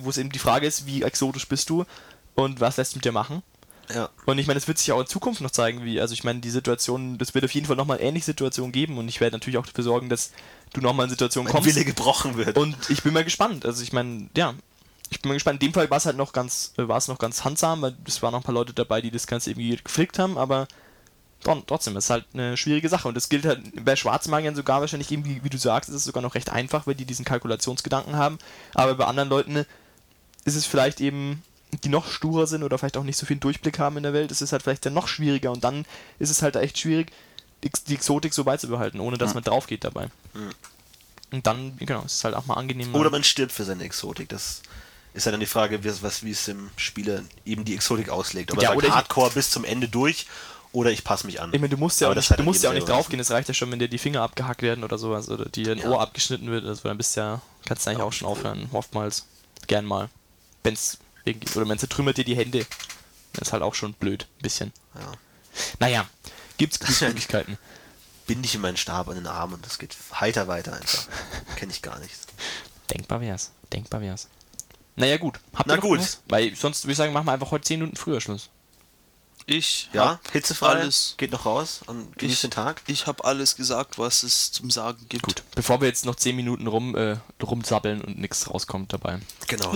wo 0.01 0.09
es 0.09 0.17
eben 0.17 0.29
die 0.29 0.39
Frage 0.39 0.67
ist, 0.67 0.85
wie 0.85 1.01
exotisch 1.01 1.47
bist 1.47 1.69
du 1.69 1.85
und 2.35 2.59
was 2.59 2.75
lässt 2.75 2.93
du 2.93 2.97
mit 2.97 3.05
dir 3.05 3.13
machen? 3.13 3.43
Ja. 3.93 4.09
Und 4.25 4.37
ich 4.39 4.47
meine, 4.47 4.57
es 4.57 4.67
wird 4.67 4.77
sich 4.77 4.91
auch 4.91 4.99
in 4.99 5.07
Zukunft 5.07 5.39
noch 5.41 5.51
zeigen, 5.51 5.85
wie, 5.85 6.01
also 6.01 6.13
ich 6.13 6.25
meine, 6.25 6.39
die 6.41 6.49
Situation, 6.49 7.17
das 7.17 7.33
wird 7.33 7.45
auf 7.45 7.53
jeden 7.53 7.65
Fall 7.67 7.77
nochmal 7.77 7.99
ähnliche 8.01 8.25
Situationen 8.25 8.73
geben 8.73 8.97
und 8.97 9.07
ich 9.07 9.21
werde 9.21 9.35
natürlich 9.37 9.57
auch 9.57 9.65
dafür 9.65 9.83
sorgen, 9.85 10.09
dass 10.09 10.31
du 10.73 10.81
nochmal 10.81 11.05
in 11.05 11.09
Situationen 11.11 11.49
kommst. 11.51 11.67
Wille 11.73 11.85
gebrochen 11.85 12.35
wird. 12.37 12.57
Und 12.57 12.75
ich 12.89 13.03
bin 13.03 13.13
mal 13.13 13.23
gespannt. 13.23 13.65
Also 13.65 13.83
ich 13.83 13.93
meine, 13.93 14.29
ja, 14.35 14.53
ich 15.11 15.21
bin 15.21 15.29
mal 15.29 15.35
gespannt. 15.35 15.61
In 15.61 15.69
dem 15.69 15.73
Fall 15.73 15.89
war 15.89 15.97
es 15.97 16.05
halt 16.05 16.17
noch 16.17 16.33
ganz, 16.33 16.73
äh, 16.77 16.87
war 16.87 16.97
es 16.97 17.07
noch 17.07 17.19
ganz 17.19 17.43
handsam, 17.43 17.81
weil 17.81 17.95
es 18.05 18.21
waren 18.23 18.31
noch 18.31 18.39
ein 18.39 18.43
paar 18.43 18.55
Leute 18.55 18.73
dabei, 18.73 19.01
die 19.01 19.11
das 19.11 19.27
Ganze 19.27 19.51
irgendwie 19.51 19.75
geflickt 19.75 20.17
haben, 20.17 20.37
aber 20.37 20.67
tr- 21.43 21.63
trotzdem, 21.67 21.95
es 21.97 22.05
ist 22.05 22.09
halt 22.09 22.25
eine 22.33 22.57
schwierige 22.57 22.89
Sache. 22.89 23.07
Und 23.07 23.15
das 23.15 23.29
gilt 23.29 23.45
halt 23.45 23.85
bei 23.85 23.95
Schwarzmagiern 23.95 24.55
sogar 24.55 24.81
wahrscheinlich 24.81 25.11
eben, 25.11 25.25
wie, 25.25 25.43
wie 25.43 25.49
du 25.49 25.57
sagst, 25.57 25.89
ist 25.89 25.95
es 25.97 26.03
sogar 26.05 26.23
noch 26.23 26.33
recht 26.35 26.49
einfach, 26.49 26.87
weil 26.87 26.95
die 26.95 27.05
diesen 27.05 27.25
Kalkulationsgedanken 27.25 28.15
haben. 28.15 28.39
Aber 28.73 28.95
bei 28.95 29.05
anderen 29.05 29.29
Leuten 29.29 29.55
äh, 29.57 29.65
ist 30.45 30.55
es 30.55 30.65
vielleicht 30.65 31.01
eben, 31.01 31.43
die 31.83 31.89
noch 31.89 32.09
sturer 32.09 32.47
sind 32.47 32.63
oder 32.63 32.77
vielleicht 32.77 32.97
auch 32.97 33.03
nicht 33.03 33.17
so 33.17 33.25
viel 33.25 33.37
Durchblick 33.37 33.79
haben 33.79 33.97
in 33.97 34.03
der 34.03 34.13
Welt, 34.13 34.31
ist 34.31 34.41
es 34.41 34.51
halt 34.51 34.63
vielleicht 34.63 34.85
dann 34.85 34.93
noch 34.93 35.07
schwieriger 35.07 35.51
und 35.51 35.63
dann 35.63 35.85
ist 36.19 36.29
es 36.29 36.41
halt 36.41 36.55
echt 36.55 36.77
schwierig, 36.79 37.11
die, 37.63 37.67
Ex- 37.67 37.83
die 37.83 37.93
Exotik 37.95 38.33
so 38.33 38.43
beizubehalten, 38.43 38.99
ohne 38.99 39.17
dass 39.17 39.33
man 39.35 39.43
drauf 39.43 39.67
geht 39.67 39.83
dabei. 39.83 40.07
Und 41.31 41.47
dann, 41.47 41.77
genau, 41.77 42.03
es 42.05 42.15
ist 42.15 42.23
halt 42.23 42.35
auch 42.35 42.45
mal 42.45 42.55
angenehm. 42.55 42.93
Oder 42.95 43.09
man 43.09 43.23
stirbt 43.23 43.53
für 43.53 43.63
seine 43.63 43.83
Exotik. 43.83 44.27
Das 44.29 44.63
ist 45.13 45.25
ja 45.25 45.31
dann 45.31 45.39
die 45.41 45.45
Frage, 45.45 45.83
wie, 45.83 45.87
es- 45.89 46.01
was, 46.03 46.23
wie 46.23 46.31
es 46.31 46.47
im 46.47 46.69
Spieler 46.77 47.21
eben 47.45 47.65
die 47.65 47.73
Exotik 47.75 48.09
auslegt. 48.09 48.51
Ob 48.51 48.57
er 48.57 48.63
Ja, 48.63 48.69
sagt, 48.69 48.77
oder 48.77 48.87
ich- 48.87 48.93
Hardcore 48.93 49.31
bis 49.31 49.49
zum 49.49 49.65
Ende 49.65 49.87
durch 49.89 50.27
oder 50.73 50.89
ich 50.91 51.03
passe 51.03 51.25
mich 51.27 51.41
an. 51.41 51.53
Ich 51.53 51.59
meine, 51.59 51.69
du 51.69 51.77
musst 51.77 51.99
ja 51.99 52.07
Aber 52.07 52.13
auch 52.13 52.15
nicht, 52.29 52.39
du 52.39 52.43
musst 52.43 52.63
ja 52.63 52.69
auch 52.69 52.73
nicht 52.73 52.87
draufgehen, 52.87 53.19
es 53.19 53.29
reicht 53.31 53.47
ja 53.49 53.53
schon, 53.53 53.69
wenn 53.71 53.79
dir 53.79 53.89
die 53.89 53.97
Finger 53.97 54.21
abgehackt 54.21 54.61
werden 54.61 54.83
oder 54.85 54.97
sowas 54.97 55.27
oder 55.29 55.45
dir 55.45 55.71
ein 55.73 55.79
Ja. 55.79 55.89
Ohr 55.89 55.99
abgeschnitten 56.01 56.49
wird, 56.49 56.65
also 56.65 56.83
dann 56.87 56.97
bist 56.97 57.15
du 57.17 57.21
ja, 57.21 57.41
kannst 57.65 57.85
du 57.85 57.89
eigentlich 57.89 58.03
auch 58.03 58.13
schon 58.13 58.27
aufhören, 58.27 58.69
oftmals. 58.71 59.25
Gern 59.67 59.85
mal. 59.85 60.09
Wenn's 60.63 60.97
irgendwie, 61.25 61.53
oder 61.57 61.65
man 61.65 61.77
zertrümmert 61.77 62.17
dir 62.17 62.23
die 62.25 62.35
Hände. 62.37 62.65
Das 63.33 63.49
ist 63.49 63.53
halt 63.53 63.63
auch 63.63 63.75
schon 63.75 63.93
blöd, 63.93 64.27
ein 64.39 64.41
bisschen. 64.43 64.71
Ja. 64.95 65.11
Naja, 65.79 66.09
gibt's 66.57 66.79
ja- 66.99 67.07
Möglichkeiten. 67.09 67.57
Binde 68.27 68.45
ich 68.45 68.55
in 68.55 68.61
meinen 68.61 68.77
Stab 68.77 69.09
an 69.09 69.15
den 69.15 69.27
Arm 69.27 69.51
und 69.53 69.65
das 69.65 69.77
geht 69.77 69.95
heiter 70.13 70.47
weiter 70.47 70.73
einfach. 70.73 71.07
Kenne 71.57 71.71
ich 71.73 71.81
gar 71.81 71.99
nichts. 71.99 72.27
Denkbar 72.89 73.19
wär's, 73.19 73.51
denkbar 73.73 73.99
wär's. 74.01 74.27
Naja, 74.95 75.17
gut. 75.17 75.39
Habt 75.55 75.67
Na 75.67 75.77
gut. 75.77 75.99
Weil 76.27 76.55
sonst 76.55 76.83
würde 76.83 76.91
ich 76.91 76.97
sagen, 76.97 77.13
machen 77.13 77.25
wir 77.25 77.31
einfach 77.33 77.51
heute 77.51 77.65
10 77.65 77.79
Minuten 77.79 77.97
früher 77.97 78.21
Schluss. 78.21 78.49
Ich 79.45 79.89
Ja, 79.93 80.19
hitzefrei, 80.31 80.67
alles. 80.67 81.15
geht 81.17 81.31
noch 81.31 81.45
raus 81.45 81.81
und 81.87 82.17
genießt 82.17 82.35
Ich, 82.35 82.41
den 82.41 82.51
Tag. 82.51 82.81
ich 82.87 83.07
habe 83.07 83.23
alles 83.25 83.55
gesagt, 83.55 83.97
was 83.97 84.23
es 84.23 84.51
zum 84.51 84.69
Sagen 84.69 85.05
gibt. 85.09 85.23
Gut. 85.25 85.43
Bevor 85.55 85.81
wir 85.81 85.87
jetzt 85.87 86.05
noch 86.05 86.15
10 86.15 86.35
Minuten 86.35 86.67
rum, 86.67 86.95
äh, 86.95 87.17
rumsabbeln 87.41 88.01
und 88.01 88.19
nichts 88.19 88.49
rauskommt 88.49 88.93
dabei. 88.93 89.19
Genau. 89.47 89.71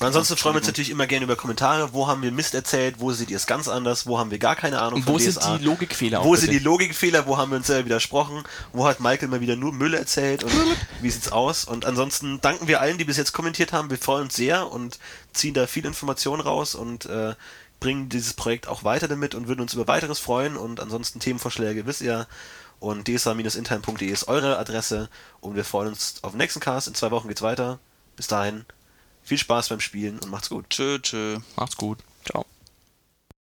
Ansonsten 0.00 0.36
freuen 0.36 0.54
wir 0.54 0.58
uns 0.58 0.66
natürlich 0.66 0.90
immer 0.90 1.06
gerne 1.06 1.24
über 1.24 1.36
Kommentare. 1.36 1.92
Wo 1.92 2.06
haben 2.08 2.22
wir 2.22 2.32
Mist 2.32 2.54
erzählt? 2.54 2.96
Wo 2.98 3.12
seht 3.12 3.30
ihr 3.30 3.36
es 3.36 3.46
ganz 3.46 3.68
anders? 3.68 4.06
Wo 4.06 4.18
haben 4.18 4.30
wir 4.30 4.38
gar 4.38 4.56
keine 4.56 4.80
Ahnung 4.80 5.00
Und 5.00 5.06
wo 5.06 5.18
sind 5.18 5.36
DSA? 5.38 5.58
die 5.58 5.64
Logikfehler? 5.64 6.24
Wo 6.24 6.32
auch 6.32 6.36
sind 6.36 6.50
die 6.52 6.58
Logikfehler? 6.58 7.26
Wo 7.26 7.36
haben 7.36 7.50
wir 7.50 7.56
uns 7.58 7.66
selber 7.66 7.86
widersprochen? 7.86 8.42
Wo 8.72 8.86
hat 8.86 9.00
Michael 9.00 9.28
mal 9.28 9.40
wieder 9.40 9.56
nur 9.56 9.72
Müll 9.72 9.94
erzählt? 9.94 10.42
Und 10.44 10.52
wie 11.02 11.10
sieht's 11.10 11.30
aus? 11.30 11.64
Und 11.64 11.84
ansonsten 11.84 12.40
danken 12.40 12.66
wir 12.68 12.80
allen, 12.80 12.98
die 12.98 13.04
bis 13.04 13.16
jetzt 13.18 13.32
kommentiert 13.32 13.72
haben. 13.72 13.90
Wir 13.90 13.98
freuen 13.98 14.24
uns 14.24 14.34
sehr 14.36 14.70
und 14.72 14.98
ziehen 15.32 15.54
da 15.54 15.66
viel 15.66 15.84
Information 15.84 16.40
raus 16.40 16.74
und 16.74 17.06
äh, 17.06 17.34
bringen 17.80 18.08
dieses 18.08 18.34
Projekt 18.34 18.68
auch 18.68 18.84
weiter 18.84 19.08
damit 19.08 19.34
und 19.34 19.48
würden 19.48 19.60
uns 19.60 19.74
über 19.74 19.88
weiteres 19.88 20.18
freuen. 20.20 20.56
Und 20.56 20.80
ansonsten 20.80 21.20
Themenvorschläge 21.20 21.86
wisst 21.86 22.02
ihr. 22.02 22.26
Und 22.78 23.08
dsa-intern.de 23.08 24.08
ist 24.08 24.28
eure 24.28 24.58
Adresse. 24.58 25.08
Und 25.40 25.54
wir 25.54 25.64
freuen 25.64 25.88
uns 25.88 26.16
auf 26.22 26.32
den 26.32 26.38
nächsten 26.38 26.60
Cast. 26.60 26.88
In 26.88 26.94
zwei 26.94 27.10
Wochen 27.10 27.28
geht's 27.28 27.42
weiter. 27.42 27.78
Bis 28.16 28.26
dahin, 28.26 28.64
viel 29.22 29.38
Spaß 29.38 29.68
beim 29.68 29.80
Spielen 29.80 30.18
und 30.18 30.30
macht's 30.30 30.48
gut. 30.48 30.68
Tschö, 30.70 30.98
tschö. 30.98 31.38
Macht's 31.56 31.76
gut. 31.76 31.98
Ciao. 32.24 32.46